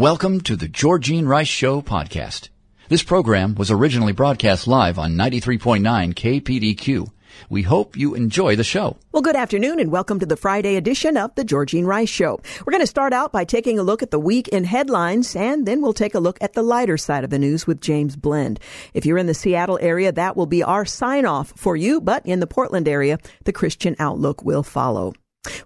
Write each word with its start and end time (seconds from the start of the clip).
Welcome 0.00 0.40
to 0.44 0.56
the 0.56 0.66
Georgene 0.66 1.26
Rice 1.26 1.46
Show 1.46 1.82
podcast. 1.82 2.48
This 2.88 3.02
program 3.02 3.54
was 3.54 3.70
originally 3.70 4.14
broadcast 4.14 4.66
live 4.66 4.98
on 4.98 5.12
93.9 5.12 6.14
KPDQ. 6.14 7.06
We 7.50 7.60
hope 7.60 7.98
you 7.98 8.14
enjoy 8.14 8.56
the 8.56 8.64
show. 8.64 8.96
Well, 9.12 9.20
good 9.20 9.36
afternoon 9.36 9.78
and 9.78 9.92
welcome 9.92 10.18
to 10.18 10.24
the 10.24 10.38
Friday 10.38 10.76
edition 10.76 11.18
of 11.18 11.34
the 11.34 11.44
Georgene 11.44 11.84
Rice 11.84 12.08
Show. 12.08 12.40
We're 12.64 12.70
going 12.70 12.80
to 12.80 12.86
start 12.86 13.12
out 13.12 13.30
by 13.30 13.44
taking 13.44 13.78
a 13.78 13.82
look 13.82 14.02
at 14.02 14.10
the 14.10 14.18
week 14.18 14.48
in 14.48 14.64
headlines 14.64 15.36
and 15.36 15.66
then 15.66 15.82
we'll 15.82 15.92
take 15.92 16.14
a 16.14 16.18
look 16.18 16.38
at 16.40 16.54
the 16.54 16.62
lighter 16.62 16.96
side 16.96 17.22
of 17.22 17.28
the 17.28 17.38
news 17.38 17.66
with 17.66 17.82
James 17.82 18.16
Blend. 18.16 18.58
If 18.94 19.04
you're 19.04 19.18
in 19.18 19.26
the 19.26 19.34
Seattle 19.34 19.78
area, 19.82 20.12
that 20.12 20.34
will 20.34 20.46
be 20.46 20.62
our 20.62 20.86
sign 20.86 21.26
off 21.26 21.52
for 21.56 21.76
you, 21.76 22.00
but 22.00 22.24
in 22.24 22.40
the 22.40 22.46
Portland 22.46 22.88
area, 22.88 23.18
the 23.44 23.52
Christian 23.52 23.96
Outlook 23.98 24.42
will 24.42 24.62
follow. 24.62 25.12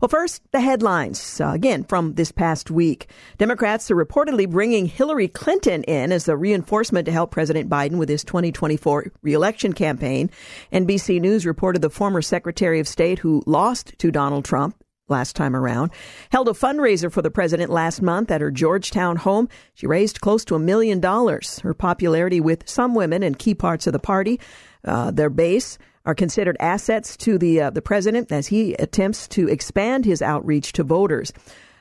Well, 0.01 0.09
first, 0.09 0.43
the 0.53 0.61
headlines. 0.61 1.41
Uh, 1.41 1.49
again, 1.49 1.83
from 1.83 2.15
this 2.15 2.31
past 2.31 2.71
week. 2.71 3.09
Democrats 3.39 3.91
are 3.91 3.97
reportedly 3.97 4.49
bringing 4.49 4.87
Hillary 4.87 5.27
Clinton 5.27 5.83
in 5.85 6.13
as 6.13 6.29
a 6.29 6.37
reinforcement 6.37 7.07
to 7.07 7.13
help 7.13 7.33
President 7.33 7.69
Biden 7.69 7.97
with 7.97 8.09
his 8.09 8.23
2024 8.23 9.13
reelection 9.23 9.73
campaign. 9.73 10.31
NBC 10.73 11.21
News 11.21 11.45
reported 11.45 11.83
the 11.83 11.91
former 11.91 12.23
Secretary 12.23 12.79
of 12.79 12.87
State 12.87 13.19
who 13.19 13.43
lost 13.47 13.99
to 13.99 14.13
Donald 14.13 14.45
Trump 14.45 14.77
last 15.09 15.37
time 15.37 15.55
around, 15.57 15.91
held 16.31 16.49
a 16.49 16.53
fundraiser 16.53 17.13
for 17.13 17.21
the 17.21 17.31
president 17.31 17.71
last 17.71 18.01
month 18.01 18.31
at 18.31 18.41
her 18.41 18.51
Georgetown 18.51 19.17
home. 19.17 19.49
She 19.75 19.87
raised 19.87 20.21
close 20.21 20.45
to 20.47 20.55
a 20.55 20.59
million 20.61 21.01
dollars. 21.01 21.59
Her 21.59 21.75
popularity 21.75 22.41
with 22.41 22.69
some 22.69 22.95
women 22.95 23.23
and 23.23 23.39
key 23.39 23.55
parts 23.55 23.87
of 23.87 23.93
the 23.93 23.99
party, 23.99 24.41
uh, 24.85 25.11
their 25.11 25.31
base, 25.31 25.79
are 26.05 26.15
considered 26.15 26.57
assets 26.61 27.17
to 27.17 27.39
the 27.39 27.63
uh, 27.63 27.71
the 27.71 27.83
president 27.83 28.31
as 28.31 28.49
he 28.49 28.75
attempts 28.75 29.27
to 29.29 29.49
expand 29.49 30.05
his 30.05 30.23
outreach 30.23 30.73
to 30.73 30.85
voters. 30.85 31.33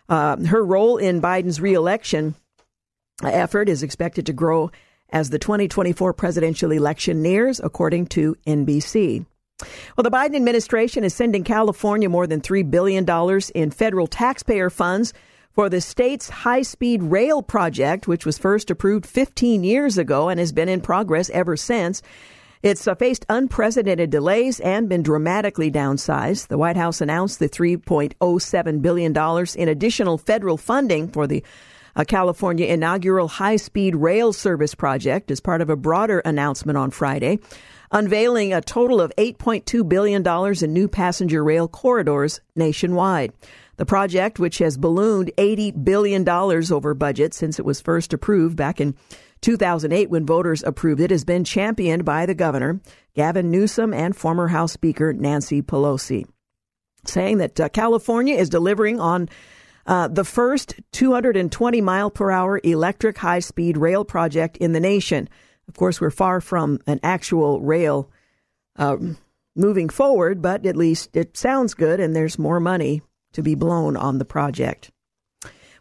Uh, 0.10 0.38
her 0.46 0.64
role 0.64 0.98
in 0.98 1.22
Biden's 1.22 1.62
reelection 1.62 2.36
effort 3.24 3.70
is 3.70 3.84
expected 3.84 4.26
to 4.26 4.34
grow 4.34 4.72
as 5.10 5.30
the 5.30 5.40
2024 5.40 6.14
presidential 6.14 6.72
election 6.72 7.22
nears, 7.22 7.60
according 7.64 8.08
to 8.08 8.36
NBC. 8.48 9.26
Well, 9.96 10.04
the 10.04 10.12
Biden 10.12 10.36
administration 10.36 11.04
is 11.04 11.14
sending 11.14 11.44
California 11.44 12.10
more 12.10 12.28
than 12.28 12.42
$3 12.42 12.70
billion 12.70 13.08
in 13.54 13.72
federal 13.72 14.08
taxpayer 14.08 14.70
funds 14.70 15.14
for 15.54 15.70
the 15.70 15.80
state's 15.80 16.30
high 16.30 16.64
speed 16.64 17.04
rail 17.04 17.44
project, 17.44 18.08
which 18.08 18.26
was 18.26 18.40
first 18.40 18.72
approved 18.72 19.06
15 19.06 19.64
years 19.64 19.98
ago 19.98 20.30
and 20.30 20.40
has 20.40 20.52
been 20.52 20.68
in 20.68 20.82
progress 20.82 21.30
ever 21.30 21.56
since. 21.56 22.02
It's 22.64 22.88
faced 22.98 23.26
unprecedented 23.28 24.10
delays 24.10 24.62
and 24.62 24.88
been 24.88 25.04
dramatically 25.04 25.70
downsized. 25.70 26.48
The 26.48 26.58
White 26.58 26.78
House 26.78 27.02
announced 27.02 27.40
the 27.40 27.50
$3.07 27.50 28.82
billion 28.82 29.48
in 29.58 29.68
additional 29.68 30.18
federal 30.18 30.56
funding 30.56 31.10
for 31.10 31.28
the 31.28 31.44
uh, 31.98 32.06
California 32.06 32.66
inaugural 32.68 33.28
high 33.28 33.58
speed 33.58 33.98
rail 33.98 34.32
service 34.32 34.76
project 34.76 35.30
as 35.30 35.42
part 35.42 35.60
of 35.60 35.70
a 35.70 35.76
broader 35.76 36.20
announcement 36.20 36.78
on 36.78 36.90
Friday, 36.90 37.40
unveiling 37.92 38.54
a 38.54 38.62
total 38.62 39.02
of 39.02 39.12
$8.2 39.18 39.90
billion 39.90 40.26
in 40.64 40.74
new 40.74 40.88
passenger 40.88 41.44
rail 41.44 41.68
corridors 41.68 42.40
nationwide. 42.56 43.34
The 43.76 43.86
project, 43.86 44.40
which 44.40 44.60
has 44.60 44.78
ballooned 44.78 45.32
$80 45.38 45.84
billion 45.84 46.28
over 46.30 46.94
budget 46.94 47.34
since 47.34 47.60
it 47.60 47.66
was 47.66 47.82
first 47.82 48.14
approved 48.14 48.56
back 48.56 48.80
in 48.80 48.96
2008, 49.44 50.10
when 50.10 50.26
voters 50.26 50.64
approved 50.64 51.02
it, 51.02 51.12
has 51.12 51.24
been 51.24 51.44
championed 51.44 52.04
by 52.04 52.26
the 52.26 52.34
governor, 52.34 52.80
Gavin 53.14 53.52
Newsom, 53.52 53.94
and 53.94 54.16
former 54.16 54.48
House 54.48 54.72
Speaker 54.72 55.14
Nancy 55.14 55.62
Pelosi, 55.62 56.26
saying 57.06 57.38
that 57.38 57.60
uh, 57.60 57.70
California 57.70 58.36
is 58.36 58.50
delivering 58.50 59.00
on 59.00 59.30
uh, 59.86 60.08
the 60.08 60.24
first 60.24 60.76
220 60.94 61.82
mile 61.82 62.10
per 62.10 62.32
hour 62.32 62.60
electric 62.64 63.18
high 63.18 63.40
speed 63.40 63.78
rail 63.78 64.06
project 64.06 64.58
in 64.58 64.72
the 64.72 64.80
nation. 64.80 65.28
Of 65.68 65.76
course, 65.76 66.00
we're 66.00 66.10
far 66.10 66.42
from 66.42 66.80
an 66.88 67.00
actual 67.04 67.62
rail 67.62 68.10
uh, 68.78 68.98
moving 69.56 69.90
forward, 69.90 70.42
but 70.42 70.66
at 70.66 70.78
least 70.78 71.16
it 71.16 71.38
sounds 71.38 71.74
good, 71.74 72.00
and 72.00 72.16
there's 72.16 72.40
more 72.40 72.60
money 72.60 73.02
to 73.34 73.42
be 73.42 73.56
blown 73.56 73.98
on 73.98 74.18
the 74.18 74.26
project. 74.26 74.92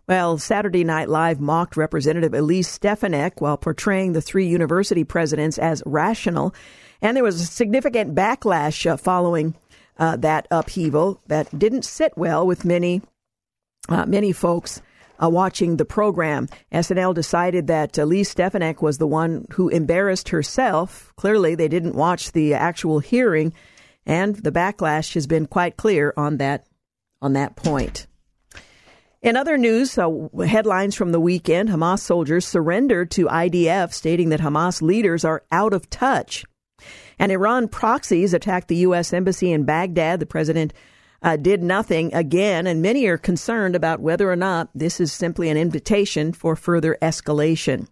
Well, 0.08 0.36
Saturday 0.38 0.82
Night 0.82 1.08
Live 1.08 1.40
mocked 1.40 1.76
Representative 1.76 2.34
Elise 2.34 2.68
Stefanik 2.68 3.40
while 3.40 3.56
portraying 3.56 4.12
the 4.12 4.20
three 4.20 4.46
university 4.46 5.04
presidents 5.04 5.58
as 5.58 5.82
rational. 5.86 6.54
And 7.00 7.16
there 7.16 7.24
was 7.24 7.40
a 7.40 7.46
significant 7.46 8.14
backlash 8.14 8.90
uh, 8.90 8.96
following 8.96 9.54
uh, 9.98 10.16
that 10.16 10.48
upheaval 10.50 11.20
that 11.28 11.56
didn't 11.56 11.84
sit 11.84 12.12
well 12.16 12.46
with 12.46 12.64
many, 12.64 13.02
uh, 13.88 14.04
many 14.06 14.32
folks 14.32 14.82
uh, 15.22 15.28
watching 15.28 15.76
the 15.76 15.84
program. 15.84 16.48
SNL 16.72 17.14
decided 17.14 17.68
that 17.68 17.96
Elise 17.96 18.30
Stefanik 18.30 18.82
was 18.82 18.98
the 18.98 19.06
one 19.06 19.46
who 19.52 19.68
embarrassed 19.68 20.30
herself. 20.30 21.12
Clearly, 21.16 21.54
they 21.54 21.68
didn't 21.68 21.94
watch 21.94 22.32
the 22.32 22.54
actual 22.54 22.98
hearing, 22.98 23.52
and 24.04 24.34
the 24.34 24.52
backlash 24.52 25.14
has 25.14 25.28
been 25.28 25.46
quite 25.46 25.76
clear 25.76 26.12
on 26.16 26.38
that 26.38 26.66
on 27.20 27.34
that 27.34 27.54
point. 27.54 28.08
In 29.22 29.36
other 29.36 29.56
news, 29.56 29.96
uh, 29.98 30.10
headlines 30.44 30.96
from 30.96 31.12
the 31.12 31.20
weekend 31.20 31.68
Hamas 31.68 32.00
soldiers 32.00 32.44
surrendered 32.44 33.12
to 33.12 33.26
IDF, 33.26 33.92
stating 33.92 34.30
that 34.30 34.40
Hamas 34.40 34.82
leaders 34.82 35.24
are 35.24 35.44
out 35.52 35.72
of 35.72 35.88
touch. 35.88 36.44
And 37.20 37.30
Iran 37.30 37.68
proxies 37.68 38.34
attacked 38.34 38.66
the 38.66 38.76
U.S. 38.78 39.12
Embassy 39.12 39.52
in 39.52 39.62
Baghdad. 39.62 40.18
The 40.18 40.26
president 40.26 40.72
uh, 41.22 41.36
did 41.36 41.62
nothing 41.62 42.12
again, 42.12 42.66
and 42.66 42.82
many 42.82 43.06
are 43.06 43.16
concerned 43.16 43.76
about 43.76 44.00
whether 44.00 44.28
or 44.28 44.34
not 44.34 44.70
this 44.74 44.98
is 44.98 45.12
simply 45.12 45.48
an 45.48 45.56
invitation 45.56 46.32
for 46.32 46.56
further 46.56 46.98
escalation. 47.00 47.86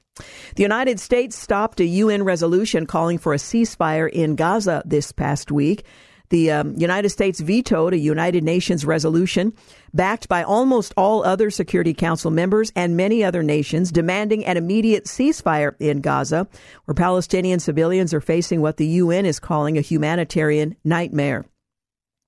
The 0.57 0.65
United 0.65 0.99
States 0.99 1.39
stopped 1.39 1.79
a 1.79 1.85
UN 1.85 2.25
resolution 2.25 2.87
calling 2.87 3.19
for 3.19 3.33
a 3.33 3.39
ceasefire 3.39 4.11
in 4.11 4.35
Gaza 4.35 4.83
this 4.85 5.13
past 5.13 5.53
week. 5.53 5.85
The 6.31 6.53
um, 6.53 6.77
United 6.77 7.11
States 7.11 7.41
vetoed 7.41 7.93
a 7.93 7.99
United 7.99 8.45
Nations 8.45 8.85
resolution 8.85 9.53
backed 9.93 10.29
by 10.29 10.45
almost 10.45 10.95
all 10.97 11.25
other 11.25 11.51
Security 11.51 11.93
Council 11.93 12.31
members 12.31 12.73
and 12.77 12.97
many 12.97 13.25
other 13.25 13.43
nations 13.43 13.91
demanding 13.91 14.45
an 14.45 14.57
immediate 14.57 15.07
ceasefire 15.07 15.75
in 15.81 16.01
Gaza, 16.01 16.47
where 16.85 16.95
Palestinian 16.95 17.59
civilians 17.59 18.15
are 18.15 18.21
facing 18.21 18.61
what 18.61 18.77
the 18.77 18.87
UN 18.87 19.27
is 19.27 19.41
calling 19.41 19.77
a 19.77 19.83
humanitarian 19.83 20.77
nightmare. 20.85 21.47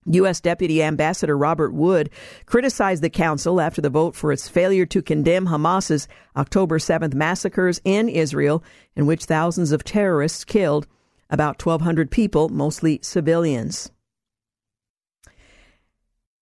U.S. 0.07 0.41
Deputy 0.41 0.83
Ambassador 0.83 1.39
Robert 1.39 1.73
Wood 1.73 2.11
criticized 2.47 3.05
the 3.05 3.11
council 3.11 3.61
after 3.61 3.81
the 3.81 3.89
vote 3.89 4.17
for 4.17 4.33
its 4.33 4.49
failure 4.49 4.87
to 4.87 5.01
condemn 5.01 5.47
Hamas's 5.47 6.09
October 6.37 6.81
7th 6.81 7.15
massacres 7.15 7.81
in 7.85 8.09
Israel, 8.09 8.65
in 8.97 9.07
which 9.07 9.27
thousands 9.27 9.71
of 9.71 9.85
terrorists 9.85 10.45
killed 10.45 10.89
about 11.33 11.65
1,200 11.65 12.11
people, 12.11 12.51
mostly 12.51 13.01
civilians. 13.03 13.91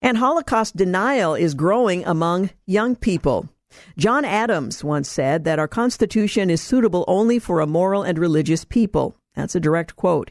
And 0.01 0.17
Holocaust 0.17 0.75
denial 0.75 1.33
is 1.33 1.53
growing 1.53 2.05
among 2.05 2.51
young 2.65 2.95
people. 2.95 3.49
John 3.97 4.25
Adams 4.25 4.83
once 4.83 5.09
said 5.09 5.45
that 5.45 5.59
our 5.59 5.67
Constitution 5.67 6.49
is 6.49 6.61
suitable 6.61 7.05
only 7.07 7.39
for 7.39 7.61
a 7.61 7.67
moral 7.67 8.03
and 8.03 8.19
religious 8.19 8.65
people. 8.65 9.15
That's 9.35 9.55
a 9.55 9.61
direct 9.61 9.95
quote. 9.95 10.29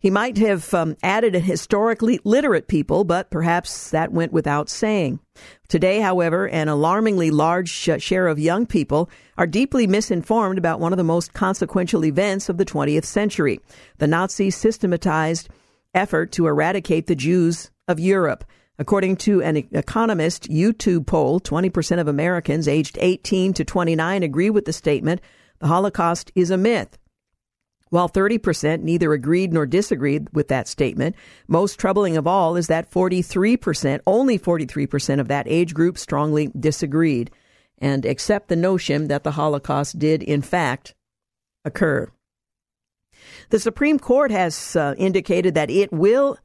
He 0.00 0.10
might 0.10 0.38
have 0.38 0.72
um, 0.74 0.96
added 1.02 1.34
a 1.34 1.40
historically 1.40 2.20
literate 2.22 2.68
people, 2.68 3.02
but 3.02 3.30
perhaps 3.30 3.90
that 3.90 4.12
went 4.12 4.32
without 4.32 4.68
saying. 4.68 5.18
Today, 5.66 6.00
however, 6.00 6.46
an 6.48 6.68
alarmingly 6.68 7.32
large 7.32 7.68
share 7.68 8.28
of 8.28 8.38
young 8.38 8.64
people 8.64 9.10
are 9.36 9.46
deeply 9.46 9.88
misinformed 9.88 10.56
about 10.56 10.78
one 10.78 10.92
of 10.92 10.98
the 10.98 11.04
most 11.04 11.32
consequential 11.32 12.04
events 12.04 12.48
of 12.48 12.58
the 12.58 12.64
20th 12.64 13.04
century 13.04 13.60
the 13.98 14.06
Nazi 14.06 14.50
systematized 14.50 15.48
effort 15.94 16.30
to 16.32 16.46
eradicate 16.46 17.08
the 17.08 17.16
Jews 17.16 17.72
of 17.88 17.98
Europe. 17.98 18.44
According 18.78 19.16
to 19.16 19.42
an 19.42 19.56
Economist 19.56 20.48
YouGov 20.48 21.06
poll, 21.06 21.40
20% 21.40 21.98
of 21.98 22.06
Americans 22.06 22.68
aged 22.68 22.96
18 23.00 23.52
to 23.54 23.64
29 23.64 24.22
agree 24.22 24.50
with 24.50 24.64
the 24.64 24.72
statement 24.72 25.20
the 25.58 25.66
Holocaust 25.66 26.30
is 26.36 26.52
a 26.52 26.56
myth. 26.56 26.96
While 27.90 28.08
30% 28.08 28.82
neither 28.82 29.12
agreed 29.12 29.52
nor 29.52 29.66
disagreed 29.66 30.28
with 30.32 30.48
that 30.48 30.68
statement, 30.68 31.16
most 31.46 31.78
troubling 31.78 32.16
of 32.16 32.26
all 32.26 32.56
is 32.56 32.66
that 32.66 32.90
43%, 32.90 34.00
only 34.06 34.38
43% 34.38 35.20
of 35.20 35.28
that 35.28 35.46
age 35.48 35.74
group 35.74 35.98
strongly 35.98 36.50
disagreed 36.58 37.30
and 37.78 38.04
accept 38.04 38.48
the 38.48 38.56
notion 38.56 39.08
that 39.08 39.24
the 39.24 39.32
Holocaust 39.32 39.98
did 39.98 40.22
in 40.22 40.42
fact 40.42 40.94
occur. 41.64 42.10
The 43.50 43.58
Supreme 43.58 43.98
Court 43.98 44.30
has 44.30 44.76
uh, 44.76 44.94
indicated 44.98 45.54
that 45.54 45.70
it 45.70 45.92
will 45.92 46.38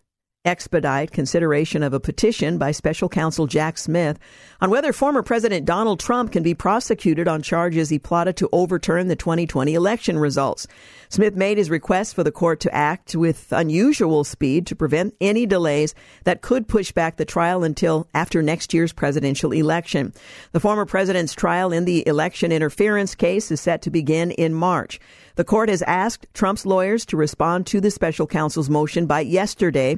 expedite 0.46 1.12
consideration 1.12 1.84
of 1.84 1.94
a 1.94 2.00
petition 2.02 2.58
by 2.58 2.72
special 2.72 3.08
counsel 3.08 3.48
Jack 3.48 3.78
Smith 3.78 4.20
on 4.60 4.70
whether 4.70 4.92
former 4.92 5.24
President 5.24 5.66
Donald 5.66 6.02
Trump 6.02 6.34
can 6.34 6.44
be 6.44 6.54
prosecuted 6.54 7.30
on 7.30 7.42
charges 7.42 7.90
he 7.90 7.98
plotted 7.98 8.36
to 8.36 8.50
overturn 8.52 9.08
the 9.08 9.16
2020 9.16 9.74
election 9.74 10.20
results. 10.20 10.68
Smith 11.08 11.36
made 11.36 11.58
his 11.58 11.70
request 11.70 12.14
for 12.14 12.24
the 12.24 12.32
court 12.32 12.60
to 12.60 12.76
act 12.76 13.16
with 13.16 13.54
unusual 13.54 14.26
speed 14.26 14.68
to 14.68 14.76
prevent 14.76 15.16
any 15.22 15.46
delays 15.46 15.96
that 16.26 16.42
could 16.42 16.68
push 16.68 16.92
back 16.92 17.16
the 17.16 17.24
trial 17.24 17.64
until 17.64 18.08
after 18.14 18.42
next 18.42 18.74
year's 18.74 18.92
presidential 18.92 19.54
election. 19.54 20.12
The 20.52 20.60
former 20.60 20.86
president's 20.86 21.34
trial 21.34 21.72
in 21.72 21.86
the 21.86 22.06
election 22.06 22.52
interference 22.52 23.16
case 23.16 23.50
is 23.50 23.62
set 23.62 23.82
to 23.84 23.90
begin 23.90 24.32
in 24.32 24.54
March. 24.54 25.00
The 25.36 25.44
court 25.44 25.70
has 25.70 25.82
asked 25.84 26.28
Trump's 26.34 26.66
lawyers 26.66 27.06
to 27.08 27.18
respond 27.18 27.66
to 27.68 27.82
the 27.82 27.90
special 27.90 28.28
counsel's 28.28 28.70
motion 28.70 29.08
by 29.08 29.22
yesterday, 29.22 29.98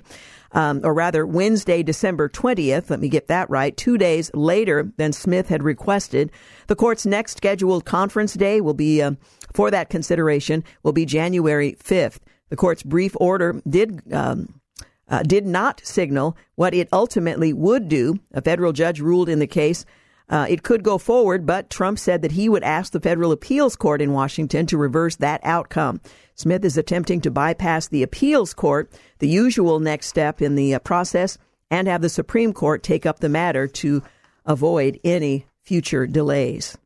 um, 0.56 0.80
or 0.84 0.94
rather 0.94 1.28
Wednesday, 1.28 1.84
December 1.84 2.30
20th. 2.30 2.90
Let 2.90 3.02
me 3.02 3.10
get 3.10 3.28
that 3.28 3.50
right. 3.50 3.76
Two 3.76 3.98
days 3.98 4.32
later 4.34 4.92
than 4.98 5.14
Smith 5.14 5.50
had 5.50 5.62
requested. 5.62 6.32
The 6.68 6.76
court's 6.76 7.06
next 7.06 7.38
scheduled 7.38 7.86
conference 7.86 8.34
day 8.34 8.62
will 8.62 8.74
be, 8.74 9.02
uh, 9.02 9.12
for 9.54 9.70
that 9.70 9.90
consideration, 9.90 10.64
will 10.82 10.94
be 10.94 11.06
January 11.06 11.78
5th. 11.84 12.20
The 12.50 12.56
court's 12.56 12.84
brief 12.84 13.16
order 13.20 13.62
did, 13.68 14.02
um, 14.14 14.62
uh, 15.10 15.24
did 15.24 15.46
not 15.46 15.82
signal 15.84 16.38
what 16.56 16.74
it 16.74 16.88
ultimately 16.92 17.52
would 17.52 17.90
do. 17.90 18.20
A 18.34 18.42
federal 18.42 18.72
judge 18.72 19.02
ruled 19.02 19.30
in 19.30 19.40
the 19.40 19.48
case 19.48 19.86
uh, 20.28 20.48
it 20.50 20.64
could 20.64 20.84
go 20.84 20.98
forward, 20.98 21.46
but 21.46 21.70
Trump 21.70 22.00
said 22.00 22.22
that 22.22 22.32
he 22.32 22.50
would 22.50 22.64
ask 22.64 22.92
the 22.92 23.00
federal 23.00 23.32
appeals 23.32 23.76
court 23.76 24.02
in 24.02 24.12
Washington 24.12 24.66
to 24.68 24.78
reverse 24.78 25.18
that 25.18 25.40
outcome. 25.44 26.02
Smith 26.36 26.66
is 26.66 26.78
attempting 26.78 27.22
to 27.22 27.32
bypass 27.32 27.88
the 27.88 28.04
appeals 28.04 28.54
court, 28.54 28.92
the 29.20 29.28
usual 29.28 29.80
next 29.80 30.08
step 30.08 30.42
in 30.42 30.56
the 30.56 30.76
uh, 30.76 30.80
process, 30.80 31.38
and 31.72 31.88
have 31.88 32.02
the 32.02 32.10
Supreme 32.10 32.54
Court 32.54 32.84
take 32.84 33.06
up 33.06 33.20
the 33.20 33.30
matter 33.30 33.68
to 33.68 34.04
avoid 34.46 35.00
any 35.04 35.48
future 35.64 36.06
delays. 36.06 36.78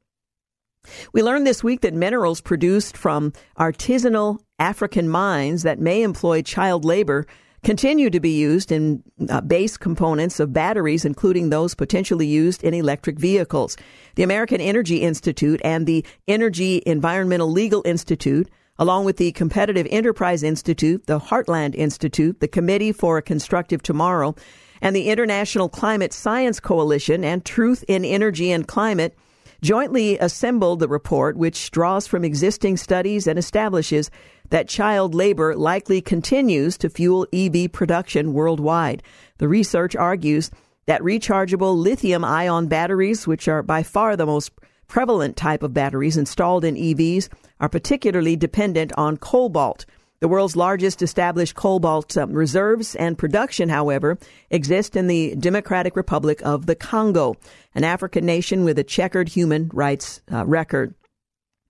We 1.13 1.23
learned 1.23 1.45
this 1.45 1.63
week 1.63 1.81
that 1.81 1.93
minerals 1.93 2.41
produced 2.41 2.95
from 2.95 3.33
artisanal 3.57 4.39
African 4.59 5.09
mines 5.09 5.63
that 5.63 5.79
may 5.79 6.03
employ 6.03 6.41
child 6.41 6.85
labor 6.85 7.25
continue 7.63 8.09
to 8.09 8.19
be 8.19 8.37
used 8.37 8.71
in 8.71 9.03
uh, 9.29 9.41
base 9.41 9.75
components 9.75 10.39
of 10.39 10.53
batteries, 10.53 11.03
including 11.03 11.49
those 11.49 11.75
potentially 11.75 12.27
used 12.27 12.63
in 12.63 12.73
electric 12.73 13.19
vehicles. 13.19 13.75
The 14.15 14.23
American 14.23 14.61
Energy 14.61 15.01
Institute 15.01 15.59
and 15.63 15.85
the 15.85 16.05
Energy 16.27 16.81
Environmental 16.85 17.51
Legal 17.51 17.81
Institute 17.85 18.49
along 18.79 19.03
with 19.03 19.17
the 19.17 19.33
Competitive 19.33 19.85
Enterprise 19.91 20.41
Institute, 20.41 21.05
the 21.05 21.19
Heartland 21.19 21.75
Institute, 21.75 22.39
the 22.39 22.47
Committee 22.47 22.93
for 22.93 23.17
a 23.17 23.21
Constructive 23.21 23.83
Tomorrow, 23.83 24.35
and 24.81 24.95
the 24.95 25.09
International 25.09 25.67
Climate 25.67 26.13
Science 26.13 26.61
Coalition 26.61 27.25
and 27.25 27.43
Truth 27.43 27.83
in 27.89 28.05
Energy 28.05 28.51
and 28.51 28.65
Climate 28.65 29.17
jointly 29.61 30.17
assembled 30.19 30.79
the 30.79 30.87
report, 30.87 31.35
which 31.35 31.69
draws 31.71 32.07
from 32.07 32.23
existing 32.23 32.77
studies 32.77 33.27
and 33.27 33.37
establishes 33.37 34.09
that 34.49 34.69
child 34.69 35.13
labor 35.13 35.55
likely 35.55 35.99
continues 35.99 36.77
to 36.77 36.89
fuel 36.89 37.27
EV 37.33 37.69
production 37.71 38.33
worldwide. 38.33 39.03
The 39.37 39.49
research 39.49 39.97
argues 39.97 40.49
that 40.85 41.01
rechargeable 41.01 41.75
lithium 41.75 42.23
ion 42.23 42.67
batteries, 42.67 43.27
which 43.27 43.49
are 43.49 43.61
by 43.61 43.83
far 43.83 44.15
the 44.15 44.25
most 44.25 44.51
prevalent 44.89 45.38
type 45.38 45.63
of 45.63 45.74
batteries 45.74 46.18
installed 46.18 46.65
in 46.65 46.75
EVs, 46.75 47.30
are 47.62 47.69
particularly 47.69 48.36
dependent 48.36 48.91
on 48.97 49.15
cobalt. 49.15 49.86
The 50.19 50.27
world's 50.27 50.57
largest 50.57 51.01
established 51.01 51.56
cobalt 51.56 52.18
um, 52.18 52.33
reserves 52.33 52.95
and 52.95 53.18
production, 53.18 53.69
however, 53.69 54.18
exist 54.50 54.97
in 54.97 55.07
the 55.07 55.36
Democratic 55.36 55.95
Republic 55.95 56.41
of 56.44 56.65
the 56.65 56.75
Congo, 56.75 57.36
an 57.74 57.86
African 57.86 58.25
nation 58.25 58.65
with 58.65 58.77
a 58.77 58.83
checkered 58.83 59.30
human 59.30 59.69
rights 59.74 60.21
uh, 60.30 60.45
record. 60.45 60.94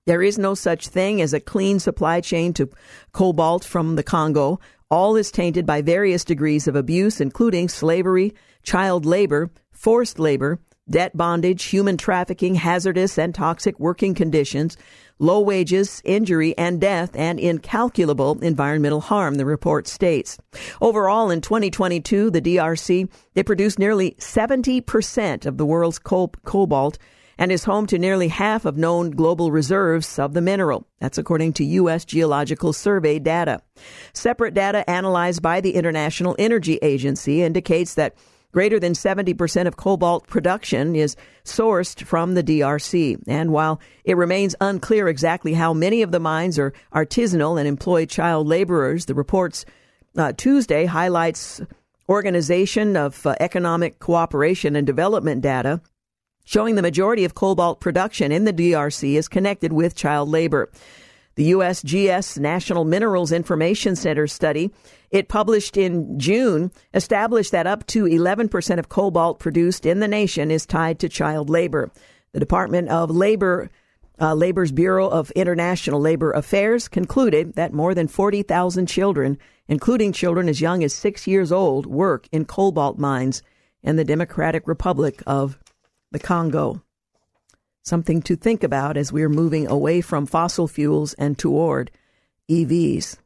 There 0.08 0.24
is 0.24 0.40
no 0.40 0.56
such 0.56 0.88
thing 0.88 1.22
as 1.22 1.34
a 1.34 1.40
clean 1.40 1.78
supply 1.78 2.22
chain 2.22 2.54
to 2.54 2.72
cobalt 3.12 3.64
from 3.64 3.96
the 3.96 4.02
Congo. 4.02 4.60
All 4.90 5.16
is 5.16 5.30
tainted 5.30 5.68
by 5.68 5.84
various 5.84 6.24
degrees 6.24 6.68
of 6.68 6.76
abuse, 6.76 7.22
including 7.22 7.70
slavery, 7.70 8.34
child 8.64 9.06
labor, 9.06 9.52
forced 9.72 10.18
labor, 10.18 10.60
debt 10.90 11.16
bondage, 11.16 11.64
human 11.66 11.98
trafficking, 11.98 12.56
hazardous 12.56 13.18
and 13.18 13.34
toxic 13.36 13.80
working 13.80 14.14
conditions, 14.14 14.78
low 15.20 15.40
wages, 15.40 16.02
injury 16.06 16.58
and 16.58 16.80
death, 16.80 17.16
and 17.16 17.40
incalculable 17.40 18.40
environmental 18.42 19.02
harm, 19.02 19.36
the 19.36 19.46
report 19.46 19.88
states. 19.88 20.38
Overall, 20.82 21.30
in 21.30 21.42
2022, 21.42 22.32
the 22.32 22.42
DRC, 22.42 23.10
they 23.34 23.44
produced 23.44 23.80
nearly 23.80 24.12
70% 24.20 25.46
of 25.46 25.58
the 25.58 25.66
world's 25.66 26.00
cobalt 26.00 26.98
and 27.40 27.54
is 27.54 27.64
home 27.64 27.88
to 27.88 27.98
nearly 27.98 28.28
half 28.28 28.66
of 28.66 28.78
known 28.78 29.12
global 29.12 29.50
reserves 29.50 30.20
of 30.20 30.34
the 30.34 30.42
mineral. 30.42 30.86
That's 31.00 31.18
according 31.18 31.54
to 31.54 31.64
U.S. 31.64 32.04
Geological 32.04 32.74
Survey 32.74 33.18
data. 33.18 33.62
Separate 34.14 34.54
data 34.54 34.88
analyzed 34.90 35.42
by 35.42 35.62
the 35.62 35.76
International 35.76 36.36
Energy 36.38 36.80
Agency 36.82 37.42
indicates 37.42 37.94
that 37.94 38.14
Greater 38.52 38.80
than 38.80 38.94
70% 38.94 39.68
of 39.68 39.78
cobalt 39.78 40.26
production 40.28 40.96
is 40.96 41.16
sourced 41.46 42.04
from 42.04 42.34
the 42.34 42.44
DRC. 42.44 43.22
And 43.28 43.52
while 43.52 43.80
it 44.04 44.18
remains 44.18 44.56
unclear 44.60 45.08
exactly 45.08 45.54
how 45.54 45.74
many 45.74 46.02
of 46.02 46.12
the 46.12 46.20
mines 46.20 46.58
are 46.58 46.74
artisanal 46.94 47.60
and 47.60 47.68
employ 47.68 48.06
child 48.06 48.48
laborers, 48.48 49.06
the 49.06 49.14
report's 49.14 49.66
uh, 50.18 50.34
Tuesday 50.36 50.86
highlights 50.86 51.62
Organization 52.10 52.98
of 52.98 53.24
uh, 53.28 53.36
Economic 53.40 54.00
Cooperation 54.00 54.76
and 54.76 54.88
Development 54.88 55.44
data 55.44 55.80
showing 56.44 56.74
the 56.74 56.82
majority 56.82 57.24
of 57.24 57.36
cobalt 57.36 57.80
production 57.80 58.32
in 58.32 58.46
the 58.46 58.52
DRC 58.52 59.14
is 59.14 59.28
connected 59.28 59.72
with 59.72 59.94
child 59.94 60.28
labor. 60.28 60.72
The 61.40 61.54
USGS 61.54 62.38
National 62.38 62.84
Minerals 62.84 63.32
Information 63.32 63.96
Center 63.96 64.28
study 64.28 64.72
it 65.10 65.30
published 65.30 65.78
in 65.78 66.20
June 66.20 66.70
established 66.94 67.54
that 67.54 67.66
up 67.66 67.88
to 67.88 68.04
11% 68.04 68.78
of 68.78 68.90
cobalt 68.90 69.40
produced 69.40 69.86
in 69.86 70.02
the 70.02 70.08
nation 70.10 70.52
is 70.52 70.66
tied 70.66 71.00
to 71.00 71.08
child 71.08 71.50
labor. 71.50 71.92
The 72.34 72.42
Department 72.42 72.90
of 72.90 73.10
Labor 73.10 73.70
uh, 74.20 74.36
Labor's 74.36 74.74
Bureau 74.74 75.08
of 75.08 75.32
International 75.32 76.02
Labor 76.02 76.32
Affairs 76.34 76.90
concluded 76.90 77.54
that 77.54 77.72
more 77.72 77.96
than 77.96 78.10
40,000 78.10 78.86
children, 78.88 79.38
including 79.70 80.12
children 80.12 80.50
as 80.50 80.60
young 80.60 80.84
as 80.84 80.94
six 80.94 81.26
years 81.26 81.54
old, 81.54 81.86
work 81.86 82.28
in 82.34 82.44
cobalt 82.44 82.98
mines 82.98 83.44
in 83.82 83.96
the 83.96 84.04
Democratic 84.04 84.68
Republic 84.68 85.24
of 85.26 85.58
the 86.12 86.20
Congo. 86.20 86.82
Something 87.90 88.22
to 88.22 88.36
think 88.36 88.64
about 88.64 88.98
as 88.98 89.12
we're 89.12 89.30
moving 89.30 89.66
away 89.66 90.02
from 90.02 90.28
fossil 90.28 90.68
fuels 90.68 91.16
and 91.16 91.40
toward 91.40 91.90
EVs. 92.48 93.18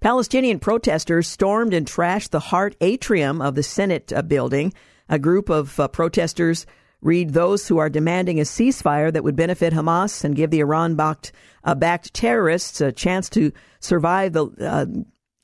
Palestinian 0.00 0.60
protesters 0.60 1.26
stormed 1.26 1.74
and 1.74 1.88
trashed 1.88 2.30
the 2.30 2.38
Hart 2.38 2.76
atrium 2.80 3.42
of 3.42 3.56
the 3.56 3.64
Senate 3.64 4.12
uh, 4.12 4.22
building. 4.22 4.72
A 5.08 5.18
group 5.18 5.48
of 5.48 5.80
uh, 5.80 5.88
protesters 5.88 6.66
read 7.02 7.30
those 7.30 7.66
who 7.66 7.78
are 7.78 7.90
demanding 7.90 8.38
a 8.38 8.44
ceasefire 8.44 9.12
that 9.12 9.24
would 9.24 9.34
benefit 9.34 9.72
Hamas 9.72 10.22
and 10.22 10.36
give 10.36 10.52
the 10.52 10.60
Iran 10.60 10.96
uh, 11.00 11.74
backed 11.74 12.14
terrorists 12.14 12.80
a 12.80 12.92
chance 12.92 13.28
to 13.30 13.50
survive 13.80 14.34
the 14.34 14.46
uh, 14.60 14.86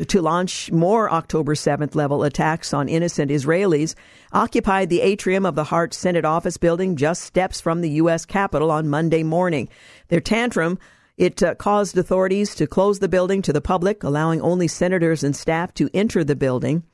to 0.09 0.23
launch 0.23 0.71
more 0.73 1.13
October 1.13 1.55
7th 1.55 1.95
level 1.95 2.25
attacks 2.25 2.73
on 2.73 2.89
innocent 2.89 3.31
Israelis, 3.31 3.95
occupied 4.33 4.89
the 4.89 5.01
atrium 5.01 5.45
of 5.45 5.55
the 5.55 5.65
Hart 5.65 5.95
Senate 5.95 6.25
office 6.25 6.57
building 6.57 6.97
just 6.97 7.23
steps 7.23 7.61
from 7.61 7.81
the 7.81 7.91
U.S. 7.91 8.25
Capitol 8.25 8.71
on 8.71 8.89
Monday 8.89 9.23
morning. 9.23 9.69
Their 10.09 10.21
tantrum 10.21 10.79
it 11.17 11.43
uh, 11.43 11.55
caused 11.55 11.97
authorities 11.99 12.55
to 12.55 12.67
close 12.67 12.99
the 12.99 13.09
building 13.09 13.43
to 13.43 13.53
the 13.53 13.61
public, 13.61 14.03
allowing 14.03 14.41
only 14.41 14.67
senators 14.67 15.23
and 15.23 15.37
staff 15.37 15.75
to 15.75 15.91
enter 15.93 16.25
the 16.25 16.37
building. 16.37 16.85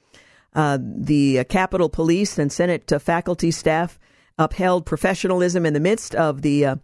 Uh, 0.54 0.78
the 0.80 1.40
uh, 1.40 1.44
Capitol 1.44 1.88
Police 1.88 2.38
and 2.38 2.50
Senate 2.50 2.90
uh, 2.92 2.98
faculty 2.98 3.50
staff 3.50 3.98
upheld 4.38 4.86
professionalism 4.86 5.64
in 5.64 5.74
the 5.74 5.80
midst 5.80 6.14
of 6.14 6.42
the 6.42 6.64
uh, 6.64 6.76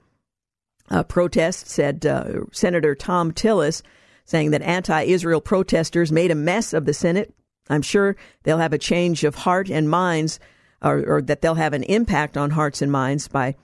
uh, 0.90 1.02
protest, 1.02 1.68
said 1.68 2.04
Senator 2.52 2.94
Thom 2.94 3.32
Tillis 3.32 3.82
saying 4.24 4.50
that 4.50 4.62
anti 4.62 5.02
Israel 5.02 5.40
protesters 5.40 6.12
made 6.12 6.30
a 6.30 6.36
mess 6.36 6.72
of 6.72 6.84
the 6.84 6.94
Senate. 6.94 7.34
I'm 7.68 7.82
sure 7.82 8.16
they'll 8.42 8.58
have 8.58 8.72
a 8.72 8.78
change 8.78 9.24
of 9.24 9.34
heart 9.34 9.70
and 9.70 9.88
minds, 9.88 10.38
or, 10.82 11.04
or 11.06 11.22
that 11.22 11.40
they'll 11.40 11.54
have 11.54 11.72
an 11.72 11.84
impact 11.84 12.36
on 12.36 12.50
hearts 12.50 12.82
and 12.82 12.92
minds 12.92 13.28
by 13.28 13.56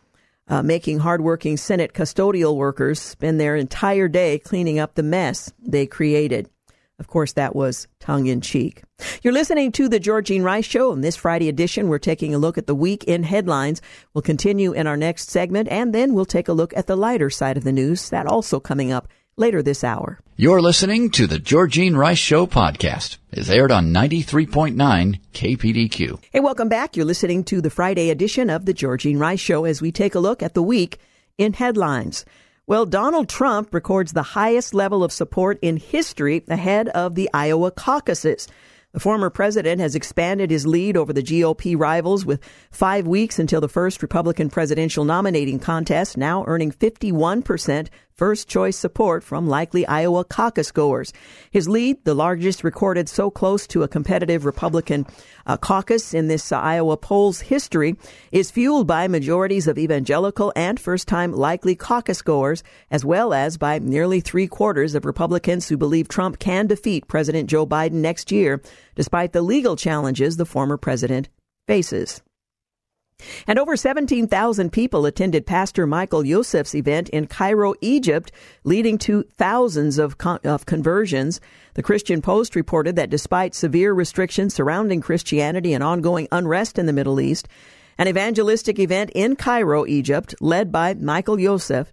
uh, 0.49 0.62
making 0.62 0.99
hardworking 0.99 1.57
Senate 1.57 1.93
custodial 1.93 2.57
workers 2.57 3.00
spend 3.00 3.40
their 3.40 3.57
entire 3.57 4.09
day 4.09 4.38
cleaning 4.38 4.79
up 4.79 4.95
the 4.95 5.02
mess 5.02 5.52
they 5.61 5.87
created. 5.87 6.50
Of 6.99 7.07
course, 7.07 7.33
that 7.33 7.57
was 7.57 7.88
tongue 7.99 8.26
in 8.26 8.43
cheek. 8.43 8.83
You're 9.23 9.33
listening 9.33 9.73
to 9.73 9.88
the 9.88 9.99
Georgene 9.99 10.43
Rice 10.43 10.67
Show. 10.67 10.93
In 10.93 11.00
this 11.00 11.17
Friday 11.17 11.49
edition, 11.49 11.88
we're 11.88 11.99
taking 11.99 12.35
a 12.35 12.38
look 12.38 12.59
at 12.59 12.67
the 12.67 12.75
week 12.75 13.05
in 13.05 13.23
headlines. 13.23 13.81
We'll 14.12 14.21
continue 14.21 14.73
in 14.73 14.87
our 14.87 14.99
next 14.99 15.31
segment, 15.31 15.69
and 15.69 15.95
then 15.95 16.12
we'll 16.12 16.26
take 16.26 16.49
a 16.49 16.52
look 16.52 16.76
at 16.76 16.87
the 16.87 16.97
lighter 16.97 17.31
side 17.31 17.57
of 17.57 17.64
the 17.64 17.73
news. 17.73 18.11
That 18.11 18.26
also 18.26 18.61
coming 18.61 18.93
up 18.93 19.09
later 19.40 19.62
this 19.62 19.82
hour. 19.82 20.20
You're 20.37 20.62
listening 20.62 21.11
to 21.11 21.26
the 21.26 21.38
Georgene 21.38 21.97
Rice 21.97 22.18
Show 22.18 22.47
podcast. 22.47 23.18
It's 23.32 23.50
aired 23.50 23.73
on 23.73 23.92
93.9 23.92 25.18
KPDQ. 25.35 26.23
Hey, 26.32 26.40
welcome 26.40 26.68
back. 26.68 26.97
You're 26.97 27.04
listening 27.04 27.44
to 27.44 27.61
the 27.61 27.70
Friday 27.70 28.11
edition 28.11 28.49
of 28.49 28.66
the 28.66 28.73
Georgene 28.73 29.18
Rice 29.18 29.40
Show 29.40 29.64
as 29.64 29.82
we 29.82 29.90
take 29.90 30.14
a 30.14 30.20
look 30.20 30.42
at 30.42 30.54
the 30.54 30.62
week 30.62 30.99
in 31.37 31.54
headlines. 31.54 32.25
Well, 32.66 32.87
Donald 32.87 33.28
Trump 33.28 33.75
records 33.75 34.12
the 34.12 34.23
highest 34.23 34.75
level 34.75 35.02
of 35.02 35.12
support 35.12 35.59
in 35.61 35.76
history 35.76 36.44
ahead 36.49 36.88
of 36.90 37.16
the 37.16 37.28
Iowa 37.35 37.73
caucuses. 37.73 38.47
The 38.92 39.00
former 39.00 39.30
president 39.30 39.80
has 39.80 39.94
expanded 39.94 40.50
his 40.50 40.66
lead 40.66 40.97
over 40.97 41.12
the 41.12 41.23
GOP 41.23 41.78
rivals 41.78 42.26
with 42.26 42.40
five 42.73 43.06
weeks 43.06 43.38
until 43.38 43.61
the 43.61 43.68
first 43.68 44.02
Republican 44.02 44.50
presidential 44.50 45.04
nominating 45.04 45.61
contest, 45.61 46.16
now 46.16 46.44
earning 46.47 46.73
51% 46.73 47.88
first 48.20 48.48
choice 48.48 48.76
support 48.76 49.24
from 49.24 49.48
likely 49.48 49.86
Iowa 49.86 50.24
caucus 50.24 50.70
goers. 50.70 51.10
His 51.50 51.70
lead, 51.70 52.04
the 52.04 52.12
largest 52.12 52.62
recorded 52.62 53.08
so 53.08 53.30
close 53.30 53.66
to 53.68 53.82
a 53.82 53.88
competitive 53.88 54.44
Republican 54.44 55.06
uh, 55.46 55.56
caucus 55.56 56.12
in 56.12 56.28
this 56.28 56.52
uh, 56.52 56.60
Iowa 56.60 56.98
poll's 56.98 57.40
history, 57.40 57.96
is 58.30 58.50
fueled 58.50 58.86
by 58.86 59.08
majorities 59.08 59.66
of 59.66 59.78
evangelical 59.78 60.52
and 60.54 60.78
first 60.78 61.08
time 61.08 61.32
likely 61.32 61.74
caucus 61.74 62.20
goers, 62.20 62.62
as 62.90 63.06
well 63.06 63.32
as 63.32 63.56
by 63.56 63.78
nearly 63.78 64.20
three 64.20 64.46
quarters 64.46 64.94
of 64.94 65.06
Republicans 65.06 65.70
who 65.70 65.78
believe 65.78 66.06
Trump 66.06 66.38
can 66.38 66.66
defeat 66.66 67.08
President 67.08 67.48
Joe 67.48 67.66
Biden 67.66 68.02
next 68.02 68.30
year, 68.30 68.60
despite 68.96 69.32
the 69.32 69.40
legal 69.40 69.76
challenges 69.76 70.36
the 70.36 70.44
former 70.44 70.76
president 70.76 71.30
faces. 71.66 72.20
And 73.46 73.58
over 73.58 73.76
17,000 73.76 74.70
people 74.70 75.06
attended 75.06 75.46
Pastor 75.46 75.86
Michael 75.86 76.24
Youssef's 76.24 76.74
event 76.74 77.08
in 77.10 77.26
Cairo, 77.26 77.74
Egypt, 77.80 78.32
leading 78.64 78.98
to 78.98 79.24
thousands 79.36 79.98
of, 79.98 80.18
con- 80.18 80.40
of 80.44 80.66
conversions. 80.66 81.40
The 81.74 81.82
Christian 81.82 82.22
Post 82.22 82.54
reported 82.54 82.96
that 82.96 83.10
despite 83.10 83.54
severe 83.54 83.92
restrictions 83.92 84.54
surrounding 84.54 85.00
Christianity 85.00 85.72
and 85.72 85.84
ongoing 85.84 86.28
unrest 86.32 86.78
in 86.78 86.86
the 86.86 86.92
Middle 86.92 87.20
East, 87.20 87.48
an 87.98 88.08
evangelistic 88.08 88.78
event 88.78 89.10
in 89.14 89.36
Cairo, 89.36 89.86
Egypt, 89.86 90.34
led 90.40 90.72
by 90.72 90.94
Michael 90.94 91.38
Youssef, 91.38 91.92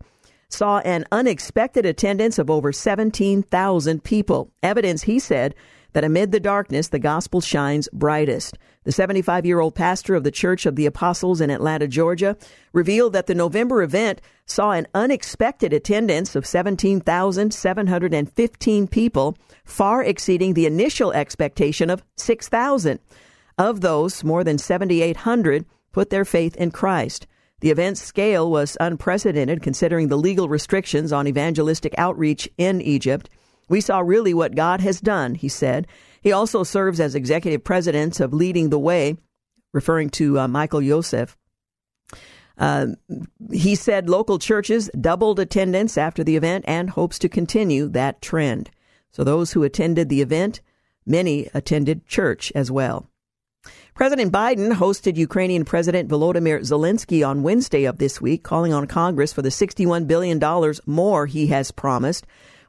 saw 0.49 0.79
an 0.79 1.05
unexpected 1.11 1.85
attendance 1.85 2.39
of 2.39 2.49
over 2.49 2.71
17,000 2.71 4.03
people. 4.03 4.49
Evidence, 4.63 5.03
he 5.03 5.19
said, 5.19 5.53
that 5.93 6.03
amid 6.03 6.31
the 6.31 6.39
darkness, 6.39 6.89
the 6.89 6.99
gospel 6.99 7.41
shines 7.41 7.89
brightest. 7.91 8.57
The 8.87 8.93
75 8.93 9.45
year 9.45 9.59
old 9.59 9.75
pastor 9.75 10.15
of 10.15 10.23
the 10.23 10.31
Church 10.31 10.65
of 10.65 10.77
the 10.77 10.85
Apostles 10.85 11.41
in 11.41 11.49
Atlanta, 11.49 11.89
Georgia, 11.89 12.37
revealed 12.71 13.11
that 13.11 13.27
the 13.27 13.35
November 13.35 13.83
event 13.83 14.21
saw 14.45 14.71
an 14.71 14.87
unexpected 14.93 15.73
attendance 15.73 16.37
of 16.37 16.45
17,715 16.45 18.87
people, 18.87 19.37
far 19.65 20.01
exceeding 20.01 20.53
the 20.53 20.65
initial 20.65 21.11
expectation 21.11 21.89
of 21.89 22.01
6,000. 22.15 23.01
Of 23.57 23.81
those, 23.81 24.23
more 24.23 24.45
than 24.45 24.57
7,800 24.57 25.65
put 25.91 26.09
their 26.09 26.23
faith 26.23 26.55
in 26.55 26.71
Christ. 26.71 27.27
The 27.59 27.71
event's 27.71 28.01
scale 28.01 28.49
was 28.49 28.77
unprecedented 28.79 29.61
considering 29.61 30.07
the 30.07 30.15
legal 30.15 30.47
restrictions 30.47 31.11
on 31.11 31.27
evangelistic 31.27 31.93
outreach 31.97 32.47
in 32.57 32.79
Egypt. 32.79 33.29
We 33.67 33.81
saw 33.81 33.99
really 33.99 34.33
what 34.33 34.55
God 34.55 34.79
has 34.79 35.01
done, 35.01 35.35
he 35.35 35.49
said. 35.49 35.87
He 36.27 36.33
also 36.33 36.63
serves 36.63 36.99
as 36.99 37.15
executive 37.15 37.63
president 37.63 38.19
of 38.19 38.33
Leading 38.33 38.69
the 38.69 38.77
Way, 38.77 39.15
referring 39.71 40.09
to 40.09 40.37
uh, 40.37 40.47
Michael 40.49 40.81
Youssef. 40.81 41.37
Uh, 42.57 42.87
he 43.49 43.75
said 43.75 44.09
local 44.09 44.37
churches 44.37 44.89
doubled 44.99 45.39
attendance 45.39 45.97
after 45.97 46.25
the 46.25 46.35
event 46.35 46.65
and 46.67 46.89
hopes 46.89 47.17
to 47.19 47.29
continue 47.29 47.87
that 47.87 48.21
trend. 48.21 48.69
So 49.09 49.23
those 49.23 49.53
who 49.53 49.63
attended 49.63 50.09
the 50.09 50.19
event, 50.19 50.59
many 51.05 51.47
attended 51.53 52.05
church 52.07 52.51
as 52.53 52.69
well. 52.69 53.09
President 53.95 54.33
Biden 54.33 54.73
hosted 54.73 55.15
Ukrainian 55.15 55.63
President 55.63 56.09
Volodymyr 56.09 56.59
Zelensky 56.59 57.25
on 57.25 57.41
Wednesday 57.41 57.85
of 57.85 57.99
this 57.99 58.19
week, 58.19 58.43
calling 58.43 58.73
on 58.73 58.85
Congress 58.85 59.31
for 59.31 59.41
the 59.41 59.47
$61 59.47 60.07
billion 60.07 60.41
more 60.85 61.25
he 61.25 61.47
has 61.47 61.71
promised. 61.71 62.27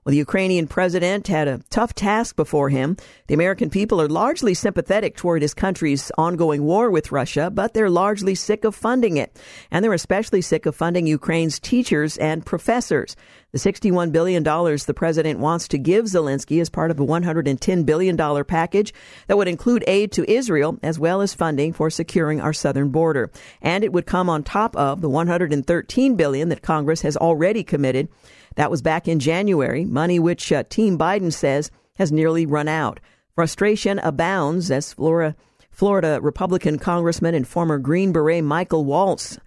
Well, 0.08 0.12
the 0.12 0.16
Ukrainian 0.16 0.66
president 0.68 1.26
had 1.26 1.48
a 1.48 1.60
tough 1.68 1.92
task 1.92 2.34
before 2.34 2.70
him. 2.70 2.96
The 3.26 3.34
American 3.34 3.68
people 3.68 4.00
are 4.00 4.08
largely 4.08 4.54
sympathetic 4.54 5.16
toward 5.16 5.42
his 5.42 5.52
country's 5.52 6.10
ongoing 6.16 6.64
war 6.64 6.90
with 6.90 7.12
Russia, 7.12 7.50
but 7.50 7.74
they're 7.74 7.90
largely 7.90 8.34
sick 8.34 8.64
of 8.64 8.74
funding 8.74 9.18
it. 9.18 9.38
And 9.70 9.84
they're 9.84 9.92
especially 9.92 10.40
sick 10.40 10.64
of 10.64 10.74
funding 10.74 11.06
Ukraine's 11.06 11.60
teachers 11.60 12.16
and 12.16 12.46
professors. 12.46 13.16
The 13.52 13.58
$61 13.58 14.10
billion 14.10 14.42
the 14.42 14.94
president 14.96 15.40
wants 15.40 15.68
to 15.68 15.78
give 15.78 16.06
Zelensky 16.06 16.58
is 16.58 16.70
part 16.70 16.90
of 16.90 16.98
a 16.98 17.04
$110 17.04 17.84
billion 17.84 18.44
package 18.46 18.94
that 19.26 19.36
would 19.36 19.46
include 19.46 19.84
aid 19.86 20.10
to 20.12 20.30
Israel 20.30 20.78
as 20.82 20.98
well 20.98 21.20
as 21.20 21.34
funding 21.34 21.74
for 21.74 21.90
securing 21.90 22.40
our 22.40 22.54
southern 22.54 22.88
border. 22.88 23.30
And 23.60 23.84
it 23.84 23.92
would 23.92 24.06
come 24.06 24.30
on 24.30 24.42
top 24.42 24.74
of 24.74 25.02
the 25.02 25.10
113 25.10 26.16
billion 26.16 26.48
that 26.48 26.62
Congress 26.62 27.02
has 27.02 27.18
already 27.18 27.62
committed 27.62 28.08
that 28.58 28.72
was 28.72 28.82
back 28.82 29.06
in 29.06 29.20
January, 29.20 29.84
money 29.84 30.18
which 30.18 30.50
uh, 30.50 30.64
Team 30.64 30.98
Biden 30.98 31.32
says 31.32 31.70
has 31.94 32.10
nearly 32.10 32.44
run 32.44 32.66
out. 32.66 32.98
Frustration 33.36 34.00
abounds 34.00 34.68
as 34.72 34.92
Florida, 34.92 35.36
Florida 35.70 36.18
Republican 36.20 36.76
Congressman 36.76 37.36
and 37.36 37.46
former 37.46 37.78
Green 37.78 38.10
Beret 38.10 38.42
Michael 38.42 38.84
Waltz 38.84 39.38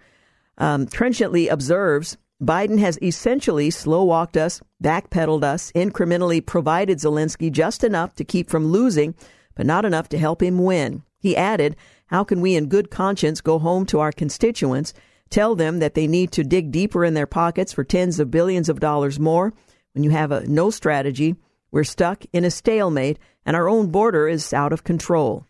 um, 0.56 0.86
trenchantly 0.86 1.48
observes 1.48 2.16
Biden 2.42 2.78
has 2.78 2.98
essentially 3.02 3.68
slow 3.68 4.02
walked 4.02 4.38
us, 4.38 4.62
backpedaled 4.82 5.44
us, 5.44 5.70
incrementally 5.72 6.44
provided 6.44 6.96
Zelensky 6.96 7.52
just 7.52 7.84
enough 7.84 8.14
to 8.14 8.24
keep 8.24 8.48
from 8.48 8.68
losing, 8.68 9.14
but 9.54 9.66
not 9.66 9.84
enough 9.84 10.08
to 10.08 10.18
help 10.18 10.42
him 10.42 10.64
win. 10.64 11.02
He 11.18 11.36
added, 11.36 11.76
How 12.06 12.24
can 12.24 12.40
we 12.40 12.56
in 12.56 12.70
good 12.70 12.90
conscience 12.90 13.42
go 13.42 13.58
home 13.58 13.84
to 13.86 14.00
our 14.00 14.10
constituents 14.10 14.94
tell 15.32 15.54
them 15.54 15.80
that 15.80 15.94
they 15.94 16.06
need 16.06 16.30
to 16.32 16.44
dig 16.44 16.70
deeper 16.70 17.04
in 17.04 17.14
their 17.14 17.26
pockets 17.26 17.72
for 17.72 17.82
tens 17.82 18.20
of 18.20 18.30
billions 18.30 18.68
of 18.68 18.80
dollars 18.80 19.18
more. 19.18 19.52
When 19.94 20.04
you 20.04 20.10
have 20.10 20.30
a 20.30 20.46
no 20.46 20.70
strategy, 20.70 21.36
we're 21.70 21.84
stuck 21.84 22.24
in 22.32 22.44
a 22.44 22.50
stalemate 22.50 23.18
and 23.44 23.56
our 23.56 23.68
own 23.68 23.90
border 23.90 24.28
is 24.28 24.52
out 24.52 24.72
of 24.72 24.84
control. 24.84 25.46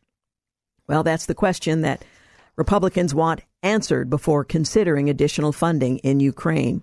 Well, 0.88 1.02
that's 1.02 1.26
the 1.26 1.34
question 1.34 1.82
that 1.82 2.04
Republicans 2.56 3.14
want 3.14 3.42
answered 3.62 4.10
before 4.10 4.44
considering 4.44 5.08
additional 5.08 5.52
funding 5.52 5.98
in 5.98 6.20
Ukraine. 6.20 6.82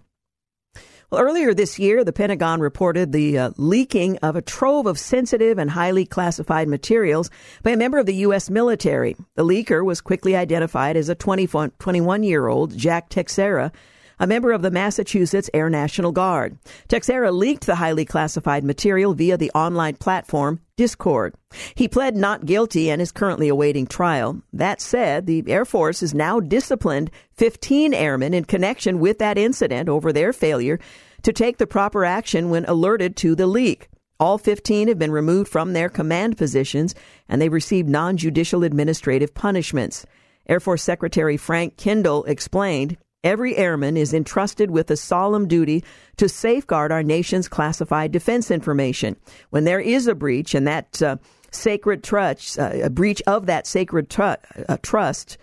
Well, 1.12 1.22
earlier 1.22 1.56
this 1.56 1.80
year, 1.80 2.04
the 2.04 2.14
Pentagon 2.14 2.60
reported 2.60 3.12
the 3.12 3.36
uh, 3.36 3.52
leaking 3.58 4.18
of 4.18 4.36
a 4.36 4.44
trove 4.44 4.86
of 4.86 5.00
sensitive 5.00 5.58
and 5.58 5.72
highly 5.72 6.06
classified 6.06 6.68
materials 6.68 7.32
by 7.64 7.72
a 7.72 7.78
member 7.78 7.98
of 7.98 8.06
the 8.06 8.14
U.S. 8.28 8.48
military. 8.52 9.16
The 9.34 9.44
leaker 9.44 9.84
was 9.84 10.02
quickly 10.02 10.36
identified 10.36 10.96
as 10.96 11.10
a 11.10 11.16
21 11.16 12.22
year 12.22 12.46
old 12.46 12.78
Jack 12.78 13.10
Teixeira, 13.10 13.72
a 14.20 14.28
member 14.28 14.52
of 14.52 14.62
the 14.62 14.72
Massachusetts 14.72 15.50
Air 15.54 15.70
National 15.70 16.12
Guard. 16.12 16.58
Teixeira 16.88 17.32
leaked 17.32 17.66
the 17.66 17.76
highly 17.76 18.06
classified 18.06 18.64
material 18.64 19.14
via 19.14 19.38
the 19.38 19.52
online 19.52 19.96
platform 19.96 20.60
Discord. 20.76 21.36
He 21.76 21.88
pled 21.88 22.16
not 22.16 22.46
guilty 22.46 22.90
and 22.90 23.02
is 23.02 23.12
currently 23.12 23.48
awaiting 23.48 23.88
trial. 23.88 24.42
That 24.54 24.82
said, 24.82 25.26
the 25.26 25.44
Air 25.48 25.66
Force 25.66 26.02
has 26.02 26.14
now 26.14 26.40
disciplined 26.40 27.12
15 27.36 27.94
airmen 27.94 28.34
in 28.34 28.46
connection 28.46 29.00
with 29.00 29.20
that 29.20 29.38
incident 29.38 29.90
over 29.90 30.12
their 30.12 30.34
failure 30.34 30.80
to 31.24 31.34
take 31.34 31.58
the 31.58 31.68
proper 31.68 32.06
action 32.06 32.50
when 32.50 32.66
alerted 32.66 33.16
to 33.18 33.36
the 33.36 33.48
leak. 33.48 33.90
All 34.20 34.38
15 34.38 34.90
have 34.90 35.00
been 35.00 35.12
removed 35.12 35.50
from 35.50 35.72
their 35.72 35.90
command 35.90 36.38
positions 36.38 36.94
and 37.30 37.42
they've 37.42 37.52
received 37.52 37.88
non 37.88 38.18
judicial 38.18 38.64
administrative 38.64 39.34
punishments. 39.34 40.06
Air 40.48 40.60
Force 40.60 40.82
Secretary 40.82 41.38
Frank 41.38 41.78
Kendall 41.78 42.26
explained 42.26 42.98
Every 43.24 43.58
airman 43.58 43.98
is 43.98 44.14
entrusted 44.14 44.72
with 44.72 44.90
a 44.90 44.96
solemn 44.96 45.48
duty 45.48 45.84
to 46.18 46.30
safeguard 46.30 46.92
our 46.92 47.04
nation's 47.04 47.50
classified 47.50 48.14
defense 48.14 48.50
information. 48.50 49.18
When 49.50 49.66
there 49.66 49.82
is 49.82 50.08
a 50.08 50.16
breach 50.16 50.56
and 50.56 50.66
that 50.68 51.02
uh, 51.02 51.18
sacred 51.52 52.02
trust, 52.02 52.58
uh, 52.58 52.72
a 52.84 52.90
breach 52.90 53.22
of 53.28 53.46
that 53.48 53.68
sacred 53.68 54.10
tr- 54.10 54.22
uh, 54.70 54.78
trust, 54.82 55.38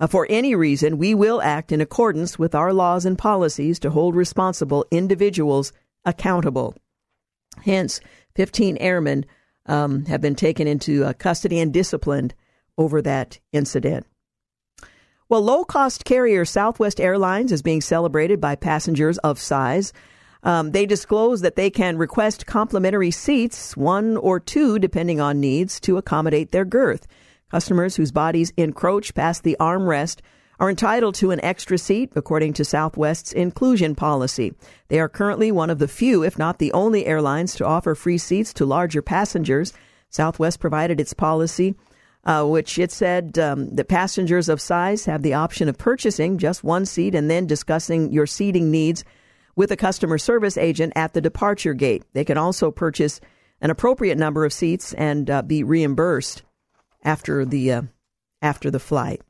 uh, 0.00 0.06
for 0.06 0.26
any 0.30 0.54
reason, 0.54 0.96
we 0.96 1.14
will 1.14 1.42
act 1.42 1.70
in 1.70 1.82
accordance 1.82 2.38
with 2.38 2.54
our 2.54 2.72
laws 2.72 3.04
and 3.04 3.18
policies 3.18 3.78
to 3.80 3.90
hold 3.90 4.14
responsible 4.14 4.86
individuals 4.90 5.72
accountable. 6.06 6.74
Hence, 7.64 8.00
15 8.36 8.78
airmen 8.78 9.26
um, 9.66 10.06
have 10.06 10.22
been 10.22 10.36
taken 10.36 10.66
into 10.66 11.04
uh, 11.04 11.12
custody 11.12 11.58
and 11.58 11.74
disciplined 11.74 12.34
over 12.78 13.02
that 13.02 13.38
incident. 13.52 14.06
Well, 15.30 15.42
low 15.42 15.66
cost 15.66 16.06
carrier 16.06 16.46
Southwest 16.46 16.98
Airlines 16.98 17.52
is 17.52 17.60
being 17.60 17.82
celebrated 17.82 18.40
by 18.40 18.56
passengers 18.56 19.18
of 19.18 19.38
size. 19.38 19.92
Um, 20.42 20.70
they 20.70 20.86
disclose 20.86 21.42
that 21.42 21.54
they 21.54 21.68
can 21.68 21.98
request 21.98 22.46
complimentary 22.46 23.10
seats, 23.10 23.76
one 23.76 24.16
or 24.16 24.40
two, 24.40 24.78
depending 24.78 25.20
on 25.20 25.38
needs, 25.38 25.80
to 25.80 25.98
accommodate 25.98 26.50
their 26.50 26.64
girth. 26.64 27.06
Customers 27.50 27.96
whose 27.96 28.10
bodies 28.10 28.54
encroach 28.56 29.14
past 29.14 29.42
the 29.42 29.54
armrest 29.60 30.20
are 30.58 30.70
entitled 30.70 31.14
to 31.16 31.30
an 31.30 31.44
extra 31.44 31.76
seat 31.76 32.10
according 32.16 32.54
to 32.54 32.64
Southwest's 32.64 33.34
inclusion 33.34 33.94
policy. 33.94 34.54
They 34.88 34.98
are 34.98 35.10
currently 35.10 35.52
one 35.52 35.68
of 35.68 35.78
the 35.78 35.88
few, 35.88 36.22
if 36.22 36.38
not 36.38 36.58
the 36.58 36.72
only 36.72 37.04
airlines 37.04 37.54
to 37.56 37.66
offer 37.66 37.94
free 37.94 38.16
seats 38.16 38.54
to 38.54 38.64
larger 38.64 39.02
passengers. 39.02 39.74
Southwest 40.08 40.58
provided 40.58 40.98
its 40.98 41.12
policy 41.12 41.74
uh, 42.24 42.44
which 42.44 42.78
it 42.78 42.92
said 42.92 43.38
um, 43.38 43.74
that 43.76 43.88
passengers 43.88 44.48
of 44.48 44.60
size 44.60 45.04
have 45.04 45.22
the 45.22 45.34
option 45.34 45.68
of 45.68 45.78
purchasing 45.78 46.38
just 46.38 46.64
one 46.64 46.84
seat 46.84 47.14
and 47.14 47.30
then 47.30 47.46
discussing 47.46 48.12
your 48.12 48.26
seating 48.26 48.70
needs 48.70 49.04
with 49.56 49.70
a 49.72 49.76
customer 49.76 50.18
service 50.18 50.56
agent 50.56 50.92
at 50.94 51.14
the 51.14 51.20
departure 51.20 51.74
gate. 51.74 52.04
They 52.12 52.24
can 52.24 52.38
also 52.38 52.70
purchase 52.70 53.20
an 53.60 53.70
appropriate 53.70 54.18
number 54.18 54.44
of 54.44 54.52
seats 54.52 54.92
and 54.94 55.28
uh, 55.28 55.42
be 55.42 55.62
reimbursed 55.62 56.42
after 57.02 57.44
the 57.44 57.72
uh, 57.72 57.82
after 58.40 58.70
the 58.70 58.78
flight. 58.78 59.20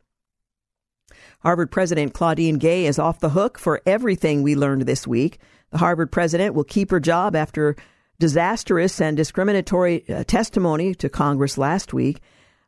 Harvard 1.40 1.70
President 1.70 2.12
Claudine 2.12 2.58
Gay 2.58 2.86
is 2.86 2.98
off 2.98 3.20
the 3.20 3.30
hook 3.30 3.58
for 3.58 3.80
everything 3.86 4.42
we 4.42 4.56
learned 4.56 4.82
this 4.82 5.06
week. 5.06 5.38
The 5.70 5.78
Harvard 5.78 6.10
president 6.10 6.54
will 6.54 6.64
keep 6.64 6.90
her 6.90 7.00
job 7.00 7.36
after 7.36 7.76
disastrous 8.18 9.00
and 9.00 9.16
discriminatory 9.16 10.08
uh, 10.08 10.24
testimony 10.24 10.94
to 10.96 11.08
Congress 11.08 11.56
last 11.56 11.92
week. 11.92 12.20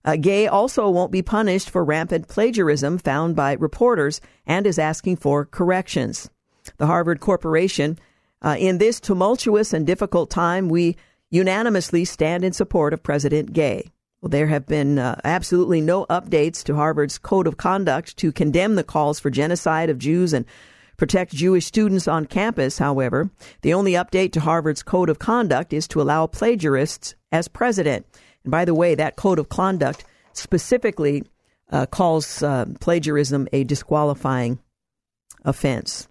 Uh, 0.04 0.16
Gay 0.16 0.46
also 0.46 0.88
won't 0.88 1.12
be 1.12 1.22
punished 1.22 1.68
for 1.68 1.84
rampant 1.84 2.28
plagiarism 2.28 2.98
found 2.98 3.36
by 3.36 3.52
reporters 3.54 4.20
and 4.46 4.66
is 4.66 4.78
asking 4.78 5.16
for 5.16 5.44
corrections. 5.44 6.30
The 6.78 6.86
Harvard 6.86 7.20
Corporation, 7.20 7.98
uh, 8.42 8.56
in 8.58 8.78
this 8.78 9.00
tumultuous 9.00 9.72
and 9.72 9.86
difficult 9.86 10.30
time, 10.30 10.68
we 10.68 10.96
unanimously 11.30 12.04
stand 12.04 12.44
in 12.44 12.52
support 12.52 12.92
of 12.92 13.02
President 13.02 13.52
Gay. 13.52 13.90
Well, 14.20 14.30
there 14.30 14.48
have 14.48 14.66
been 14.66 14.98
uh, 14.98 15.20
absolutely 15.24 15.80
no 15.80 16.04
updates 16.06 16.62
to 16.64 16.74
Harvard's 16.74 17.18
code 17.18 17.46
of 17.46 17.56
conduct 17.56 18.16
to 18.18 18.32
condemn 18.32 18.74
the 18.74 18.84
calls 18.84 19.18
for 19.18 19.30
genocide 19.30 19.88
of 19.88 19.98
Jews 19.98 20.32
and 20.32 20.44
protect 20.98 21.32
Jewish 21.32 21.64
students 21.64 22.06
on 22.06 22.26
campus, 22.26 22.76
however. 22.76 23.30
The 23.62 23.72
only 23.72 23.92
update 23.92 24.32
to 24.32 24.40
Harvard's 24.40 24.82
code 24.82 25.08
of 25.08 25.18
conduct 25.18 25.72
is 25.72 25.88
to 25.88 26.02
allow 26.02 26.26
plagiarists 26.26 27.14
as 27.32 27.48
president. 27.48 28.04
And 28.44 28.50
by 28.50 28.64
the 28.64 28.74
way, 28.74 28.94
that 28.94 29.16
code 29.16 29.38
of 29.38 29.48
conduct 29.48 30.04
specifically 30.32 31.24
uh, 31.70 31.86
calls 31.86 32.42
uh, 32.42 32.66
plagiarism 32.80 33.48
a 33.52 33.64
disqualifying 33.64 34.58
offense. 35.44 36.08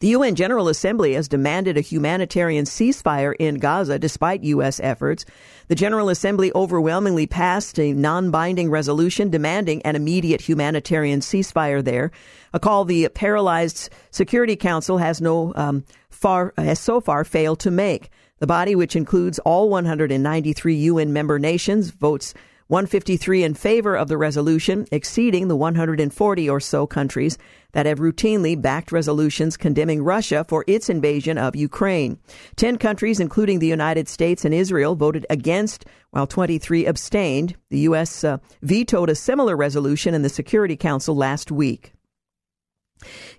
The 0.00 0.08
UN 0.08 0.36
General 0.36 0.68
Assembly 0.68 1.14
has 1.14 1.26
demanded 1.26 1.76
a 1.76 1.80
humanitarian 1.80 2.66
ceasefire 2.66 3.34
in 3.40 3.56
Gaza 3.56 3.98
despite 3.98 4.44
U.S. 4.44 4.78
efforts. 4.78 5.24
The 5.66 5.74
General 5.74 6.08
Assembly 6.08 6.52
overwhelmingly 6.54 7.26
passed 7.26 7.80
a 7.80 7.92
non 7.92 8.30
binding 8.30 8.70
resolution 8.70 9.28
demanding 9.28 9.82
an 9.82 9.96
immediate 9.96 10.40
humanitarian 10.40 11.18
ceasefire 11.18 11.82
there, 11.82 12.12
a 12.52 12.60
call 12.60 12.84
the 12.84 13.08
paralyzed 13.08 13.90
Security 14.12 14.54
Council 14.54 14.98
has, 14.98 15.20
no, 15.20 15.52
um, 15.56 15.84
far, 16.10 16.54
has 16.56 16.78
so 16.78 17.00
far 17.00 17.24
failed 17.24 17.58
to 17.60 17.70
make. 17.72 18.08
The 18.38 18.46
body, 18.46 18.74
which 18.74 18.94
includes 18.94 19.38
all 19.40 19.68
193 19.68 20.74
UN 20.74 21.12
member 21.12 21.38
nations, 21.38 21.90
votes 21.90 22.34
153 22.68 23.44
in 23.44 23.54
favor 23.54 23.96
of 23.96 24.08
the 24.08 24.18
resolution, 24.18 24.86
exceeding 24.92 25.48
the 25.48 25.56
140 25.56 26.50
or 26.50 26.60
so 26.60 26.86
countries 26.86 27.38
that 27.72 27.86
have 27.86 27.98
routinely 27.98 28.60
backed 28.60 28.92
resolutions 28.92 29.56
condemning 29.56 30.04
Russia 30.04 30.44
for 30.46 30.64
its 30.66 30.90
invasion 30.90 31.38
of 31.38 31.56
Ukraine. 31.56 32.18
Ten 32.56 32.76
countries, 32.76 33.20
including 33.20 33.58
the 33.58 33.66
United 33.66 34.06
States 34.06 34.44
and 34.44 34.52
Israel, 34.52 34.94
voted 34.94 35.24
against, 35.30 35.86
while 36.10 36.26
23 36.26 36.84
abstained. 36.84 37.56
The 37.70 37.78
U.S. 37.80 38.22
Uh, 38.22 38.36
vetoed 38.60 39.08
a 39.08 39.14
similar 39.14 39.56
resolution 39.56 40.12
in 40.12 40.20
the 40.20 40.28
Security 40.28 40.76
Council 40.76 41.16
last 41.16 41.50
week. 41.50 41.94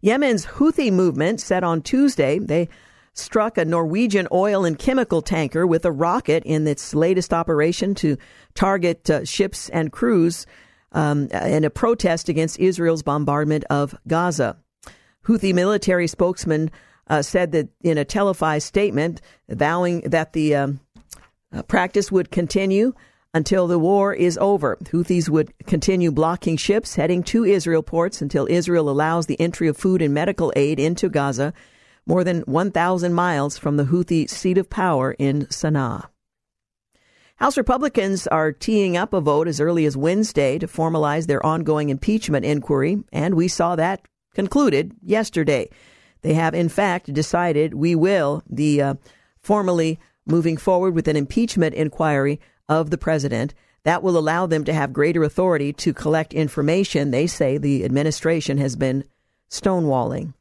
Yemen's 0.01 0.46
Houthi 0.46 0.91
movement 0.91 1.39
said 1.39 1.63
on 1.63 1.84
Tuesday 1.84 2.39
they 2.39 2.68
struck 3.20 3.58
a 3.58 3.66
Norwegian 3.66 4.28
oil 4.32 4.66
and 4.66 4.78
chemical 4.78 5.22
tanker 5.22 5.68
with 5.68 5.86
a 5.86 5.92
rocket 5.92 6.44
in 6.44 6.68
its 6.68 6.94
latest 6.96 7.34
operation 7.34 7.96
to 7.96 8.18
target 8.56 9.10
uh, 9.10 9.26
ships 9.26 9.70
and 9.70 9.92
crews 9.92 10.46
um, 10.92 11.28
in 11.30 11.64
a 11.64 11.70
protest 11.70 12.30
against 12.30 12.60
Israel's 12.60 13.04
bombardment 13.04 13.64
of 13.70 13.96
Gaza. 14.08 14.58
Houthi 15.26 15.54
military 15.54 16.08
spokesman 16.08 16.72
uh, 17.08 17.22
said 17.22 17.52
that 17.52 17.70
in 17.82 17.98
a 17.98 18.06
televised 18.06 18.68
statement, 18.68 19.22
vowing 19.50 20.02
that 20.02 20.34
the 20.34 20.56
um, 20.56 20.80
uh, 21.52 21.64
practice 21.64 22.12
would 22.12 22.32
continue 22.32 22.94
until 23.34 23.68
the 23.68 23.80
war 23.80 24.14
is 24.14 24.38
over. 24.40 24.78
Houthis 24.84 25.30
would 25.30 25.54
continue 25.66 26.12
blocking 26.12 26.58
ships 26.58 26.96
heading 26.96 27.22
to 27.24 27.46
Israel 27.46 27.84
ports 27.84 28.22
until 28.22 28.48
Israel 28.50 28.90
allows 28.90 29.28
the 29.28 29.40
entry 29.40 29.68
of 29.68 29.78
food 29.78 30.02
and 30.02 30.14
medical 30.14 30.52
aid 30.56 30.80
into 30.80 31.10
Gaza 31.10 31.54
more 32.10 32.24
than 32.24 32.42
1,000 32.42 33.13
miles 33.13 33.56
from 33.60 33.78
the 33.78 33.84
Houthi 33.84 34.28
seat 34.28 34.58
of 34.58 34.68
power 34.68 35.12
in 35.20 35.46
Sana'a. 35.46 36.10
House 37.36 37.56
Republicans 37.56 38.26
are 38.26 38.52
teeing 38.52 38.98
up 38.98 39.13
a 39.13 39.22
vote 39.22 39.48
as 39.48 39.62
early 39.62 39.86
as 39.86 39.95
Wednesday 39.95 40.58
to 40.58 40.65
formalize 40.65 41.28
their 41.28 41.45
ongoing 41.45 41.89
impeachment 41.89 42.45
inquiry, 42.45 43.04
and 43.13 43.36
we 43.36 43.48
saw 43.48 43.76
that 43.76 44.02
concluded 44.34 44.91
yesterday. 45.04 45.69
They 46.24 46.34
have, 46.34 46.56
in 46.56 46.67
fact, 46.67 47.13
decided 47.13 47.76
we 47.76 47.93
will 47.93 48.41
the 48.50 48.82
uh, 48.82 48.93
formally 49.39 50.00
moving 50.26 50.58
forward 50.58 50.95
with 50.95 51.08
an 51.08 51.15
impeachment 51.15 51.76
inquiry 51.76 52.41
of 52.67 52.89
the 52.89 52.98
president. 52.98 53.54
That 53.84 54.02
will 54.02 54.17
allow 54.17 54.48
them 54.48 54.63
to 54.63 54.74
have 54.74 54.93
greater 54.93 55.24
authority 55.24 55.74
to 55.74 55.93
collect 55.93 56.34
information 56.34 57.12
they 57.12 57.28
say 57.28 57.60
the 57.60 57.86
administration 57.86 58.58
has 58.58 58.76
been 58.76 59.04
stonewalling. 59.52 60.34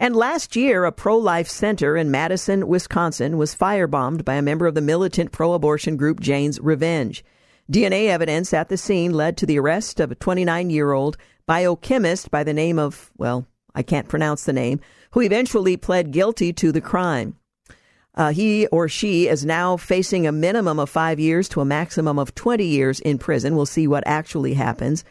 And 0.00 0.14
last 0.14 0.54
year, 0.54 0.84
a 0.84 0.92
pro 0.92 1.16
life 1.16 1.48
center 1.48 1.96
in 1.96 2.10
Madison, 2.10 2.68
Wisconsin 2.68 3.36
was 3.36 3.56
firebombed 3.56 4.24
by 4.24 4.34
a 4.34 4.42
member 4.42 4.68
of 4.68 4.76
the 4.76 4.80
militant 4.80 5.32
pro 5.32 5.54
abortion 5.54 5.96
group 5.96 6.20
Jane's 6.20 6.60
Revenge. 6.60 7.24
DNA 7.70 8.06
evidence 8.06 8.54
at 8.54 8.68
the 8.68 8.76
scene 8.76 9.12
led 9.12 9.36
to 9.36 9.46
the 9.46 9.58
arrest 9.58 9.98
of 9.98 10.12
a 10.12 10.14
29 10.14 10.70
year 10.70 10.92
old 10.92 11.16
biochemist 11.46 12.30
by 12.30 12.44
the 12.44 12.54
name 12.54 12.78
of, 12.78 13.10
well, 13.18 13.46
I 13.74 13.82
can't 13.82 14.08
pronounce 14.08 14.44
the 14.44 14.52
name, 14.52 14.80
who 15.10 15.20
eventually 15.20 15.76
pled 15.76 16.12
guilty 16.12 16.52
to 16.52 16.70
the 16.70 16.80
crime. 16.80 17.34
Uh, 18.14 18.30
he 18.32 18.68
or 18.68 18.88
she 18.88 19.26
is 19.26 19.44
now 19.44 19.76
facing 19.76 20.26
a 20.26 20.32
minimum 20.32 20.78
of 20.78 20.88
five 20.88 21.18
years 21.18 21.48
to 21.48 21.60
a 21.60 21.64
maximum 21.64 22.20
of 22.20 22.34
20 22.36 22.64
years 22.64 23.00
in 23.00 23.18
prison. 23.18 23.56
We'll 23.56 23.66
see 23.66 23.88
what 23.88 24.04
actually 24.06 24.54
happens. 24.54 25.04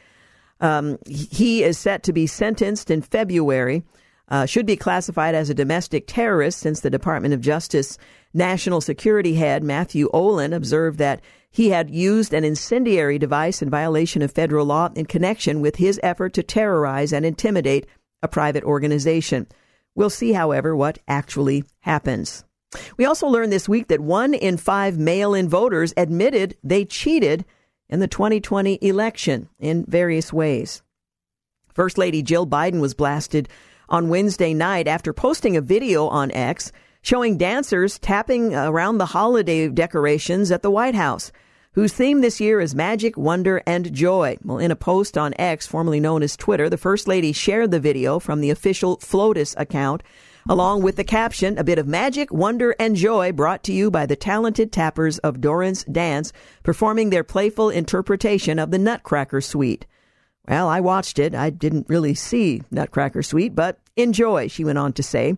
Um, 0.61 0.97
he 1.05 1.63
is 1.63 1.77
set 1.77 2.03
to 2.03 2.13
be 2.13 2.25
sentenced 2.25 2.89
in 2.89 3.01
February 3.01 3.83
uh, 4.29 4.45
should 4.45 4.65
be 4.65 4.75
classified 4.75 5.35
as 5.35 5.49
a 5.49 5.55
domestic 5.55 6.05
terrorist 6.07 6.59
since 6.59 6.81
the 6.81 6.89
Department 6.89 7.33
of 7.33 7.41
Justice 7.41 7.97
National 8.33 8.81
Security 8.81 9.35
Head 9.35 9.63
Matthew 9.63 10.09
Olsen 10.13 10.53
observed 10.53 10.99
that 10.99 11.21
he 11.49 11.69
had 11.69 11.89
used 11.89 12.33
an 12.33 12.43
incendiary 12.43 13.17
device 13.17 13.61
in 13.61 13.69
violation 13.69 14.21
of 14.21 14.31
federal 14.31 14.65
law 14.65 14.89
in 14.95 15.05
connection 15.05 15.61
with 15.61 15.77
his 15.77 15.99
effort 16.03 16.33
to 16.33 16.43
terrorize 16.43 17.13
and 17.13 17.25
intimidate 17.25 17.87
a 18.21 18.27
private 18.27 18.63
organization. 18.63 19.47
We'll 19.95 20.09
see, 20.09 20.33
however, 20.33 20.75
what 20.75 20.99
actually 21.07 21.63
happens. 21.79 22.43
We 22.97 23.05
also 23.05 23.27
learned 23.27 23.51
this 23.51 23.69
week 23.69 23.87
that 23.87 24.01
one 24.01 24.33
in 24.33 24.57
five 24.57 24.97
mail 24.97 25.33
in 25.33 25.47
voters 25.47 25.93
admitted 25.95 26.57
they 26.63 26.85
cheated 26.85 27.45
in 27.89 27.99
the 27.99 28.07
2020 28.07 28.77
election 28.81 29.49
in 29.57 29.85
various 29.85 30.33
ways. 30.33 30.81
First 31.73 31.97
Lady 31.97 32.21
Jill 32.21 32.45
Biden 32.45 32.81
was 32.81 32.93
blasted 32.93 33.47
on 33.89 34.09
Wednesday 34.09 34.53
night 34.53 34.87
after 34.87 35.13
posting 35.13 35.57
a 35.57 35.61
video 35.61 36.07
on 36.07 36.31
X 36.31 36.71
showing 37.01 37.37
dancers 37.37 37.97
tapping 37.99 38.53
around 38.53 38.97
the 38.97 39.05
holiday 39.05 39.69
decorations 39.69 40.51
at 40.51 40.61
the 40.61 40.71
White 40.71 40.95
House, 40.95 41.31
whose 41.71 41.93
theme 41.93 42.21
this 42.21 42.41
year 42.41 42.59
is 42.59 42.75
magic, 42.75 43.15
wonder, 43.15 43.61
and 43.65 43.93
joy. 43.93 44.35
Well, 44.43 44.57
in 44.57 44.71
a 44.71 44.75
post 44.75 45.17
on 45.17 45.33
X, 45.39 45.65
formerly 45.67 45.99
known 45.99 46.23
as 46.23 46.35
Twitter, 46.35 46.69
the 46.69 46.77
First 46.77 47.07
Lady 47.07 47.31
shared 47.31 47.71
the 47.71 47.79
video 47.79 48.19
from 48.19 48.41
the 48.41 48.49
official 48.49 48.97
FLOTUS 48.97 49.55
account, 49.57 50.03
along 50.49 50.81
with 50.81 50.95
the 50.95 51.03
caption, 51.03 51.57
a 51.57 51.63
bit 51.63 51.77
of 51.77 51.87
magic, 51.87 52.31
wonder, 52.31 52.75
and 52.79 52.95
joy 52.95 53.31
brought 53.31 53.63
to 53.63 53.71
you 53.71 53.91
by 53.91 54.05
the 54.05 54.15
talented 54.15 54.71
tappers 54.71 55.17
of 55.19 55.39
Dorrance 55.39 55.83
Dance, 55.83 56.33
performing 56.63 57.09
their 57.09 57.23
playful 57.23 57.69
interpretation 57.69 58.59
of 58.59 58.71
the 58.71 58.79
Nutcracker 58.79 59.39
Suite. 59.39 59.85
Well, 60.47 60.69
I 60.69 60.79
watched 60.79 61.19
it. 61.19 61.35
I 61.35 61.49
didn't 61.49 61.89
really 61.89 62.13
see 62.13 62.61
Nutcracker 62.71 63.21
Suite, 63.21 63.53
but 63.53 63.79
enjoy, 63.95 64.47
she 64.47 64.63
went 64.63 64.77
on 64.77 64.93
to 64.93 65.03
say. 65.03 65.35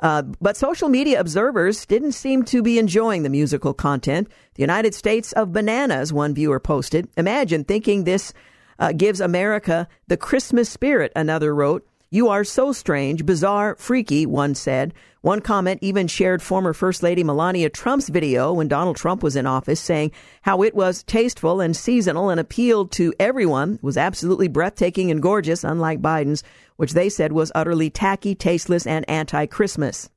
Uh, 0.00 0.22
but 0.40 0.56
social 0.56 0.88
media 0.88 1.20
observers 1.20 1.84
didn't 1.86 2.12
seem 2.12 2.44
to 2.44 2.62
be 2.62 2.78
enjoying 2.78 3.22
the 3.22 3.30
musical 3.30 3.74
content. 3.74 4.28
The 4.54 4.62
United 4.62 4.94
States 4.94 5.32
of 5.32 5.52
Bananas, 5.52 6.12
one 6.12 6.34
viewer 6.34 6.60
posted. 6.60 7.08
Imagine 7.16 7.64
thinking 7.64 8.04
this 8.04 8.32
uh, 8.78 8.92
gives 8.92 9.20
America 9.20 9.88
the 10.06 10.16
Christmas 10.16 10.68
spirit, 10.68 11.12
another 11.16 11.54
wrote. 11.54 11.86
You 12.10 12.28
are 12.28 12.42
so 12.42 12.72
strange, 12.72 13.26
bizarre, 13.26 13.76
freaky, 13.76 14.24
one 14.24 14.54
said. 14.54 14.94
One 15.20 15.42
comment 15.42 15.80
even 15.82 16.06
shared 16.06 16.40
former 16.40 16.72
First 16.72 17.02
Lady 17.02 17.22
Melania 17.22 17.68
Trump's 17.68 18.08
video 18.08 18.50
when 18.54 18.66
Donald 18.66 18.96
Trump 18.96 19.22
was 19.22 19.36
in 19.36 19.44
office, 19.44 19.78
saying 19.78 20.12
how 20.40 20.62
it 20.62 20.74
was 20.74 21.02
tasteful 21.02 21.60
and 21.60 21.76
seasonal 21.76 22.30
and 22.30 22.40
appealed 22.40 22.92
to 22.92 23.12
everyone, 23.20 23.78
was 23.82 23.98
absolutely 23.98 24.48
breathtaking 24.48 25.10
and 25.10 25.20
gorgeous, 25.20 25.64
unlike 25.64 26.00
Biden's, 26.00 26.42
which 26.76 26.94
they 26.94 27.10
said 27.10 27.32
was 27.32 27.52
utterly 27.54 27.90
tacky, 27.90 28.34
tasteless, 28.34 28.86
and 28.86 29.04
anti 29.06 29.44
Christmas. 29.44 30.08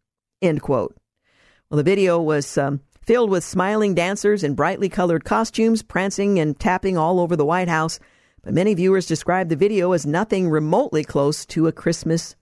End 0.41 0.61
quote. 0.61 0.95
Well, 1.69 1.75
the 1.75 1.83
video 1.83 2.21
was 2.21 2.57
um, 2.57 2.79
filled 3.01 3.29
with 3.29 3.43
smiling 3.43 3.95
dancers 3.95 4.45
in 4.45 4.55
brightly 4.55 4.87
colored 4.87 5.25
costumes, 5.25 5.83
prancing 5.83 6.39
and 6.39 6.57
tapping 6.57 6.97
all 6.97 7.19
over 7.19 7.35
the 7.35 7.43
White 7.43 7.67
House. 7.67 7.99
But 8.43 8.53
many 8.53 8.73
viewers 8.73 9.05
described 9.05 9.49
the 9.49 9.55
video 9.55 9.91
as 9.91 10.05
nothing 10.05 10.49
remotely 10.49 11.03
close 11.03 11.45
to 11.47 11.67
a 11.67 11.71
Christmas 11.71 12.35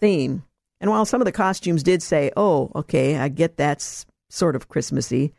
theme. 0.00 0.44
And 0.80 0.90
while 0.90 1.04
some 1.04 1.20
of 1.20 1.24
the 1.24 1.32
costumes 1.32 1.82
did 1.82 2.02
say, 2.02 2.30
oh, 2.36 2.70
okay, 2.74 3.16
I 3.16 3.28
get 3.28 3.56
that's 3.56 4.06
sort 4.28 4.54
of 4.54 4.68
Christmassy, 4.68 5.32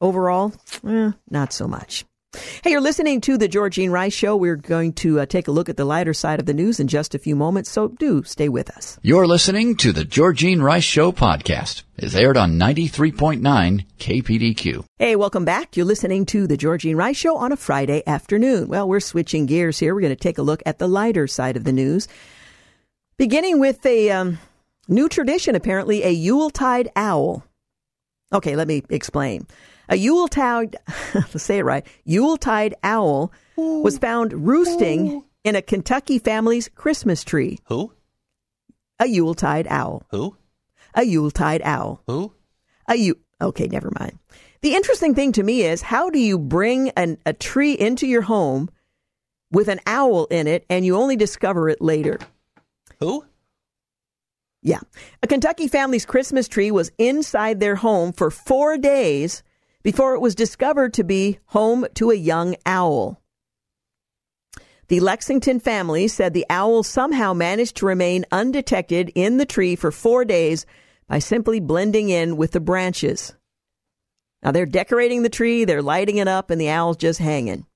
overall, 0.00 0.52
eh, 0.86 1.12
not 1.28 1.52
so 1.52 1.66
much. 1.66 2.04
Hey, 2.32 2.70
you're 2.70 2.80
listening 2.80 3.20
to 3.22 3.36
the 3.36 3.48
Georgene 3.48 3.90
Rice 3.90 4.12
Show. 4.12 4.36
We're 4.36 4.54
going 4.54 4.92
to 4.94 5.18
uh, 5.18 5.26
take 5.26 5.48
a 5.48 5.50
look 5.50 5.68
at 5.68 5.76
the 5.76 5.84
lighter 5.84 6.14
side 6.14 6.38
of 6.38 6.46
the 6.46 6.54
news 6.54 6.78
in 6.78 6.86
just 6.86 7.12
a 7.12 7.18
few 7.18 7.34
moments, 7.34 7.70
so 7.70 7.88
do 7.88 8.22
stay 8.22 8.48
with 8.48 8.70
us. 8.70 9.00
You're 9.02 9.26
listening 9.26 9.74
to 9.78 9.90
the 9.90 10.04
Georgene 10.04 10.62
Rice 10.62 10.84
Show 10.84 11.10
podcast. 11.10 11.82
It's 11.96 12.14
aired 12.14 12.36
on 12.36 12.52
93.9 12.52 13.84
KPDQ. 13.98 14.84
Hey, 15.00 15.16
welcome 15.16 15.44
back. 15.44 15.76
You're 15.76 15.86
listening 15.86 16.24
to 16.26 16.46
the 16.46 16.56
Georgene 16.56 16.96
Rice 16.96 17.16
Show 17.16 17.36
on 17.36 17.50
a 17.50 17.56
Friday 17.56 18.04
afternoon. 18.06 18.68
Well, 18.68 18.88
we're 18.88 19.00
switching 19.00 19.46
gears 19.46 19.80
here. 19.80 19.92
We're 19.92 20.02
going 20.02 20.10
to 20.10 20.16
take 20.16 20.38
a 20.38 20.42
look 20.42 20.62
at 20.64 20.78
the 20.78 20.86
lighter 20.86 21.26
side 21.26 21.56
of 21.56 21.64
the 21.64 21.72
news, 21.72 22.06
beginning 23.16 23.58
with 23.58 23.84
a 23.84 24.10
um, 24.10 24.38
new 24.86 25.08
tradition, 25.08 25.56
apparently, 25.56 26.04
a 26.04 26.10
Yuletide 26.10 26.90
owl. 26.94 27.42
Okay, 28.32 28.54
let 28.54 28.68
me 28.68 28.84
explain. 28.88 29.48
A 29.90 29.96
Yuletide, 29.96 30.76
let's 31.14 31.42
say 31.42 31.58
it 31.58 31.64
right, 31.64 31.84
Yuletide 32.04 32.76
owl 32.84 33.32
was 33.56 33.98
found 33.98 34.46
roosting 34.46 35.24
in 35.42 35.56
a 35.56 35.62
Kentucky 35.62 36.20
family's 36.20 36.68
Christmas 36.68 37.24
tree. 37.24 37.58
Who? 37.64 37.92
A 39.00 39.06
Yuletide 39.06 39.66
owl. 39.68 40.04
Who? 40.10 40.36
A 40.94 41.02
Yuletide 41.02 41.60
owl. 41.64 42.02
Who? 42.06 42.32
A 42.86 42.94
you. 42.94 43.18
Okay, 43.40 43.66
never 43.66 43.90
mind. 43.98 44.18
The 44.60 44.74
interesting 44.74 45.14
thing 45.14 45.32
to 45.32 45.42
me 45.42 45.62
is 45.62 45.82
how 45.82 46.08
do 46.08 46.20
you 46.20 46.38
bring 46.38 46.90
an, 46.90 47.18
a 47.26 47.32
tree 47.32 47.72
into 47.72 48.06
your 48.06 48.22
home 48.22 48.70
with 49.50 49.66
an 49.68 49.80
owl 49.86 50.26
in 50.26 50.46
it 50.46 50.64
and 50.70 50.86
you 50.86 50.96
only 50.96 51.16
discover 51.16 51.68
it 51.68 51.80
later? 51.80 52.18
Who? 53.00 53.24
Yeah. 54.62 54.80
A 55.22 55.26
Kentucky 55.26 55.66
family's 55.66 56.06
Christmas 56.06 56.46
tree 56.46 56.70
was 56.70 56.92
inside 56.98 57.58
their 57.58 57.76
home 57.76 58.12
for 58.12 58.30
four 58.30 58.78
days 58.78 59.42
before 59.82 60.14
it 60.14 60.20
was 60.20 60.34
discovered 60.34 60.92
to 60.94 61.04
be 61.04 61.38
home 61.46 61.86
to 61.94 62.10
a 62.10 62.14
young 62.14 62.56
owl. 62.66 63.20
The 64.88 65.00
Lexington 65.00 65.60
family 65.60 66.08
said 66.08 66.34
the 66.34 66.46
owl 66.50 66.82
somehow 66.82 67.32
managed 67.32 67.76
to 67.76 67.86
remain 67.86 68.24
undetected 68.32 69.12
in 69.14 69.36
the 69.36 69.46
tree 69.46 69.76
for 69.76 69.92
four 69.92 70.24
days 70.24 70.66
by 71.06 71.20
simply 71.20 71.60
blending 71.60 72.08
in 72.10 72.36
with 72.36 72.50
the 72.52 72.60
branches. 72.60 73.34
Now 74.42 74.50
they're 74.52 74.66
decorating 74.66 75.22
the 75.22 75.28
tree, 75.28 75.64
they're 75.64 75.82
lighting 75.82 76.16
it 76.16 76.26
up, 76.26 76.50
and 76.50 76.60
the 76.60 76.70
owl's 76.70 76.96
just 76.96 77.20
hanging. 77.20 77.66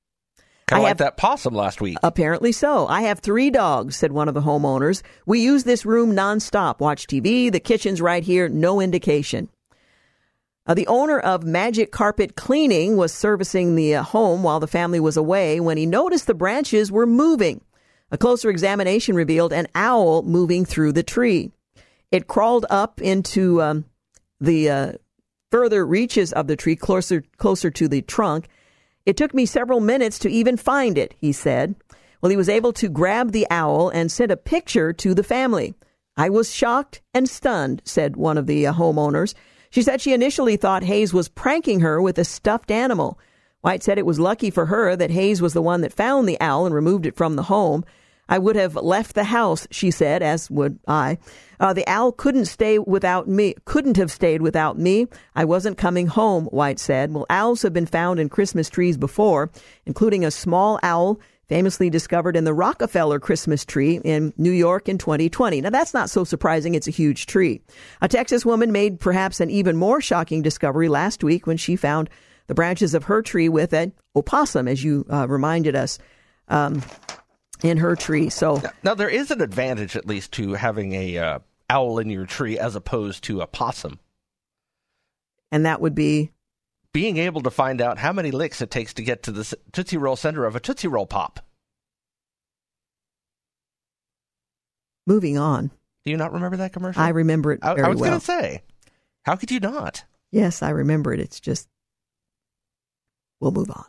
Kind 0.67 0.77
I 0.77 0.79
of 0.79 0.83
like 0.83 0.89
have- 0.89 0.99
that 0.99 1.17
possum 1.17 1.55
last 1.55 1.81
week. 1.81 1.99
Apparently 2.03 2.51
so. 2.51 2.87
I 2.87 3.03
have 3.03 3.21
three 3.21 3.51
dogs, 3.51 3.97
said 3.97 4.13
one 4.13 4.29
of 4.29 4.35
the 4.35 4.41
homeowners. 4.41 5.03
We 5.27 5.41
use 5.41 5.65
this 5.65 5.85
room 5.85 6.17
nonstop. 6.17 6.81
Watch 6.81 7.07
TV. 7.07 7.53
The 7.53 7.61
kitchen's 7.61 8.01
right 8.01 8.25
here. 8.25 8.49
No 8.49 8.81
indication. 8.81 9.51
Uh, 10.67 10.73
the 10.73 10.87
owner 10.87 11.19
of 11.19 11.45
Magic 11.45 11.93
Carpet 11.93 12.37
Cleaning 12.37 12.97
was 12.97 13.13
servicing 13.13 13.75
the 13.75 13.97
uh, 13.97 14.03
home 14.03 14.43
while 14.43 14.61
the 14.61 14.67
family 14.67 14.99
was 14.99 15.17
away 15.17 15.61
when 15.61 15.77
he 15.77 15.85
noticed 15.85 16.27
the 16.27 16.35
branches 16.35 16.91
were 16.91 17.07
moving. 17.07 17.61
A 18.11 18.17
closer 18.17 18.49
examination 18.49 19.15
revealed 19.15 19.53
an 19.53 19.67
owl 19.75 20.23
moving 20.23 20.65
through 20.65 20.93
the 20.93 21.03
tree. 21.03 21.53
It 22.11 22.29
crawled 22.29 22.65
up 22.71 23.03
into 23.03 23.61
um, 23.61 23.85
the 24.41 24.71
uh, 24.71 24.93
further 25.51 25.85
reaches 25.85 26.33
of 26.33 26.47
the 26.47 26.57
tree, 26.57 26.77
closer 26.77 27.25
closer 27.37 27.71
to 27.71 27.87
the 27.87 28.01
trunk. 28.01 28.49
It 29.05 29.19
took 29.19 29.35
me 29.35 29.45
several 29.45 29.81
minutes 29.81 30.19
to 30.21 30.31
even 30.31 30.57
find 30.57 30.97
it, 30.97 31.15
he 31.19 31.33
said. 31.33 31.75
Well, 32.23 32.31
he 32.31 32.39
was 32.39 32.49
able 32.49 32.73
to 32.75 32.89
grab 32.89 33.33
the 33.33 33.47
owl 33.51 33.91
and 33.91 34.11
send 34.11 34.31
a 34.31 34.37
picture 34.37 34.95
to 34.95 35.13
the 35.13 35.23
family. 35.23 35.75
I 36.17 36.31
was 36.31 36.55
shocked 36.55 37.03
and 37.13 37.29
stunned, 37.29 37.83
said 37.85 38.17
one 38.17 38.39
of 38.39 38.47
the 38.47 38.67
uh, 38.67 38.73
homeowners. 38.73 39.35
She 39.75 39.83
said 39.83 40.01
she 40.01 40.13
initially 40.13 40.57
thought 40.57 40.85
Hayes 40.85 41.13
was 41.13 41.29
pranking 41.29 41.81
her 41.81 42.01
with 42.01 42.17
a 42.17 42.25
stuffed 42.25 42.71
animal. 42.71 43.19
White 43.63 43.83
said 43.83 43.99
it 43.99 44.07
was 44.07 44.21
lucky 44.21 44.49
for 44.49 44.67
her 44.67 44.95
that 44.95 45.11
Hayes 45.11 45.43
was 45.43 45.53
the 45.53 45.61
one 45.61 45.81
that 45.81 45.93
found 45.93 46.29
the 46.29 46.41
owl 46.41 46.65
and 46.65 46.73
removed 46.73 47.07
it 47.07 47.17
from 47.17 47.35
the 47.35 47.43
home. 47.43 47.85
I 48.29 48.39
would 48.39 48.55
have 48.55 48.77
left 48.77 49.17
the 49.17 49.25
house, 49.25 49.67
she 49.73 49.91
said, 49.91 50.23
as 50.23 50.49
would 50.49 50.79
I. 50.87 51.19
Uh, 51.59 51.73
the 51.73 51.85
owl 51.89 52.13
couldn't 52.13 52.45
stay 52.45 52.79
without 52.79 53.27
me, 53.27 53.57
couldn't 53.65 53.97
have 53.97 54.13
stayed 54.13 54.43
without 54.43 54.79
me. 54.79 55.09
I 55.35 55.45
wasn't 55.45 55.77
coming 55.77 56.07
home, 56.07 56.45
White 56.47 56.79
said. 56.79 57.13
Well, 57.13 57.27
owls 57.29 57.63
have 57.63 57.73
been 57.73 57.85
found 57.85 58.21
in 58.21 58.29
Christmas 58.29 58.71
trees 58.71 58.97
before, 58.97 59.51
including 59.87 60.25
a 60.25 60.31
small 60.31 60.79
owl 60.85 61.19
famously 61.49 61.91
discovered 61.91 62.37
in 62.37 62.45
the 62.45 62.55
Rockefeller 62.55 63.21
Christmas 63.21 63.65
tree 63.65 64.01
in 64.05 64.33
New 64.37 64.51
York 64.51 64.89
in 64.89 64.99
2020. 64.99 65.61
Now, 65.61 65.71
that's 65.71 65.95
not 65.95 66.11
so 66.11 66.25
surprising. 66.25 66.75
It's 66.75 66.89
a 66.89 66.93
huge 66.93 67.27
tree. 67.27 67.61
A 68.01 68.09
Texas 68.09 68.47
woman 68.47 68.73
made 68.73 69.01
perhaps 69.01 69.41
an 69.41 69.51
even 69.51 69.77
more 69.77 70.01
shocking 70.01 70.43
discovery 70.43 70.89
last 70.89 71.23
week 71.23 71.47
when 71.47 71.57
she 71.57 71.77
found 71.77 72.09
the 72.47 72.55
branches 72.55 72.95
of 72.95 73.05
her 73.05 73.23
tree 73.23 73.49
with 73.49 73.73
an 73.73 73.93
opossum, 74.17 74.69
as 74.69 74.83
you 74.83 75.07
uh, 75.11 75.27
reminded 75.29 75.75
us, 75.75 75.99
um, 76.49 76.83
in 77.63 77.79
her 77.79 77.97
tree. 77.97 78.29
So, 78.29 78.63
Now 78.83 78.95
there 78.95 79.09
is 79.09 79.31
an 79.31 79.41
advantage, 79.41 79.97
at 79.97 80.07
least, 80.07 80.33
to 80.33 80.53
having 80.53 80.93
a 80.93 81.17
uh, 81.17 81.39
owl 81.71 81.99
in 81.99 82.11
your 82.11 82.27
tree 82.27 82.59
as 82.59 82.77
opposed 82.77 83.25
to 83.25 83.41
a 83.41 83.47
possum. 83.47 83.99
and 85.51 85.65
that 85.65 85.81
would 85.81 85.95
be 85.95 86.31
Being 86.95 87.19
able 87.19 87.43
to 87.43 87.51
find 87.51 87.83
out 87.83 87.99
how 87.99 88.13
many 88.15 88.31
licks 88.31 88.63
it 88.63 88.71
takes 88.71 88.95
to 88.95 89.03
get 89.03 89.23
to 89.25 89.33
the 89.33 89.55
Tootsie 89.73 89.99
Roll 89.99 90.17
center 90.17 90.47
of 90.47 90.57
a 90.57 90.61
Tootsie 90.61 90.89
Roll 90.89 91.07
Pop. 91.07 91.41
moving 95.07 95.39
on. 95.39 95.71
Do 96.05 96.11
you 96.11 96.17
not 96.17 96.33
remember 96.33 96.57
that 96.59 96.73
commercial? 96.73 97.03
I 97.03 97.11
remember 97.11 97.53
it 97.53 97.61
I, 97.63 97.71
I 97.71 97.89
was 97.89 98.01
well. 98.01 98.11
going 98.11 98.21
to 98.21 98.25
say, 98.25 98.63
how 99.23 99.37
could 99.37 99.51
you 99.51 99.61
not? 99.61 100.05
Yes, 100.31 100.63
I 100.63 100.71
remember 100.71 101.13
it. 101.13 101.21
It's 101.21 101.41
just, 101.41 101.69
we'll 103.41 103.53
move 103.53 103.71
on. 103.71 103.85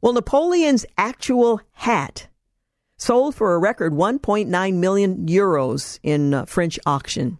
Well, 0.00 0.12
Napoleon's 0.12 0.86
actual 0.96 1.60
hat 1.72 2.28
sold 2.96 3.34
for 3.34 3.54
a 3.54 3.58
record 3.58 3.92
1.9 3.92 4.74
million 4.74 5.26
euros 5.26 5.98
in 6.02 6.34
uh, 6.34 6.44
French 6.44 6.78
auction. 6.86 7.38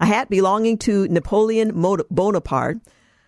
A 0.00 0.06
hat 0.06 0.28
belonging 0.28 0.78
to 0.78 1.06
Napoleon 1.08 1.70
Bonaparte 2.10 2.80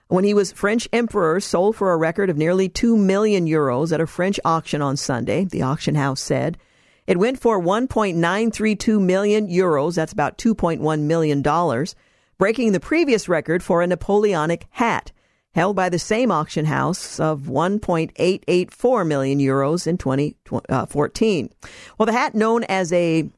when 0.08 0.24
he 0.24 0.34
was 0.34 0.52
French 0.52 0.88
emperor 0.92 1.40
sold 1.40 1.76
for 1.76 1.92
a 1.92 1.96
record 1.96 2.30
of 2.30 2.36
nearly 2.36 2.68
2 2.68 2.96
million 2.96 3.46
euros 3.46 3.92
at 3.92 4.00
a 4.00 4.06
French 4.06 4.38
auction 4.44 4.82
on 4.82 4.96
Sunday, 4.96 5.44
the 5.44 5.62
auction 5.62 5.94
house 5.94 6.20
said. 6.20 6.58
It 7.06 7.18
went 7.18 7.38
for 7.38 7.60
1.932 7.60 9.00
million 9.00 9.48
euros, 9.48 9.94
that's 9.94 10.12
about 10.12 10.38
2.1 10.38 11.00
million 11.02 11.40
dollars, 11.40 11.94
breaking 12.36 12.72
the 12.72 12.80
previous 12.80 13.28
record 13.28 13.62
for 13.62 13.80
a 13.80 13.86
Napoleonic 13.86 14.66
hat 14.70 15.12
held 15.56 15.74
by 15.74 15.88
the 15.88 15.98
same 15.98 16.30
auction 16.30 16.66
house 16.66 17.18
of 17.18 17.44
1.884 17.44 19.06
million 19.06 19.38
euros 19.38 19.86
in 19.86 19.96
2014. 19.96 21.44
Uh, 21.50 21.56
well, 21.96 22.04
the 22.06 22.12
hat 22.12 22.34
known 22.34 22.62
as 22.64 22.92
a 22.92 23.30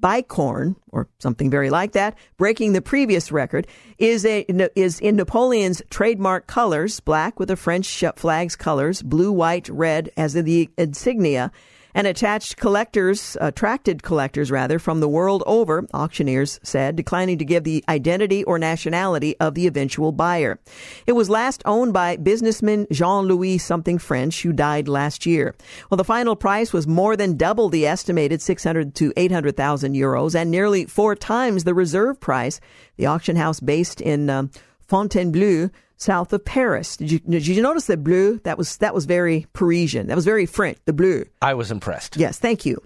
bicorn 0.00 0.76
or 0.90 1.08
something 1.18 1.50
very 1.50 1.70
like 1.70 1.92
that, 1.92 2.16
breaking 2.36 2.72
the 2.72 2.82
previous 2.82 3.32
record, 3.32 3.66
is 3.98 4.24
a 4.24 4.44
is 4.76 5.00
in 5.00 5.16
Napoleon's 5.16 5.82
trademark 5.90 6.46
colors, 6.46 7.00
black 7.00 7.38
with 7.38 7.48
the 7.48 7.56
French 7.56 8.02
flag's 8.16 8.56
colors, 8.56 9.02
blue, 9.02 9.32
white, 9.32 9.68
red 9.68 10.10
as 10.16 10.36
in 10.36 10.44
the 10.44 10.70
insignia, 10.76 11.50
and 11.94 12.06
attached 12.06 12.56
collectors, 12.56 13.36
attracted 13.40 14.02
collectors 14.02 14.50
rather, 14.50 14.78
from 14.78 15.00
the 15.00 15.08
world 15.08 15.42
over, 15.46 15.86
auctioneers 15.94 16.58
said, 16.62 16.96
declining 16.96 17.38
to 17.38 17.44
give 17.44 17.64
the 17.64 17.84
identity 17.88 18.44
or 18.44 18.58
nationality 18.58 19.36
of 19.38 19.54
the 19.54 19.66
eventual 19.66 20.12
buyer. 20.12 20.58
It 21.06 21.12
was 21.12 21.30
last 21.30 21.62
owned 21.64 21.92
by 21.92 22.16
businessman 22.16 22.86
Jean-Louis 22.90 23.58
something 23.58 23.98
French, 23.98 24.42
who 24.42 24.52
died 24.52 24.88
last 24.88 25.26
year. 25.26 25.54
Well, 25.90 25.96
the 25.96 26.04
final 26.04 26.36
price 26.36 26.72
was 26.72 26.86
more 26.86 27.16
than 27.16 27.36
double 27.36 27.68
the 27.68 27.86
estimated 27.86 28.42
600 28.42 28.94
to 28.96 29.12
800,000 29.16 29.94
euros 29.94 30.34
and 30.34 30.50
nearly 30.50 30.86
four 30.86 31.14
times 31.14 31.64
the 31.64 31.74
reserve 31.74 32.20
price. 32.20 32.60
The 32.96 33.06
auction 33.06 33.36
house 33.36 33.60
based 33.60 34.00
in 34.00 34.30
um, 34.30 34.50
Fontainebleau 34.88 35.70
south 35.96 36.32
of 36.32 36.44
Paris. 36.44 36.96
Did 36.96 37.10
you 37.10 37.18
did 37.20 37.46
you 37.46 37.62
notice 37.62 37.86
the 37.86 37.96
bleu? 37.96 38.38
That 38.44 38.58
was 38.58 38.76
that 38.78 38.94
was 38.94 39.04
very 39.04 39.46
Parisian. 39.52 40.06
That 40.08 40.16
was 40.16 40.24
very 40.24 40.46
French. 40.46 40.78
The 40.84 40.92
bleu. 40.92 41.24
I 41.42 41.54
was 41.54 41.70
impressed. 41.70 42.16
Yes, 42.16 42.38
thank 42.38 42.66
you. 42.66 42.82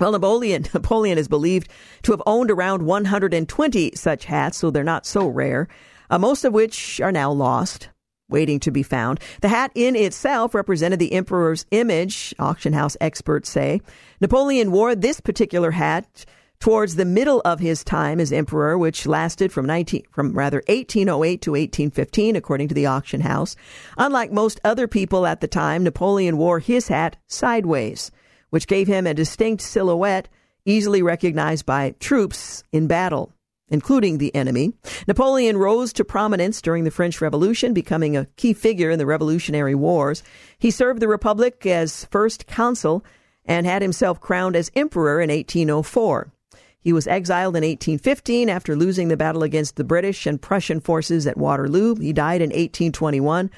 Well, 0.00 0.12
Napoleon, 0.12 0.66
Napoleon 0.74 1.18
is 1.18 1.28
believed 1.28 1.68
to 2.02 2.12
have 2.12 2.22
owned 2.26 2.50
around 2.50 2.82
120 2.82 3.92
such 3.94 4.24
hats, 4.24 4.58
so 4.58 4.70
they're 4.70 4.84
not 4.84 5.06
so 5.06 5.26
rare, 5.26 5.68
uh, 6.10 6.18
most 6.18 6.44
of 6.44 6.52
which 6.52 7.00
are 7.00 7.12
now 7.12 7.32
lost, 7.32 7.88
waiting 8.28 8.60
to 8.60 8.70
be 8.70 8.82
found. 8.82 9.20
The 9.40 9.48
hat 9.48 9.72
in 9.74 9.96
itself 9.96 10.54
represented 10.54 10.98
the 10.98 11.12
emperor's 11.12 11.66
image, 11.70 12.34
auction 12.38 12.72
house 12.72 12.96
experts 13.00 13.50
say. 13.50 13.80
Napoleon 14.20 14.70
wore 14.70 14.94
this 14.94 15.20
particular 15.20 15.72
hat 15.72 16.24
towards 16.60 16.96
the 16.96 17.04
middle 17.04 17.40
of 17.44 17.60
his 17.60 17.84
time 17.84 18.18
as 18.20 18.32
emperor, 18.32 18.76
which 18.76 19.06
lasted 19.06 19.52
from 19.52 19.66
19, 19.66 20.02
from 20.10 20.32
rather 20.32 20.58
1808 20.66 21.42
to 21.42 21.52
1815, 21.52 22.36
according 22.36 22.68
to 22.68 22.74
the 22.74 22.86
auction 22.86 23.20
house. 23.20 23.56
Unlike 23.96 24.32
most 24.32 24.60
other 24.64 24.88
people 24.88 25.26
at 25.26 25.40
the 25.40 25.48
time, 25.48 25.84
Napoleon 25.84 26.36
wore 26.36 26.58
his 26.58 26.88
hat 26.88 27.16
sideways, 27.26 28.10
which 28.50 28.66
gave 28.66 28.88
him 28.88 29.06
a 29.06 29.14
distinct 29.14 29.62
silhouette 29.62 30.28
easily 30.64 31.02
recognized 31.02 31.64
by 31.64 31.94
troops 32.00 32.64
in 32.72 32.86
battle. 32.86 33.32
Including 33.70 34.16
the 34.16 34.34
enemy. 34.34 34.72
Napoleon 35.06 35.58
rose 35.58 35.92
to 35.92 36.02
prominence 36.02 36.62
during 36.62 36.84
the 36.84 36.90
French 36.90 37.20
Revolution, 37.20 37.74
becoming 37.74 38.16
a 38.16 38.24
key 38.36 38.54
figure 38.54 38.88
in 38.88 38.98
the 38.98 39.04
Revolutionary 39.04 39.74
Wars. 39.74 40.22
He 40.58 40.70
served 40.70 41.00
the 41.00 41.06
Republic 41.06 41.66
as 41.66 42.06
first 42.06 42.46
consul 42.46 43.04
and 43.44 43.66
had 43.66 43.82
himself 43.82 44.20
crowned 44.20 44.56
as 44.56 44.70
emperor 44.74 45.20
in 45.20 45.28
1804. 45.28 46.32
He 46.80 46.92
was 46.92 47.06
exiled 47.06 47.56
in 47.56 47.62
1815 47.62 48.48
after 48.48 48.76
losing 48.76 49.08
the 49.08 49.16
battle 49.16 49.42
against 49.42 49.76
the 49.76 49.84
British 49.84 50.26
and 50.26 50.40
Prussian 50.40 50.80
forces 50.80 51.26
at 51.26 51.36
Waterloo. 51.36 51.96
He 51.96 52.12
died 52.12 52.40
in 52.40 52.50
1821 52.50 53.50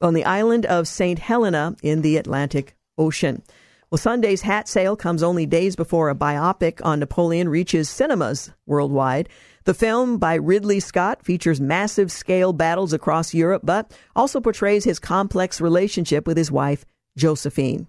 on 0.00 0.14
the 0.14 0.24
island 0.24 0.66
of 0.66 0.88
St. 0.88 1.18
Helena 1.18 1.76
in 1.82 2.02
the 2.02 2.16
Atlantic 2.16 2.76
Ocean. 2.96 3.42
Well, 3.90 3.98
Sunday's 3.98 4.42
hat 4.42 4.68
sale 4.68 4.94
comes 4.94 5.22
only 5.22 5.46
days 5.46 5.74
before 5.74 6.10
a 6.10 6.14
biopic 6.14 6.80
on 6.84 7.00
Napoleon 7.00 7.48
reaches 7.48 7.90
cinemas 7.90 8.52
worldwide. 8.64 9.28
The 9.64 9.74
film 9.74 10.18
by 10.18 10.34
Ridley 10.34 10.78
Scott 10.78 11.24
features 11.24 11.60
massive 11.60 12.12
scale 12.12 12.52
battles 12.52 12.92
across 12.92 13.34
Europe, 13.34 13.62
but 13.64 13.92
also 14.14 14.40
portrays 14.40 14.84
his 14.84 15.00
complex 15.00 15.60
relationship 15.60 16.26
with 16.26 16.36
his 16.36 16.52
wife, 16.52 16.84
Josephine. 17.16 17.88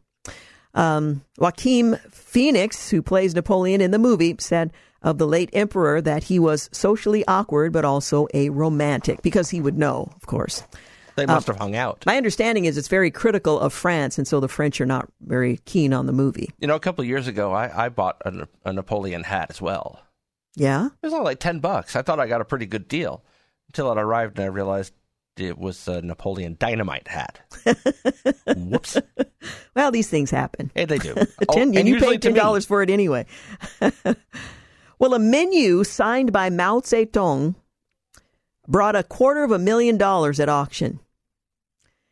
Um, 0.74 1.24
Joaquin 1.38 1.98
Phoenix, 2.10 2.90
who 2.90 3.02
plays 3.02 3.36
Napoleon 3.36 3.82
in 3.82 3.92
the 3.92 4.00
movie, 4.00 4.36
said 4.40 4.72
of 5.02 5.18
the 5.18 5.28
late 5.28 5.50
emperor 5.54 6.02
that 6.02 6.24
he 6.24 6.40
was 6.40 6.70
socially 6.72 7.26
awkward, 7.28 7.74
but 7.74 7.86
also 7.86 8.28
a 8.34 8.50
romantic, 8.50 9.22
because 9.22 9.50
he 9.50 9.60
would 9.60 9.78
know, 9.78 10.12
of 10.16 10.28
course. 10.28 10.64
They 11.16 11.26
must 11.26 11.50
uh, 11.50 11.54
have 11.54 11.60
hung 11.60 11.76
out. 11.76 12.06
My 12.06 12.18
understanding 12.18 12.66
is 12.66 12.78
it's 12.78 12.88
very 12.88 13.12
critical 13.12 13.60
of 13.60 13.74
France, 13.74 14.18
and 14.18 14.28
so 14.28 14.40
the 14.40 14.48
French 14.48 14.80
are 14.80 14.86
not 14.86 15.10
very 15.22 15.58
keen 15.66 15.94
on 15.94 16.06
the 16.06 16.14
movie. 16.14 16.52
You 16.60 16.68
know, 16.68 16.76
a 16.76 16.80
couple 16.80 17.02
of 17.02 17.08
years 17.08 17.28
ago, 17.28 17.52
I, 17.52 17.86
I 17.86 17.90
bought 17.90 18.22
a, 18.26 18.48
a 18.64 18.72
Napoleon 18.72 19.24
hat 19.24 19.48
as 19.50 19.62
well. 19.62 20.00
Yeah? 20.56 20.88
It 20.88 21.06
was 21.06 21.14
only 21.14 21.26
like 21.26 21.40
10 21.40 21.60
bucks. 21.60 21.96
I 21.96 22.02
thought 22.02 22.20
I 22.20 22.28
got 22.28 22.42
a 22.42 22.46
pretty 22.46 22.66
good 22.66 22.88
deal 22.88 23.24
until 23.68 23.92
it 23.92 23.98
arrived 23.98 24.38
and 24.38 24.46
I 24.46 24.48
realized 24.48 24.94
it 25.38 25.58
was 25.58 25.88
a 25.88 26.02
Napoleon 26.02 26.58
Dynamite 26.60 27.08
hat. 27.08 27.40
Whoops. 28.56 28.98
Well, 29.76 29.92
these 29.92 30.10
things 30.10 30.32
happen. 30.32 30.72
Hey, 30.76 30.86
they 30.86 30.98
do. 30.98 31.16
Oh, 31.50 31.54
ten, 31.54 31.70
oh, 31.70 31.70
and, 31.70 31.78
and 31.80 31.88
you 31.88 32.00
paid 32.00 32.22
ten 32.22 32.34
dollars 32.34 32.66
for 32.66 32.84
it 32.84 32.90
anyway. 32.90 33.26
well, 35.00 35.14
a 35.14 35.20
menu 35.20 35.84
signed 35.84 36.32
by 36.32 36.50
Mao 36.50 36.80
Zedong 36.82 37.56
brought 38.68 38.96
a 38.96 39.04
quarter 39.04 39.44
of 39.44 39.52
a 39.52 39.60
million 39.60 39.98
dollars 39.98 40.40
at 40.40 40.50
auction. 40.50 41.00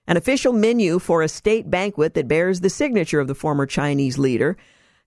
An 0.08 0.18
official 0.18 0.54
menu 0.54 0.98
for 0.98 1.22
a 1.22 1.28
state 1.28 1.70
banquet 1.70 2.16
that 2.16 2.28
bears 2.28 2.62
the 2.62 2.70
signature 2.70 3.20
of 3.20 3.28
the 3.28 3.36
former 3.36 3.68
Chinese 3.68 4.18
leader 4.18 4.58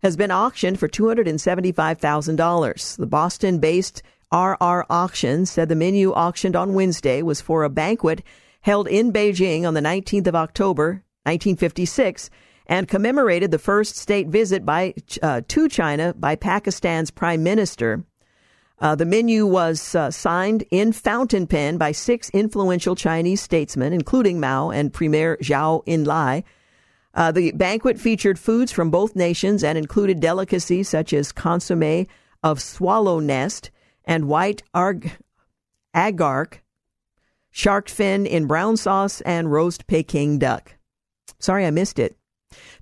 has 0.02 0.16
been 0.16 0.30
auctioned 0.30 0.78
for 0.78 0.88
$275,000. 0.88 2.96
The 2.96 3.06
Boston 3.06 3.58
based 3.58 4.02
RR 4.32 4.86
Auction 4.88 5.44
said 5.44 5.68
the 5.68 5.74
menu 5.74 6.12
auctioned 6.12 6.56
on 6.56 6.74
Wednesday 6.74 7.20
was 7.22 7.40
for 7.40 7.64
a 7.64 7.70
banquet 7.70 8.22
held 8.62 8.88
in 8.88 9.12
Beijing 9.12 9.66
on 9.66 9.74
the 9.74 9.80
19th 9.80 10.26
of 10.26 10.34
October, 10.34 11.04
1956, 11.24 12.30
and 12.66 12.88
commemorated 12.88 13.50
the 13.50 13.58
first 13.58 13.96
state 13.96 14.28
visit 14.28 14.64
by 14.64 14.94
uh, 15.22 15.42
to 15.48 15.68
China 15.68 16.14
by 16.14 16.36
Pakistan's 16.36 17.10
prime 17.10 17.42
minister. 17.42 18.04
Uh, 18.78 18.94
the 18.94 19.04
menu 19.04 19.46
was 19.46 19.94
uh, 19.94 20.10
signed 20.10 20.64
in 20.70 20.92
fountain 20.92 21.46
pen 21.46 21.76
by 21.76 21.92
six 21.92 22.30
influential 22.30 22.96
Chinese 22.96 23.40
statesmen, 23.40 23.92
including 23.92 24.40
Mao 24.40 24.70
and 24.70 24.92
Premier 24.92 25.36
Zhou 25.42 25.84
Enlai. 25.86 26.42
Uh, 27.14 27.30
the 27.30 27.52
banquet 27.52 27.98
featured 27.98 28.38
foods 28.38 28.72
from 28.72 28.90
both 28.90 29.14
nations 29.14 29.62
and 29.62 29.76
included 29.76 30.18
delicacies 30.20 30.88
such 30.88 31.12
as 31.12 31.30
consomme 31.30 32.06
of 32.42 32.60
swallow 32.60 33.20
nest, 33.20 33.70
and 34.04 34.28
white 34.28 34.62
arg- 34.74 35.18
agark, 35.94 36.60
shark 37.50 37.88
fin 37.88 38.26
in 38.26 38.46
brown 38.46 38.76
sauce, 38.76 39.20
and 39.22 39.52
roast 39.52 39.86
Peking 39.86 40.38
duck. 40.38 40.76
Sorry 41.38 41.66
I 41.66 41.70
missed 41.70 41.98
it. 41.98 42.16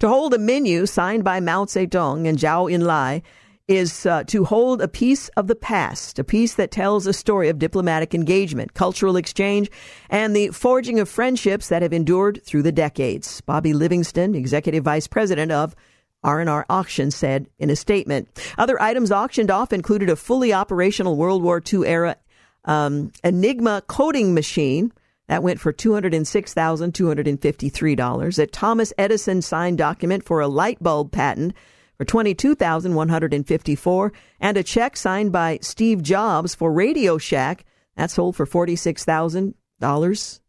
To 0.00 0.08
hold 0.08 0.34
a 0.34 0.38
menu 0.38 0.86
signed 0.86 1.24
by 1.24 1.40
Mao 1.40 1.64
Zedong 1.64 2.26
and 2.26 2.38
Zhou 2.38 2.72
Enlai 2.72 3.22
is 3.68 4.04
uh, 4.04 4.24
to 4.24 4.44
hold 4.44 4.82
a 4.82 4.88
piece 4.88 5.28
of 5.30 5.46
the 5.46 5.54
past, 5.54 6.18
a 6.18 6.24
piece 6.24 6.54
that 6.54 6.72
tells 6.72 7.06
a 7.06 7.12
story 7.12 7.48
of 7.48 7.58
diplomatic 7.58 8.14
engagement, 8.14 8.74
cultural 8.74 9.14
exchange, 9.16 9.70
and 10.08 10.34
the 10.34 10.48
forging 10.48 10.98
of 10.98 11.08
friendships 11.08 11.68
that 11.68 11.80
have 11.80 11.92
endured 11.92 12.42
through 12.44 12.62
the 12.62 12.72
decades. 12.72 13.40
Bobby 13.42 13.72
Livingston, 13.72 14.34
executive 14.34 14.82
vice 14.82 15.06
president 15.06 15.52
of 15.52 15.76
R&R 16.22 16.66
Auction 16.68 17.10
said 17.10 17.48
in 17.58 17.70
a 17.70 17.76
statement. 17.76 18.28
Other 18.58 18.78
items 18.80 19.10
auctioned 19.10 19.50
off 19.50 19.72
included 19.72 20.10
a 20.10 20.16
fully 20.16 20.52
operational 20.52 21.16
World 21.16 21.42
War 21.42 21.62
II 21.72 21.86
era 21.86 22.16
um, 22.64 23.12
Enigma 23.24 23.82
coding 23.86 24.34
machine 24.34 24.92
that 25.28 25.42
went 25.42 25.60
for 25.60 25.72
$206,253. 25.72 28.38
A 28.38 28.46
Thomas 28.46 28.92
Edison 28.98 29.40
signed 29.40 29.78
document 29.78 30.24
for 30.24 30.40
a 30.40 30.48
light 30.48 30.82
bulb 30.82 31.10
patent 31.12 31.54
for 31.96 32.04
22,154 32.04 34.12
and 34.40 34.56
a 34.56 34.62
check 34.62 34.96
signed 34.96 35.32
by 35.32 35.58
Steve 35.62 36.02
Jobs 36.02 36.54
for 36.54 36.72
Radio 36.72 37.16
Shack 37.16 37.64
that 37.96 38.10
sold 38.10 38.36
for 38.36 38.46
$46,000 38.46 40.40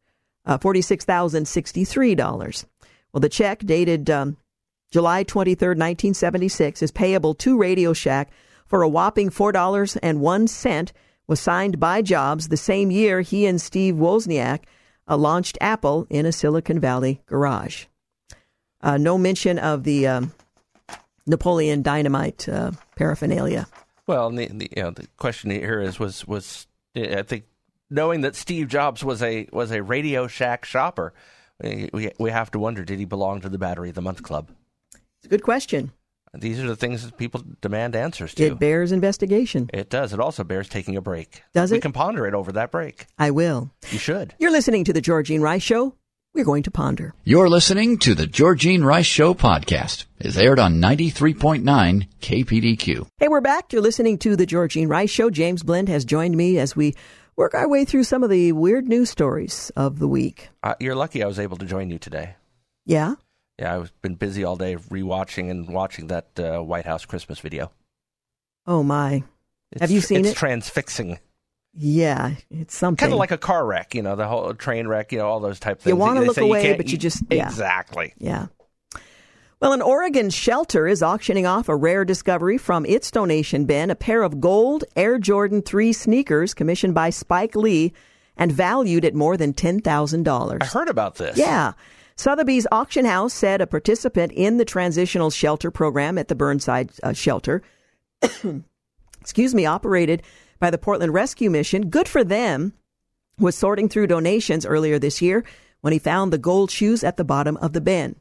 uh, 0.46 0.58
$46,063. 0.58 2.66
Well, 3.14 3.22
the 3.22 3.30
check 3.30 3.60
dated 3.60 4.10
um, 4.10 4.36
July 4.92 5.24
23, 5.24 5.70
1976, 5.70 6.82
is 6.82 6.92
payable 6.92 7.34
to 7.34 7.58
Radio 7.58 7.94
Shack 7.94 8.30
for 8.66 8.82
a 8.82 8.90
whopping 8.90 9.30
$4.01 9.30 10.92
was 11.28 11.40
signed 11.40 11.80
by 11.80 12.02
Jobs 12.02 12.50
the 12.50 12.58
same 12.58 12.92
year 12.92 13.22
he 13.22 13.46
and 13.46 13.62
Steve 13.62 13.96
Wozniak 13.96 14.64
uh, 15.08 15.16
launched 15.16 15.58
Apple 15.62 16.06
in 16.10 16.26
a 16.26 16.32
Silicon 16.34 16.78
Valley 16.78 17.22
garage. 17.26 17.86
Uh, 18.82 18.98
no 18.98 19.18
mention 19.18 19.58
of 19.60 19.86
the 19.86 20.08
um, 20.08 20.34
Napoleon 21.26 21.82
Dynamite 21.82 22.50
uh, 22.50 22.72
paraphernalia. 22.98 23.68
Well, 24.08 24.30
the, 24.30 24.48
the, 24.48 24.70
you 24.76 24.84
know, 24.84 24.92
the 24.92 25.08
question 25.16 25.52
here 25.52 25.80
is 25.80 26.00
was 26.00 26.28
was 26.28 26.68
I 26.96 27.22
think 27.22 27.46
knowing 27.90 28.22
that 28.22 28.36
Steve 28.36 28.68
Jobs 28.68 29.06
was 29.06 29.24
a 29.24 29.48
was 29.54 29.72
a 29.72 29.82
Radio 29.82 30.28
Shack 30.28 30.66
shopper, 30.66 31.14
we 31.64 32.12
we 32.20 32.32
have 32.32 32.52
to 32.52 32.60
wonder 32.60 32.84
did 32.84 33.00
he 33.00 33.06
belong 33.06 33.40
to 33.42 33.50
the 33.50 33.60
Battery 33.60 33.90
of 33.90 33.96
the 33.96 34.02
Month 34.02 34.24
Club? 34.24 34.50
It's 35.22 35.28
a 35.28 35.30
good 35.30 35.44
question. 35.44 35.92
These 36.34 36.60
are 36.60 36.68
the 36.68 36.76
things 36.76 37.06
that 37.06 37.16
people 37.16 37.44
demand 37.62 37.96
answers 37.96 38.34
to. 38.36 38.44
It 38.44 38.58
bears 38.60 38.92
investigation. 38.92 39.70
It 39.72 39.92
does. 39.92 40.14
It 40.14 40.20
also 40.20 40.44
bears 40.44 40.68
taking 40.68 40.96
a 40.96 41.02
break. 41.02 41.44
Does 41.54 41.72
it? 41.72 41.76
We 41.76 41.82
can 41.82 41.92
ponder 41.92 42.26
it 42.26 42.34
over 42.34 42.54
that 42.54 42.72
break. 42.72 43.06
I 43.20 43.30
will. 43.30 43.70
You 43.92 44.00
should. 44.00 44.34
You're 44.40 44.50
listening 44.50 44.84
to 44.86 44.94
the 44.94 45.02
Georgene 45.02 45.42
Rice 45.42 45.62
Show. 45.62 45.94
We're 46.34 46.46
going 46.46 46.64
to 46.64 46.72
ponder. 46.72 47.14
You're 47.24 47.50
listening 47.50 48.00
to 48.00 48.16
the 48.16 48.26
Georgene 48.26 48.84
Rice 48.84 49.06
Show 49.06 49.36
podcast. 49.36 50.06
It's 50.18 50.38
aired 50.38 50.58
on 50.58 50.82
93.9 50.82 52.08
KPDQ. 52.20 53.08
Hey, 53.20 53.28
we're 53.28 53.42
back. 53.42 53.72
You're 53.72 53.84
listening 53.84 54.18
to 54.20 54.36
the 54.36 54.48
Georgene 54.48 54.90
Rice 54.90 55.12
Show. 55.12 55.30
James 55.30 55.62
Blend 55.62 55.88
has 55.90 56.04
joined 56.04 56.36
me 56.36 56.58
as 56.58 56.76
we 56.76 56.96
work 57.36 57.54
our 57.54 57.70
way 57.70 57.86
through 57.86 58.06
some 58.06 58.24
of 58.24 58.32
the 58.32 58.54
weird 58.54 58.88
news 58.88 59.12
stories 59.12 59.72
of 59.76 60.00
the 60.00 60.08
week. 60.08 60.50
Uh, 60.64 60.74
you're 60.80 60.96
lucky 60.96 61.22
I 61.22 61.28
was 61.28 61.38
able 61.38 61.58
to 61.58 61.66
join 61.66 61.92
you 61.92 62.00
today. 62.00 62.36
Yeah? 62.86 63.16
Yeah, 63.62 63.78
I've 63.78 64.02
been 64.02 64.16
busy 64.16 64.44
all 64.44 64.56
day 64.56 64.76
rewatching 64.76 65.52
and 65.52 65.70
watching 65.70 66.08
that 66.08 66.40
uh, 66.40 66.62
White 66.62 66.86
House 66.86 67.06
Christmas 67.06 67.38
video. 67.38 67.72
Oh 68.66 68.82
my! 68.82 69.24
It's, 69.72 69.82
Have 69.82 69.92
you 69.92 70.02
seen 70.02 70.22
it's 70.22 70.30
it? 70.30 70.36
transfixing. 70.36 71.20
Yeah, 71.76 72.34
it's 72.50 72.76
something. 72.76 72.98
Kind 72.98 73.14
of 73.14 73.20
like 73.20 73.30
a 73.30 73.38
car 73.38 73.64
wreck, 73.64 73.94
you 73.94 74.02
know, 74.02 74.16
the 74.16 74.28
whole 74.28 74.56
train 74.56 74.88
wreck, 74.88 75.12
you 75.12 75.20
know, 75.20 75.28
all 75.28 75.40
those 75.40 75.60
type 75.60 75.80
things. 75.80 75.92
You 75.92 75.96
want 75.96 76.18
to 76.18 76.26
look 76.26 76.40
away, 76.40 76.72
you 76.72 76.76
but 76.76 76.92
you 76.92 76.98
just 76.98 77.22
yeah. 77.30 77.46
exactly. 77.46 78.16
Yeah. 78.18 78.48
Well, 79.60 79.74
an 79.74 79.84
Oregon 79.84 80.32
shelter 80.32 80.88
is 80.88 81.04
auctioning 81.04 81.46
off 81.46 81.70
a 81.70 81.76
rare 81.76 82.04
discovery 82.04 82.58
from 82.58 82.84
its 82.88 83.12
donation 83.12 83.66
bin, 83.66 83.92
a 83.92 83.96
pair 83.96 84.24
of 84.24 84.42
gold 84.42 84.86
Air 84.96 85.20
Jordan 85.20 85.62
3 85.62 85.94
sneakers 85.94 86.56
commissioned 86.56 86.96
by 86.96 87.12
Spike 87.12 87.56
Lee 87.56 87.94
and 88.36 88.52
valued 88.52 89.06
at 89.06 89.14
more 89.14 89.38
than 89.38 89.54
$10,000. 89.54 90.58
I 90.60 90.66
heard 90.66 90.90
about 90.90 91.16
this. 91.16 91.38
Yeah. 91.38 91.74
Sotheby's 92.16 92.68
Auction 92.72 93.06
House 93.06 93.34
said 93.34 93.62
a 93.62 93.68
participant 93.68 94.32
in 94.34 94.58
the 94.58 94.66
transitional 94.66 95.30
shelter 95.30 95.72
program 95.72 96.18
at 96.18 96.28
the 96.28 96.36
Burnside 96.36 96.92
uh, 97.04 97.14
shelter, 97.14 97.62
excuse 99.22 99.56
me, 99.56 99.66
operated 99.66 100.22
by 100.60 100.70
the 100.70 100.78
Portland 100.78 101.14
Rescue 101.14 101.50
Mission, 101.50 101.90
good 101.90 102.08
for 102.08 102.24
them, 102.24 102.74
was 103.40 103.56
sorting 103.56 103.90
through 103.90 104.08
donations 104.08 104.66
earlier 104.66 105.00
this 105.00 105.22
year 105.22 105.44
when 105.82 105.94
he 105.94 106.00
found 106.00 106.32
the 106.32 106.38
gold 106.38 106.70
shoes 106.70 107.04
at 107.04 107.18
the 107.18 107.24
bottom 107.24 107.58
of 107.58 107.74
the 107.74 107.82
bin. 107.82 108.16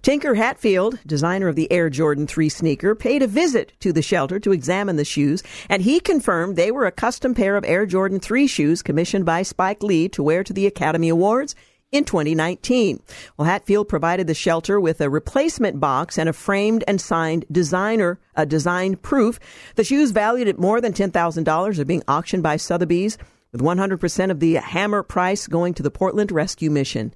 Tinker 0.00 0.34
Hatfield, 0.34 0.98
designer 1.06 1.48
of 1.48 1.56
the 1.56 1.70
Air 1.70 1.90
Jordan 1.90 2.26
3 2.26 2.48
sneaker, 2.48 2.94
paid 2.94 3.22
a 3.22 3.26
visit 3.26 3.72
to 3.80 3.92
the 3.92 4.00
shelter 4.00 4.40
to 4.40 4.52
examine 4.52 4.96
the 4.96 5.04
shoes, 5.04 5.42
and 5.68 5.82
he 5.82 6.00
confirmed 6.00 6.56
they 6.56 6.70
were 6.70 6.86
a 6.86 6.92
custom 6.92 7.34
pair 7.34 7.56
of 7.56 7.64
Air 7.66 7.84
Jordan 7.84 8.18
3 8.18 8.46
shoes 8.46 8.82
commissioned 8.82 9.26
by 9.26 9.42
Spike 9.42 9.82
Lee 9.82 10.08
to 10.10 10.22
wear 10.22 10.42
to 10.44 10.54
the 10.54 10.66
Academy 10.66 11.10
Awards 11.10 11.54
in 11.92 12.04
2019. 12.04 13.00
Well, 13.36 13.46
Hatfield 13.46 13.88
provided 13.88 14.26
the 14.26 14.34
shelter 14.34 14.80
with 14.80 15.00
a 15.00 15.10
replacement 15.10 15.80
box 15.80 16.18
and 16.18 16.28
a 16.28 16.32
framed 16.32 16.84
and 16.86 17.00
signed 17.00 17.44
designer, 17.50 18.18
a 18.34 18.44
design 18.46 18.96
proof. 18.96 19.38
The 19.76 19.84
shoes 19.84 20.10
valued 20.10 20.48
at 20.48 20.58
more 20.58 20.80
than 20.80 20.92
$10,000 20.92 21.78
are 21.78 21.84
being 21.84 22.02
auctioned 22.08 22.42
by 22.42 22.56
Sotheby's 22.56 23.18
with 23.52 23.62
100% 23.62 24.30
of 24.30 24.40
the 24.40 24.54
hammer 24.54 25.02
price 25.02 25.46
going 25.46 25.74
to 25.74 25.82
the 25.82 25.90
Portland 25.90 26.32
Rescue 26.32 26.70
Mission. 26.70 27.14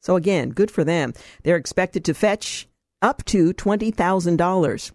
So 0.00 0.16
again, 0.16 0.50
good 0.50 0.70
for 0.70 0.84
them. 0.84 1.14
They're 1.42 1.56
expected 1.56 2.04
to 2.04 2.14
fetch 2.14 2.68
up 3.02 3.24
to 3.26 3.52
$20,000. 3.52 4.92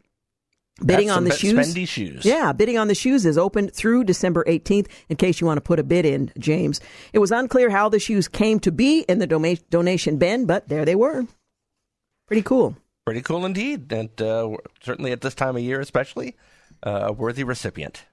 Bidding 0.85 1.07
That's 1.07 1.17
on 1.17 1.23
the 1.25 1.31
shoes. 1.31 1.89
shoes. 1.89 2.25
Yeah, 2.25 2.53
bidding 2.53 2.77
on 2.77 2.87
the 2.87 2.95
shoes 2.95 3.25
is 3.25 3.37
open 3.37 3.69
through 3.69 4.05
December 4.05 4.43
18th 4.47 4.87
in 5.09 5.17
case 5.17 5.41
you 5.41 5.47
want 5.47 5.57
to 5.57 5.61
put 5.61 5.79
a 5.79 5.83
bid 5.83 6.05
in, 6.05 6.31
James. 6.39 6.79
It 7.13 7.19
was 7.19 7.31
unclear 7.31 7.69
how 7.69 7.89
the 7.89 7.99
shoes 7.99 8.27
came 8.27 8.59
to 8.61 8.71
be 8.71 9.01
in 9.01 9.19
the 9.19 9.27
doma- 9.27 9.61
donation 9.69 10.17
bin, 10.17 10.45
but 10.45 10.69
there 10.69 10.85
they 10.85 10.95
were. 10.95 11.25
Pretty 12.27 12.43
cool. 12.43 12.77
Pretty 13.05 13.21
cool 13.21 13.45
indeed, 13.45 13.91
and 13.91 14.09
uh, 14.21 14.55
certainly 14.81 15.11
at 15.11 15.21
this 15.21 15.33
time 15.35 15.55
of 15.55 15.63
year, 15.63 15.79
especially 15.79 16.37
uh, 16.83 17.05
a 17.07 17.11
worthy 17.11 17.43
recipient. 17.43 18.05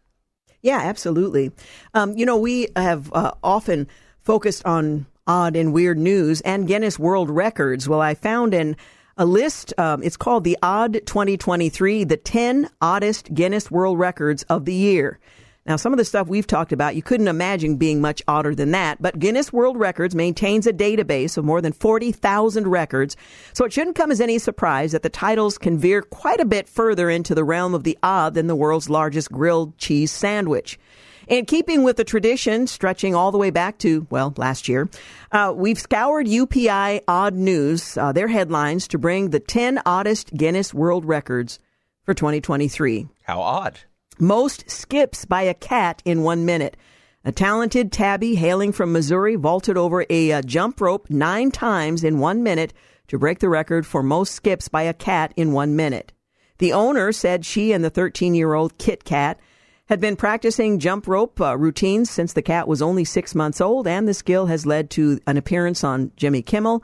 Yeah, 0.63 0.79
absolutely. 0.79 1.53
Um, 1.95 2.17
you 2.17 2.27
know, 2.27 2.37
we 2.39 2.69
have 2.75 3.13
uh, 3.13 3.33
often 3.45 3.89
focused 4.21 4.65
on 4.65 5.07
odd 5.27 5.55
and 5.55 5.73
weird 5.73 5.99
news 5.99 6.41
and 6.41 6.67
Guinness 6.67 6.99
World 6.99 7.31
Records. 7.31 7.89
Well, 7.89 8.01
I 8.01 8.15
found 8.15 8.55
in 8.55 8.77
a 9.17 9.27
list. 9.27 9.73
Um, 9.79 10.03
it's 10.03 10.17
called 10.17 10.45
the 10.45 10.59
Odd 10.63 11.01
2023, 11.07 12.05
the 12.05 12.17
10 12.17 12.69
oddest 12.81 13.33
Guinness 13.33 13.71
World 13.71 13.99
Records 13.99 14.43
of 14.45 14.65
the 14.65 14.75
year. 14.75 15.19
Now, 15.65 15.75
some 15.75 15.93
of 15.93 15.97
the 15.97 16.05
stuff 16.05 16.29
we've 16.29 16.47
talked 16.47 16.71
about, 16.71 16.95
you 16.95 17.03
couldn't 17.03 17.27
imagine 17.27 17.75
being 17.75 18.01
much 18.01 18.23
odder 18.29 18.55
than 18.55 18.71
that, 18.71 19.03
but 19.03 19.19
Guinness 19.19 19.53
World 19.53 19.77
Records 19.77 20.15
maintains 20.15 20.65
a 20.65 20.73
database 20.73 21.37
of 21.37 21.45
more 21.45 21.61
than 21.61 21.73
40,000 21.73 22.69
records, 22.69 23.17
so 23.53 23.65
it 23.65 23.73
shouldn't 23.73 23.97
come 23.97 24.13
as 24.13 24.21
any 24.21 24.39
surprise 24.39 24.93
that 24.93 25.03
the 25.03 25.09
titles 25.09 25.59
can 25.59 25.77
veer 25.77 26.03
quite 26.03 26.39
a 26.39 26.45
bit 26.45 26.69
further 26.69 27.11
into 27.11 27.35
the 27.35 27.43
realm 27.43 27.75
of 27.75 27.83
the 27.83 27.99
odd 28.01 28.35
than 28.35 28.47
the 28.47 28.55
world's 28.55 28.89
largest 28.89 29.33
grilled 29.33 29.77
cheese 29.77 30.13
sandwich. 30.13 30.79
In 31.27 31.45
keeping 31.45 31.83
with 31.83 31.97
the 31.97 32.05
tradition 32.05 32.69
stretching 32.69 33.17
all 33.17 33.33
the 33.33 33.39
way 33.39 33.51
back 33.51 33.79
to, 33.79 34.07
well, 34.11 34.33
last 34.37 34.69
year, 34.69 34.89
uh, 35.33 35.53
we've 35.57 35.79
scoured 35.79 36.29
UPI 36.29 37.01
Odd 37.09 37.35
News, 37.35 37.99
uh, 37.99 38.13
their 38.13 38.29
headlines, 38.29 38.87
to 38.89 38.99
bring 38.99 39.31
the 39.31 39.41
10 39.41 39.81
oddest 39.85 40.33
Guinness 40.35 40.73
World 40.73 41.05
Records 41.05 41.59
for 42.05 42.15
2023. 42.15 43.09
How 43.25 43.41
odd. 43.41 43.81
Most 44.21 44.71
skips 44.71 45.25
by 45.25 45.43
a 45.43 45.55
cat 45.55 46.01
in 46.05 46.23
one 46.23 46.45
minute. 46.45 46.77
A 47.25 47.33
talented 47.33 47.91
tabby 47.91 48.37
hailing 48.37 48.71
from 48.71 48.93
Missouri 48.93 49.35
vaulted 49.35 49.77
over 49.77 50.07
a 50.09 50.31
uh, 50.31 50.43
jump 50.43 50.81
rope 50.81 51.11
nine 51.11 51.51
times 51.51 52.05
in 52.05 52.21
one 52.21 52.45
minute 52.45 52.73
to 53.09 53.19
break 53.19 53.41
the 53.41 53.49
record 53.49 53.85
for 53.85 54.01
most 54.01 54.33
skips 54.33 54.69
by 54.69 54.83
a 54.83 54.95
cat 54.95 55.35
in 55.37 55.51
one 55.51 55.75
minute. 55.75 56.13
The 56.59 56.73
owner 56.73 57.11
said 57.11 57.45
she 57.45 57.73
and 57.73 57.85
the 57.85 57.91
13 57.91 58.37
year 58.37 58.55
old 58.55 58.79
Kit 58.79 59.03
Kat 59.05 59.41
had 59.87 60.01
been 60.01 60.17
practicing 60.17 60.79
jump 60.79 61.07
rope 61.07 61.41
uh, 61.41 61.57
routines 61.57 62.11
since 62.11 62.33
the 62.33 62.43
cat 62.43 62.69
was 62.69 62.83
only 62.83 63.05
six 63.05 63.35
months 63.35 63.61
old, 63.61 63.87
and 63.87 64.07
the 64.07 64.15
skill 64.15 64.47
has 64.47 64.67
led 64.67 64.91
to 64.91 65.21
an 65.27 65.37
appearance 65.37 65.85
on 65.85 66.13
Jimmy 66.17 66.43
Kimmel 66.43 66.83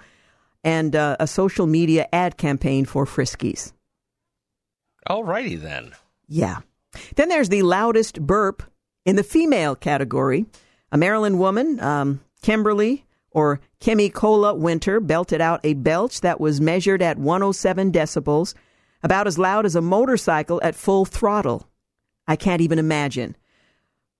and 0.64 0.94
uh, 0.94 1.16
a 1.18 1.26
social 1.26 1.66
media 1.66 2.08
ad 2.12 2.36
campaign 2.36 2.84
for 2.84 3.04
Friskies. 3.04 3.72
Alrighty 5.08 5.60
then. 5.60 5.92
Yeah. 6.28 6.58
Then 7.16 7.28
there's 7.28 7.48
the 7.48 7.62
loudest 7.62 8.20
burp 8.20 8.62
in 9.04 9.16
the 9.16 9.24
female 9.24 9.74
category. 9.74 10.46
A 10.92 10.98
Maryland 10.98 11.38
woman, 11.38 11.80
um, 11.80 12.20
Kimberly 12.42 13.04
or 13.32 13.60
Kimmy 13.80 14.12
Cola 14.12 14.54
Winter, 14.54 15.00
belted 15.00 15.40
out 15.40 15.60
a 15.64 15.74
belch 15.74 16.20
that 16.20 16.40
was 16.40 16.60
measured 16.60 17.02
at 17.02 17.18
107 17.18 17.90
decibels, 17.90 18.54
about 19.02 19.26
as 19.26 19.38
loud 19.38 19.66
as 19.66 19.74
a 19.74 19.80
motorcycle 19.80 20.60
at 20.62 20.76
full 20.76 21.04
throttle. 21.04 21.66
I 22.26 22.36
can't 22.36 22.60
even 22.60 22.78
imagine. 22.78 23.36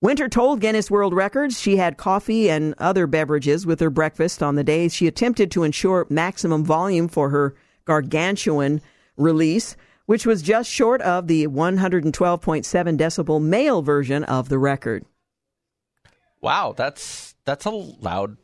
Winter 0.00 0.28
told 0.28 0.60
Guinness 0.60 0.90
World 0.90 1.14
Records 1.14 1.60
she 1.60 1.76
had 1.76 1.96
coffee 1.96 2.50
and 2.50 2.74
other 2.78 3.06
beverages 3.06 3.64
with 3.64 3.78
her 3.78 3.90
breakfast 3.90 4.42
on 4.42 4.56
the 4.56 4.64
day 4.64 4.88
she 4.88 5.06
attempted 5.06 5.50
to 5.52 5.62
ensure 5.62 6.08
maximum 6.10 6.64
volume 6.64 7.06
for 7.06 7.30
her 7.30 7.54
gargantuan 7.84 8.80
release, 9.16 9.76
which 10.06 10.26
was 10.26 10.42
just 10.42 10.68
short 10.68 11.00
of 11.02 11.28
the 11.28 11.46
112.7 11.46 12.98
decibel 12.98 13.40
male 13.40 13.80
version 13.80 14.24
of 14.24 14.48
the 14.48 14.58
record. 14.58 15.04
Wow, 16.40 16.74
that's 16.76 17.36
that's 17.44 17.64
a 17.64 17.70
loud 17.70 18.36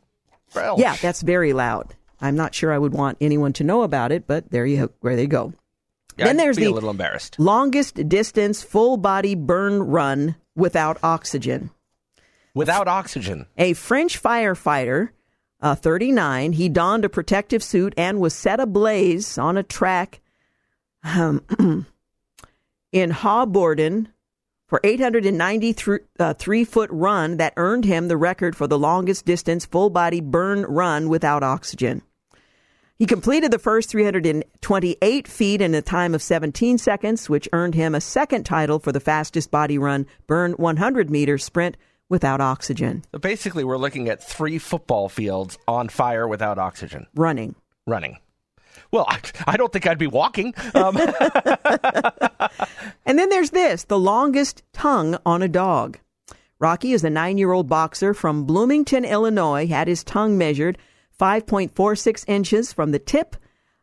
belch. 0.53 0.79
Yeah, 0.79 0.95
that's 0.95 1.21
very 1.21 1.51
loud. 1.51 1.93
I'm 2.21 2.35
not 2.35 2.55
sure 2.55 2.71
I 2.71 2.77
would 2.77 2.93
want 2.93 3.17
anyone 3.19 3.51
to 3.53 3.65
know 3.65 3.81
about 3.81 4.13
it, 4.13 4.27
but 4.27 4.51
there 4.51 4.65
you 4.65 4.93
where 5.01 5.17
they 5.17 5.27
go. 5.27 5.53
Yeah, 6.19 6.25
then 6.25 6.39
I'd 6.39 6.43
there's 6.43 6.57
the 6.57 6.65
a 6.65 6.71
little 6.71 6.89
embarrassed. 6.89 7.39
longest 7.39 8.07
distance 8.07 8.61
full 8.61 8.97
body 8.97 9.35
burn 9.35 9.81
run 9.83 10.35
without 10.55 10.97
oxygen. 11.03 11.71
Without 12.53 12.87
oxygen. 12.87 13.45
A 13.57 13.73
French 13.73 14.21
firefighter, 14.21 15.09
uh, 15.61 15.75
39, 15.75 16.53
he 16.53 16.67
donned 16.69 17.05
a 17.05 17.09
protective 17.09 17.63
suit 17.63 17.93
and 17.95 18.19
was 18.19 18.33
set 18.33 18.59
ablaze 18.59 19.37
on 19.37 19.55
a 19.57 19.63
track 19.63 20.19
um, 21.03 21.43
in 22.91 23.11
Haubourdin 23.11 24.07
for 24.67 24.79
893 24.83 25.99
uh, 26.19 26.33
three 26.33 26.63
foot 26.63 26.89
run 26.91 27.37
that 27.37 27.53
earned 27.57 27.85
him 27.85 28.07
the 28.07 28.17
record 28.17 28.55
for 28.55 28.67
the 28.67 28.77
longest 28.77 29.25
distance 29.25 29.65
full 29.65 29.89
body 29.89 30.21
burn 30.21 30.61
run 30.63 31.09
without 31.09 31.43
oxygen. 31.43 32.01
He 32.99 33.05
completed 33.05 33.51
the 33.51 33.59
first 33.59 33.89
328 33.91 35.27
feet 35.27 35.61
in 35.61 35.73
a 35.73 35.81
time 35.81 36.13
of 36.13 36.21
17 36.21 36.77
seconds, 36.77 37.29
which 37.29 37.47
earned 37.53 37.73
him 37.73 37.95
a 37.95 38.01
second 38.01 38.43
title 38.43 38.77
for 38.77 38.91
the 38.91 38.99
fastest 38.99 39.49
body 39.51 39.77
run 39.77 40.05
burn 40.27 40.51
100 40.51 41.09
meter 41.09 41.37
sprint 41.37 41.77
without 42.09 42.41
oxygen. 42.41 43.05
So 43.13 43.19
basically, 43.19 43.63
we're 43.63 43.77
looking 43.77 44.09
at 44.09 44.21
three 44.21 44.57
football 44.59 45.07
fields 45.07 45.57
on 45.65 45.87
fire 45.87 46.27
without 46.27 46.59
oxygen, 46.59 47.07
Running. 47.15 47.55
running. 47.87 48.17
Well, 48.91 49.05
I, 49.07 49.19
I 49.47 49.55
don't 49.55 49.71
think 49.71 49.87
I'd 49.87 49.97
be 49.97 50.07
walking. 50.07 50.53
Um, 50.73 50.97
And 53.05 53.17
then 53.17 53.29
there's 53.29 53.49
this 53.51 53.85
the 53.85 53.97
longest 53.97 54.61
tongue 54.73 55.17
on 55.25 55.41
a 55.41 55.47
dog. 55.47 55.97
Rocky 56.59 56.91
is 56.91 57.03
a 57.03 57.09
nine 57.09 57.37
year 57.37 57.51
old 57.53 57.69
boxer 57.69 58.13
from 58.13 58.43
Bloomington, 58.43 59.05
Illinois, 59.05 59.67
had 59.67 59.87
his 59.87 60.03
tongue 60.03 60.37
measured 60.37 60.77
5.46 61.19 62.23
inches 62.27 62.71
from 62.71 62.91
the 62.91 62.99
tip 62.99 63.35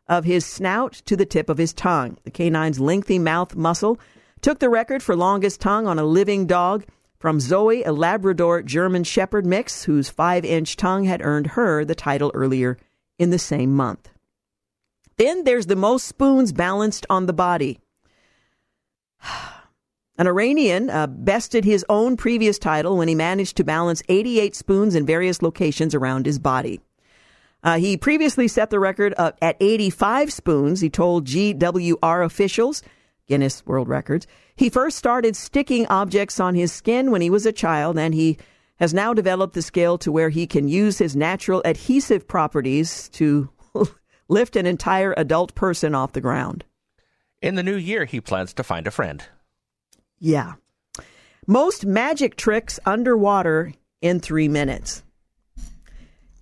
of 0.07 0.25
his 0.25 0.45
snout 0.45 0.93
to 1.05 1.15
the 1.15 1.25
tip 1.25 1.49
of 1.49 1.57
his 1.57 1.73
tongue. 1.73 2.17
The 2.23 2.31
canine's 2.31 2.79
lengthy 2.79 3.19
mouth 3.19 3.55
muscle 3.55 3.99
took 4.41 4.59
the 4.59 4.69
record 4.69 5.03
for 5.03 5.15
longest 5.15 5.61
tongue 5.61 5.87
on 5.87 5.99
a 5.99 6.03
living 6.03 6.47
dog 6.47 6.85
from 7.19 7.39
Zoe, 7.39 7.83
a 7.83 7.91
Labrador 7.91 8.61
German 8.61 9.03
Shepherd 9.03 9.45
mix, 9.45 9.83
whose 9.83 10.09
five 10.09 10.45
inch 10.45 10.75
tongue 10.75 11.05
had 11.05 11.21
earned 11.21 11.47
her 11.47 11.83
the 11.83 11.95
title 11.95 12.31
earlier 12.33 12.77
in 13.17 13.29
the 13.29 13.39
same 13.39 13.73
month. 13.73 14.09
Then 15.17 15.43
there's 15.43 15.65
the 15.65 15.75
most 15.75 16.07
spoons 16.07 16.51
balanced 16.51 17.05
on 17.09 17.25
the 17.25 17.33
body. 17.33 17.79
An 20.19 20.27
Iranian 20.27 20.89
uh, 20.89 21.05
bested 21.05 21.65
his 21.65 21.85
own 21.89 22.17
previous 22.17 22.57
title 22.57 22.97
when 22.97 23.07
he 23.07 23.13
managed 23.15 23.57
to 23.57 23.63
balance 23.63 24.01
88 24.09 24.55
spoons 24.55 24.95
in 24.95 25.05
various 25.05 25.43
locations 25.43 25.93
around 25.93 26.25
his 26.25 26.39
body. 26.39 26.81
Uh, 27.63 27.77
he 27.77 27.97
previously 27.97 28.47
set 28.47 28.69
the 28.69 28.79
record 28.79 29.13
uh, 29.17 29.31
at 29.41 29.57
85 29.59 30.31
spoons, 30.31 30.79
he 30.79 30.89
told 30.89 31.25
GWR 31.25 32.25
officials, 32.25 32.83
Guinness 33.27 33.65
World 33.65 33.87
Records. 33.87 34.27
He 34.55 34.69
first 34.69 34.97
started 34.97 35.35
sticking 35.35 35.85
objects 35.87 36.39
on 36.39 36.55
his 36.55 36.71
skin 36.71 37.11
when 37.11 37.21
he 37.21 37.29
was 37.29 37.45
a 37.45 37.51
child, 37.51 37.97
and 37.97 38.13
he 38.13 38.37
has 38.79 38.93
now 38.93 39.13
developed 39.13 39.53
the 39.53 39.61
skill 39.61 39.97
to 39.97 40.11
where 40.11 40.29
he 40.29 40.47
can 40.47 40.67
use 40.67 40.97
his 40.97 41.15
natural 41.15 41.61
adhesive 41.65 42.27
properties 42.27 43.09
to 43.09 43.49
lift 44.29 44.55
an 44.55 44.65
entire 44.65 45.13
adult 45.17 45.55
person 45.55 45.95
off 45.95 46.13
the 46.13 46.21
ground. 46.21 46.63
in 47.41 47.55
the 47.55 47.63
new 47.63 47.75
year, 47.75 48.05
he 48.05 48.21
plans 48.21 48.53
to 48.53 48.63
find 48.63 48.87
a 48.87 48.91
friend. 48.91 49.23
Yeah. 50.19 50.53
Most 51.45 51.85
magic 51.85 52.35
tricks 52.35 52.79
underwater 52.85 53.73
in 54.01 54.19
three 54.19 54.47
minutes. 54.47 55.03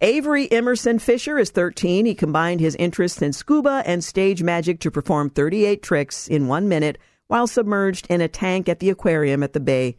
Avery 0.02 0.52
Emerson 0.52 1.00
Fisher 1.00 1.40
is 1.40 1.52
13. 1.52 2.06
He 2.06 2.16
combined 2.16 2.60
his 2.60 2.76
interests 2.76 3.22
in 3.22 3.32
scuba 3.32 3.82
and 3.86 4.04
stage 4.04 4.44
magic 4.44 4.82
to 4.82 4.92
perform 4.92 5.30
38 5.30 5.82
tricks 5.82 6.28
in 6.28 6.48
one 6.48 6.68
minute 6.68 6.98
while 7.28 7.48
submerged 7.48 8.06
in 8.10 8.20
a 8.20 8.28
tank 8.28 8.68
at 8.68 8.80
the 8.80 8.90
aquarium 8.90 9.42
at 9.42 9.54
the 9.54 9.60
bay 9.60 9.96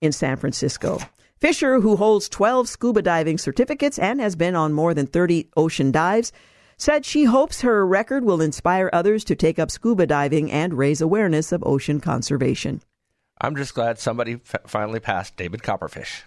in 0.00 0.12
San 0.12 0.36
Francisco. 0.36 1.00
Fisher, 1.36 1.80
who 1.80 1.96
holds 1.96 2.28
12 2.28 2.68
scuba 2.68 3.02
diving 3.02 3.38
certificates 3.38 3.98
and 3.98 4.20
has 4.20 4.36
been 4.36 4.54
on 4.54 4.72
more 4.72 4.94
than 4.94 5.06
30 5.06 5.48
ocean 5.56 5.90
dives, 5.90 6.32
said 6.76 7.04
she 7.04 7.24
hopes 7.24 7.62
her 7.62 7.84
record 7.84 8.24
will 8.24 8.40
inspire 8.40 8.88
others 8.92 9.24
to 9.24 9.34
take 9.34 9.58
up 9.58 9.70
scuba 9.70 10.06
diving 10.06 10.50
and 10.50 10.74
raise 10.74 11.00
awareness 11.00 11.50
of 11.50 11.62
ocean 11.66 12.00
conservation. 12.00 12.80
I'm 13.40 13.56
just 13.56 13.74
glad 13.74 13.98
somebody 13.98 14.34
f- 14.34 14.62
finally 14.66 15.00
passed 15.00 15.36
David 15.36 15.62
Copperfish. 15.62 16.22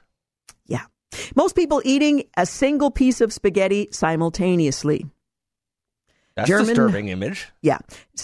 Most 1.35 1.55
people 1.55 1.81
eating 1.85 2.23
a 2.37 2.45
single 2.45 2.91
piece 2.91 3.21
of 3.21 3.33
spaghetti 3.33 3.89
simultaneously. 3.91 5.05
That's 6.35 6.47
German, 6.47 6.67
disturbing 6.67 7.07
image. 7.09 7.47
Yeah. 7.61 7.79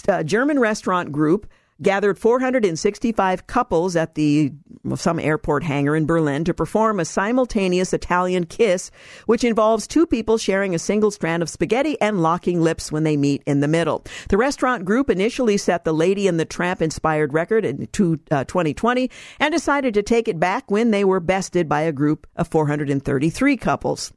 A 0.07 0.13
uh, 0.13 0.23
German 0.23 0.59
restaurant 0.59 1.11
group 1.11 1.47
gathered 1.81 2.17
465 2.17 3.47
couples 3.47 3.95
at 3.95 4.15
the 4.15 4.51
some 4.95 5.19
airport 5.19 5.63
hangar 5.63 5.95
in 5.95 6.05
Berlin 6.05 6.43
to 6.45 6.53
perform 6.53 6.99
a 6.99 7.05
simultaneous 7.05 7.93
Italian 7.93 8.45
kiss, 8.45 8.89
which 9.25 9.43
involves 9.43 9.87
two 9.87 10.05
people 10.05 10.37
sharing 10.37 10.73
a 10.73 10.79
single 10.79 11.11
strand 11.11 11.43
of 11.43 11.49
spaghetti 11.49 11.99
and 11.99 12.21
locking 12.21 12.61
lips 12.61 12.91
when 12.91 13.03
they 13.03 13.17
meet 13.17 13.43
in 13.45 13.59
the 13.59 13.67
middle. 13.67 14.03
The 14.29 14.37
restaurant 14.37 14.85
group 14.85 15.09
initially 15.09 15.57
set 15.57 15.83
the 15.83 15.93
Lady 15.93 16.27
and 16.27 16.39
the 16.39 16.45
Tramp 16.45 16.81
inspired 16.81 17.33
record 17.33 17.65
in 17.65 17.87
2020 17.87 19.03
uh, 19.03 19.13
and 19.39 19.51
decided 19.51 19.93
to 19.93 20.03
take 20.03 20.27
it 20.27 20.39
back 20.39 20.69
when 20.71 20.91
they 20.91 21.03
were 21.03 21.19
bested 21.19 21.67
by 21.67 21.81
a 21.81 21.91
group 21.91 22.27
of 22.35 22.47
433 22.47 23.57
couples. 23.57 24.13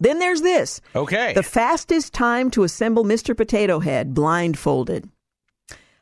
Then 0.00 0.18
there's 0.18 0.42
this. 0.42 0.80
Okay. 0.94 1.32
The 1.34 1.42
fastest 1.42 2.12
time 2.12 2.50
to 2.52 2.64
assemble 2.64 3.04
Mr. 3.04 3.36
Potato 3.36 3.78
Head 3.78 4.12
blindfolded. 4.12 5.08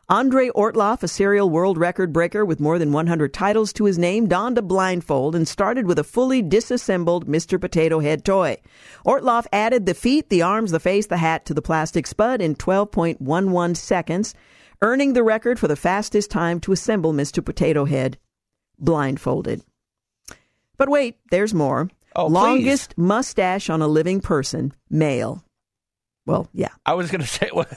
Andre 0.09 0.49
Ortolf, 0.51 1.03
a 1.03 1.09
serial 1.09 1.49
world 1.49 1.79
record 1.79 2.13
breaker 2.13 2.45
with 2.45 2.59
more 2.59 2.79
than 2.79 2.93
100 2.93 3.33
titles 3.33 3.73
to 3.75 3.85
his 3.85 3.99
name, 3.99 4.27
donned 4.27 4.59
a 4.59 4.63
blindfold 4.63 5.37
and 5.37 5.47
started 5.47 5.87
with 5.87 5.99
a 5.99 6.05
fully 6.05 6.43
disassembled 6.43 7.29
Mr. 7.29 7.61
Potato 7.61 8.01
Head 8.01 8.25
toy. 8.25 8.57
Ortolf 9.07 9.47
added 9.53 9.87
the 9.87 9.95
feet, 9.95 10.29
the 10.29 10.43
arms, 10.43 10.73
the 10.73 10.81
face, 10.81 11.07
the 11.07 11.19
hat 11.19 11.47
to 11.47 11.55
the 11.55 11.63
plastic 11.63 12.07
spud 12.09 12.43
in 12.43 12.57
12.11 12.57 13.77
seconds, 13.77 14.35
earning 14.83 15.13
the 15.13 15.23
record 15.23 15.61
for 15.61 15.69
the 15.69 15.77
fastest 15.77 16.31
time 16.31 16.59
to 16.61 16.73
assemble 16.73 17.13
Mr. 17.13 17.45
Potato 17.45 17.85
Head 17.85 18.19
blindfolded. 18.81 19.63
But 20.77 20.89
wait, 20.89 21.19
there's 21.31 21.55
more. 21.55 21.89
Oh, 22.17 22.27
Longest 22.27 22.99
mustache 22.99 23.71
on 23.71 23.81
a 23.81 23.87
living 23.87 24.21
person, 24.21 24.75
male. 24.91 25.45
Well, 26.25 26.49
yeah. 26.53 26.68
I 26.87 26.95
was 26.95 27.11
going 27.11 27.20
to 27.23 27.27
say, 27.27 27.51
what, 27.53 27.68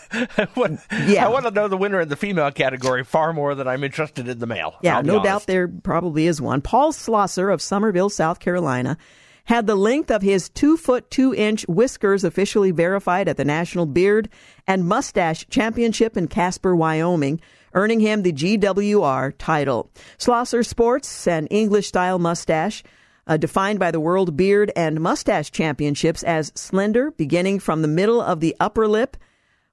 what, 0.54 0.72
yeah. 1.08 1.26
I 1.26 1.30
want 1.30 1.46
to 1.46 1.52
know 1.52 1.68
the 1.68 1.78
winner 1.78 2.02
in 2.02 2.10
the 2.10 2.16
female 2.16 2.52
category 2.52 3.04
far 3.04 3.34
more 3.34 3.56
than 3.56 3.68
I'm 3.68 3.84
interested 3.84 4.28
in 4.28 4.40
the 4.40 4.48
male. 4.48 4.76
Yeah, 4.82 5.02
no 5.02 5.16
honest. 5.20 5.24
doubt 5.26 5.48
there 5.48 5.68
probably 5.68 6.28
is 6.28 6.42
one. 6.42 6.62
Paul 6.62 6.92
Slosser 6.92 7.54
of 7.54 7.62
Summerville, 7.62 8.10
South 8.10 8.40
Carolina, 8.40 8.98
had 9.46 9.68
the 9.68 9.76
length 9.76 10.12
of 10.12 10.22
his 10.22 10.50
two 10.50 10.76
foot 10.78 11.10
two 11.12 11.34
inch 11.34 11.68
whiskers 11.68 12.24
officially 12.24 12.72
verified 12.72 13.28
at 13.28 13.38
the 13.38 13.46
National 13.46 13.86
Beard 13.86 14.30
and 14.68 14.88
Mustache 14.88 15.46
Championship 15.50 16.18
in 16.18 16.28
Casper, 16.28 16.76
Wyoming, 16.76 17.40
earning 17.74 18.00
him 18.00 18.24
the 18.24 18.34
GWR 18.34 19.34
title. 19.38 19.92
Slosser 20.18 20.66
sports 20.66 21.28
an 21.28 21.48
English 21.48 21.88
style 21.88 22.20
mustache 22.20 22.84
uh, 23.28 23.38
defined 23.38 23.80
by 23.80 23.92
the 23.92 24.00
World 24.00 24.38
Beard 24.38 24.72
and 24.76 25.02
Mustache 25.02 25.52
Championships 25.52 26.24
as 26.24 26.52
slender, 26.56 27.12
beginning 27.12 27.60
from 27.60 27.82
the 27.82 27.88
middle 27.88 28.22
of 28.22 28.40
the 28.40 28.56
upper 28.60 28.88
lip, 28.88 29.18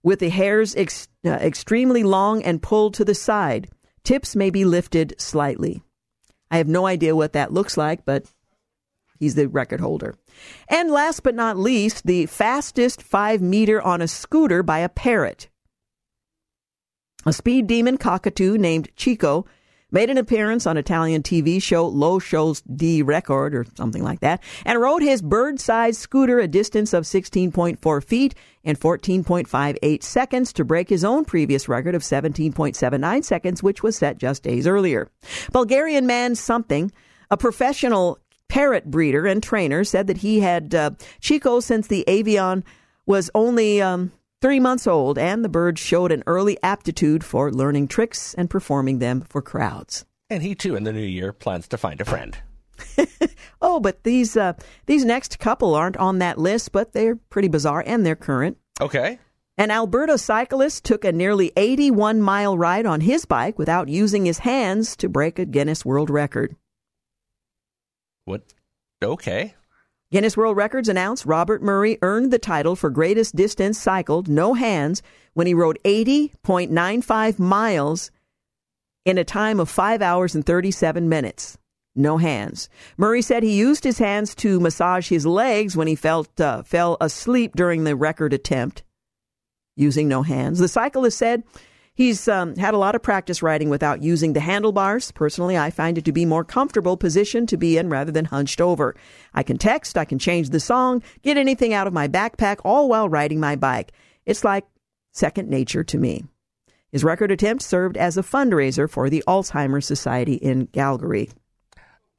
with 0.03 0.19
the 0.19 0.31
hairs 0.31 0.75
ex- 0.77 1.09
uh, 1.25 1.31
extremely 1.31 2.03
long 2.03 2.43
and 2.43 2.63
pulled 2.63 2.95
to 2.95 3.05
the 3.05 3.15
side. 3.15 3.69
Tips 4.05 4.35
may 4.35 4.51
be 4.51 4.65
lifted 4.65 5.15
slightly. 5.19 5.83
I 6.51 6.59
have 6.59 6.69
no 6.69 6.87
idea 6.87 7.17
what 7.17 7.35
that 7.35 7.53
looks 7.53 7.77
like, 7.77 8.05
but 8.05 8.27
he's 9.19 9.37
the 9.37 9.49
record 9.49 9.81
holder. 9.81 10.15
And 10.69 10.91
last 10.91 11.23
but 11.23 11.35
not 11.35 11.57
least, 11.57 12.07
the 12.07 12.27
fastest 12.27 13.03
five 13.03 13.41
meter 13.41 13.81
on 13.81 14.03
a 14.03 14.09
scooter 14.09 14.63
by 14.63 14.81
a 14.81 14.89
parrot. 14.89 15.49
A 17.25 17.33
speed 17.33 17.69
demon 17.69 17.99
cockatoo 17.99 18.59
named 18.59 18.91
Chico 18.97 19.47
made 19.93 20.11
an 20.11 20.19
appearance 20.19 20.67
on 20.67 20.77
Italian 20.77 21.23
TV 21.23 21.63
show 21.63 21.87
Lo 21.87 22.19
Show 22.19 22.55
dei 22.75 23.03
Record 23.03 23.55
or 23.55 23.67
something 23.77 24.03
like 24.03 24.21
that, 24.21 24.43
and 24.65 24.81
rode 24.81 25.03
his 25.03 25.23
bird-sized 25.23 26.01
scooter 26.01 26.41
a 26.41 26.49
distance 26.49 26.93
of 26.93 27.05
16.4 27.05 28.05
feet 28.05 28.35
in 28.65 28.77
14.58 28.77 30.03
seconds 30.03 30.53
to 30.55 30.65
break 30.65 30.89
his 30.89 31.05
own 31.05 31.25
previous 31.25 31.69
record 31.69 31.95
of 31.95 32.03
17.79 32.03 33.25
seconds, 33.25 33.63
which 33.63 33.83
was 33.83 33.97
set 33.97 34.19
just 34.19 34.43
days 34.43 34.67
earlier. 34.67 35.09
Bulgarian 35.53 36.07
man 36.07 36.35
something, 36.35 36.91
a 37.31 37.37
professional 37.37 38.19
parrot 38.49 38.91
breeder 38.91 39.27
and 39.27 39.43
trainer, 39.43 39.85
said 39.85 40.07
that 40.07 40.19
he 40.19 40.41
had 40.41 40.75
uh, 40.75 40.91
Chico 41.21 41.61
since 41.61 41.87
the 41.87 42.05
avian 42.07 42.65
was 43.07 43.31
only 43.35 43.83
um, 43.83 44.13
three 44.43 44.61
months 44.61 44.87
old, 44.87 45.17
and 45.17 45.45
the 45.45 45.49
bird 45.49 45.79
showed 45.79 46.13
an 46.13 46.25
early 46.27 46.59
aptitude 46.63 47.25
for 47.25 47.51
learning 47.51 47.89
tricks 47.89 48.35
and 48.35 48.51
performing 48.51 48.99
them 48.99 49.23
for 49.23 49.41
crowds. 49.41 50.05
And 50.29 50.43
he 50.43 50.55
too, 50.55 50.77
in 50.77 50.85
the 50.85 50.93
new 50.93 51.01
year, 51.01 51.33
plans 51.33 51.69
to 51.69 51.79
find 51.79 52.01
a 52.01 52.05
friend. 52.05 52.37
oh, 53.63 53.81
but 53.81 54.03
these 54.03 54.37
uh, 54.37 54.55
these 54.87 55.05
next 55.05 55.39
couple 55.39 55.75
aren't 55.75 55.97
on 55.97 56.19
that 56.19 56.39
list, 56.39 56.73
but 56.73 56.93
they're 56.93 57.17
pretty 57.17 57.49
bizarre 57.49 57.85
and 57.87 58.05
they're 58.05 58.17
current. 58.17 58.59
Okay. 58.81 59.19
An 59.59 59.71
Alberta 59.71 60.17
cyclist 60.17 60.85
took 60.85 61.05
a 61.05 61.13
nearly 61.13 61.53
81 61.57 62.21
mile 62.21 62.57
ride 62.57 62.87
on 62.87 63.03
his 63.03 63.27
bike 63.27 63.59
without 63.59 63.89
using 63.89 64.25
his 64.25 64.39
hands 64.39 64.97
to 64.97 65.09
break 65.09 65.39
a 65.39 65.45
Guinness 65.45 65.85
World 65.85 66.11
Record. 66.11 66.57
What? 68.25 68.43
Okay. 69.05 69.55
Guinness 70.13 70.37
World 70.37 70.59
Records 70.59 70.91
announced 70.91 71.25
Robert 71.25 71.63
Murray 71.63 71.97
earned 72.03 72.31
the 72.31 72.39
title 72.39 72.77
for 72.77 72.91
greatest 72.91 73.35
distance 73.35 73.81
cycled, 73.81 74.29
no 74.29 74.53
hands, 74.53 75.03
when 75.33 75.47
he 75.47 75.55
rode 75.55 75.79
80.95 75.87 77.39
miles 77.39 78.11
in 79.07 79.17
a 79.17 79.25
time 79.25 79.59
of 79.59 79.71
5 79.71 80.03
hours 80.03 80.35
and 80.35 80.45
37 80.45 81.09
minutes. 81.09 81.57
No 81.95 82.19
hands. 82.19 82.69
Murray 82.99 83.23
said 83.23 83.43
he 83.43 83.57
used 83.57 83.85
his 83.85 83.97
hands 83.97 84.35
to 84.35 84.61
massage 84.61 85.09
his 85.09 85.25
legs 85.25 85.79
when 85.79 85.89
he 85.89 85.95
felt 85.95 86.39
uh, 86.39 86.63
fell 86.63 86.99
asleep 87.01 87.57
during 87.57 87.85
the 87.85 87.97
record 87.97 88.35
attempt, 88.35 88.83
using 89.77 90.09
no 90.09 90.21
hands. 90.21 90.59
The 90.59 90.69
cyclist 90.69 91.17
said 91.17 91.43
He's 91.95 92.27
um, 92.27 92.57
had 92.57 92.73
a 92.73 92.79
lot 92.79 92.95
of 92.95 93.03
practice 93.03 93.43
riding 93.43 93.69
without 93.69 94.03
using 94.03 94.33
the 94.33 94.41
handlebars. 94.41 95.13
Personally, 95.13 95.59
I 95.59 95.71
find 95.71 95.99
it 95.99 96.07
to 96.07 96.13
be 96.13 96.25
more 96.25 96.45
comfortable 96.45 96.97
position 96.97 97.47
to 97.49 97.57
be 97.59 97.77
in 97.77 97.91
rather 97.91 98.11
than 98.11 98.25
hunched 98.25 98.61
over. 98.61 98.97
I 99.35 99.43
can 99.43 99.59
text, 99.59 99.99
I 99.99 100.07
can 100.07 100.19
change 100.19 100.51
the 100.51 100.61
song, 100.61 101.03
get 101.23 101.37
anything 101.37 101.75
out 101.75 101.87
of 101.87 101.93
my 101.93 102.09
backpack, 102.09 102.61
all 102.65 102.89
while 102.89 103.09
riding 103.09 103.41
my 103.41 103.57
bike. 103.57 103.93
It's 104.25 104.43
like 104.43 104.65
second 105.13 105.51
nature 105.51 105.85
to 105.85 105.99
me. 105.99 106.25
His 106.93 107.05
record 107.05 107.31
attempt 107.31 107.63
served 107.63 107.97
as 107.97 108.17
a 108.17 108.23
fundraiser 108.23 108.89
for 108.89 109.11
the 109.11 109.23
Alzheimer's 109.27 109.87
Society 109.87 110.35
in 110.35 110.69
Calgary. 110.69 111.31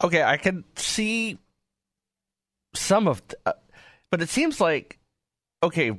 Okay, 0.03 0.21
I 0.21 0.37
can 0.37 0.63
see 0.75 1.39
some 2.75 3.07
of, 3.07 3.27
th- 3.27 3.39
uh, 3.45 3.53
but 4.11 4.21
it 4.21 4.29
seems 4.29 4.61
like 4.61 4.99
okay, 5.63 5.97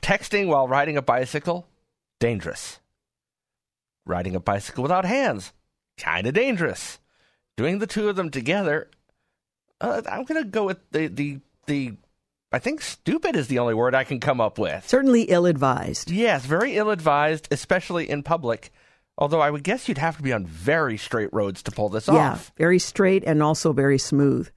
texting 0.00 0.48
while 0.48 0.66
riding 0.66 0.96
a 0.96 1.02
bicycle 1.02 1.68
dangerous. 2.18 2.80
Riding 4.06 4.36
a 4.36 4.40
bicycle 4.40 4.82
without 4.82 5.04
hands, 5.04 5.52
kind 5.96 6.26
of 6.26 6.34
dangerous. 6.34 6.98
Doing 7.56 7.78
the 7.78 7.86
two 7.86 8.08
of 8.08 8.16
them 8.16 8.30
together, 8.30 8.90
uh, 9.80 10.02
I'm 10.10 10.24
going 10.24 10.42
to 10.42 10.48
go 10.48 10.64
with 10.64 10.78
the, 10.90 11.06
the, 11.06 11.40
the, 11.66 11.96
I 12.52 12.58
think 12.58 12.82
stupid 12.82 13.36
is 13.36 13.48
the 13.48 13.60
only 13.60 13.74
word 13.74 13.94
I 13.94 14.04
can 14.04 14.20
come 14.20 14.40
up 14.40 14.58
with. 14.58 14.88
Certainly 14.88 15.22
ill 15.24 15.46
advised. 15.46 16.10
Yes, 16.10 16.44
very 16.44 16.76
ill 16.76 16.90
advised, 16.90 17.48
especially 17.50 18.10
in 18.10 18.22
public. 18.22 18.70
Although 19.16 19.40
I 19.40 19.50
would 19.50 19.62
guess 19.62 19.88
you'd 19.88 19.98
have 19.98 20.16
to 20.16 20.22
be 20.22 20.32
on 20.32 20.44
very 20.44 20.96
straight 20.96 21.32
roads 21.32 21.62
to 21.62 21.70
pull 21.70 21.88
this 21.88 22.08
yeah, 22.08 22.32
off. 22.32 22.52
Yeah, 22.54 22.58
very 22.64 22.78
straight 22.80 23.22
and 23.24 23.42
also 23.42 23.72
very 23.72 23.98
smooth. 23.98 24.50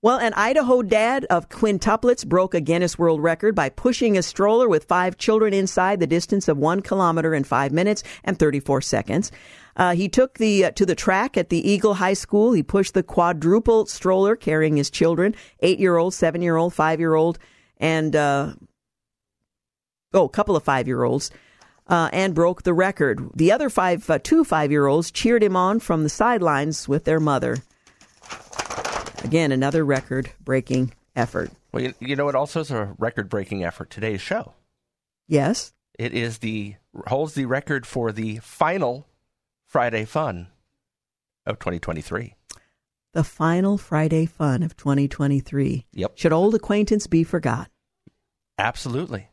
Well, 0.00 0.18
an 0.18 0.32
Idaho 0.34 0.82
dad 0.82 1.24
of 1.24 1.48
quintuplets 1.48 2.24
broke 2.24 2.54
a 2.54 2.60
Guinness 2.60 2.96
World 2.96 3.20
Record 3.20 3.56
by 3.56 3.68
pushing 3.68 4.16
a 4.16 4.22
stroller 4.22 4.68
with 4.68 4.84
five 4.84 5.18
children 5.18 5.52
inside 5.52 5.98
the 5.98 6.06
distance 6.06 6.46
of 6.46 6.56
one 6.56 6.82
kilometer 6.82 7.34
in 7.34 7.42
five 7.42 7.72
minutes 7.72 8.04
and 8.22 8.38
34 8.38 8.80
seconds. 8.80 9.32
Uh, 9.74 9.96
he 9.96 10.08
took 10.08 10.38
the 10.38 10.66
uh, 10.66 10.70
to 10.70 10.86
the 10.86 10.94
track 10.94 11.36
at 11.36 11.48
the 11.48 11.68
Eagle 11.68 11.94
High 11.94 12.12
School. 12.12 12.52
He 12.52 12.62
pushed 12.62 12.94
the 12.94 13.02
quadruple 13.02 13.86
stroller 13.86 14.36
carrying 14.36 14.76
his 14.76 14.88
children, 14.88 15.34
eight-year-old, 15.62 16.14
seven-year-old, 16.14 16.74
five-year-old, 16.74 17.40
and 17.78 18.14
uh, 18.14 18.52
oh, 20.14 20.26
a 20.26 20.28
couple 20.28 20.54
of 20.54 20.62
five-year-olds. 20.62 21.32
Uh, 21.88 22.10
and 22.12 22.34
broke 22.34 22.64
the 22.64 22.74
record. 22.74 23.30
The 23.34 23.50
other 23.50 23.70
five, 23.70 24.08
uh, 24.10 24.18
two 24.22 24.44
five-year-olds 24.44 25.10
cheered 25.10 25.42
him 25.42 25.56
on 25.56 25.80
from 25.80 26.02
the 26.02 26.10
sidelines 26.10 26.86
with 26.86 27.04
their 27.04 27.18
mother. 27.18 27.56
Again, 29.24 29.52
another 29.52 29.84
record 29.84 30.30
breaking 30.40 30.92
effort. 31.16 31.50
Well, 31.72 31.82
you, 31.82 31.94
you 32.00 32.16
know, 32.16 32.28
it 32.28 32.34
also 32.34 32.60
is 32.60 32.70
a 32.70 32.94
record-breaking 32.98 33.64
effort. 33.64 33.90
Today's 33.90 34.20
show. 34.20 34.54
Yes. 35.26 35.72
It 35.98 36.14
is 36.14 36.38
the 36.38 36.76
holds 37.08 37.34
the 37.34 37.44
record 37.44 37.86
for 37.86 38.12
the 38.12 38.38
final 38.38 39.06
Friday 39.66 40.04
fun 40.04 40.48
of 41.44 41.58
2023. 41.58 42.34
The 43.14 43.24
final 43.24 43.76
Friday 43.78 44.26
fun 44.26 44.62
of 44.62 44.76
2023. 44.76 45.86
Yep. 45.92 46.12
Should 46.14 46.32
old 46.32 46.54
acquaintance 46.54 47.06
be 47.06 47.24
forgot? 47.24 47.68
Absolutely. 48.58 49.28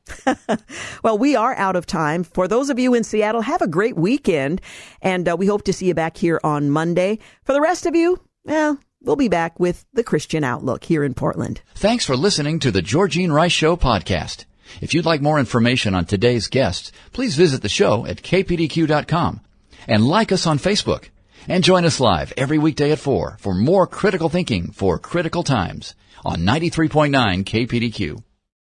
well, 1.04 1.18
we 1.18 1.36
are 1.36 1.56
out 1.56 1.76
of 1.76 1.86
time. 1.86 2.24
For 2.24 2.48
those 2.48 2.70
of 2.70 2.80
you 2.80 2.94
in 2.94 3.04
Seattle, 3.04 3.42
have 3.42 3.62
a 3.62 3.68
great 3.68 3.96
weekend, 3.96 4.62
and 5.02 5.28
uh, 5.28 5.36
we 5.38 5.48
hope 5.48 5.64
to 5.64 5.74
see 5.74 5.88
you 5.88 5.94
back 5.94 6.18
here 6.18 6.40
on 6.44 6.70
Monday. 6.70 7.20
For 7.44 7.54
the 7.54 7.62
rest 7.62 7.86
of 7.86 7.96
you, 7.96 8.20
well, 8.44 8.80
we'll 9.06 9.16
be 9.16 9.28
back 9.28 9.60
with 9.60 9.86
the 9.94 10.04
Christian 10.04 10.44
Outlook 10.44 10.84
here 10.84 11.04
in 11.04 11.14
Portland. 11.14 11.62
Thanks 11.76 12.06
for 12.06 12.16
listening 12.18 12.60
to 12.60 12.72
the 12.72 12.82
Georgene 12.82 13.32
Rice 13.32 13.52
Show 13.52 13.76
podcast. 13.76 14.46
If 14.82 14.94
you'd 14.94 15.06
like 15.06 15.22
more 15.22 15.40
information 15.40 15.96
on 15.96 16.06
today's 16.06 16.48
guests, 16.48 16.92
please 17.14 17.36
visit 17.36 17.62
the 17.62 17.70
show 17.70 18.06
at 18.06 18.22
kpdq.com 18.22 19.42
and 19.88 20.08
like 20.08 20.32
us 20.32 20.48
on 20.48 20.60
Facebook. 20.60 21.10
And 21.48 21.64
join 21.64 21.86
us 21.86 22.00
live 22.00 22.34
every 22.36 22.58
weekday 22.58 22.92
at 22.92 23.00
4 23.00 23.38
for 23.40 23.54
more 23.54 23.86
critical 23.86 24.30
thinking 24.30 24.72
for 24.72 24.98
critical 24.98 25.44
times 25.44 25.94
on 26.26 26.40
93.9 26.40 27.44
KPDQ. 27.44 28.24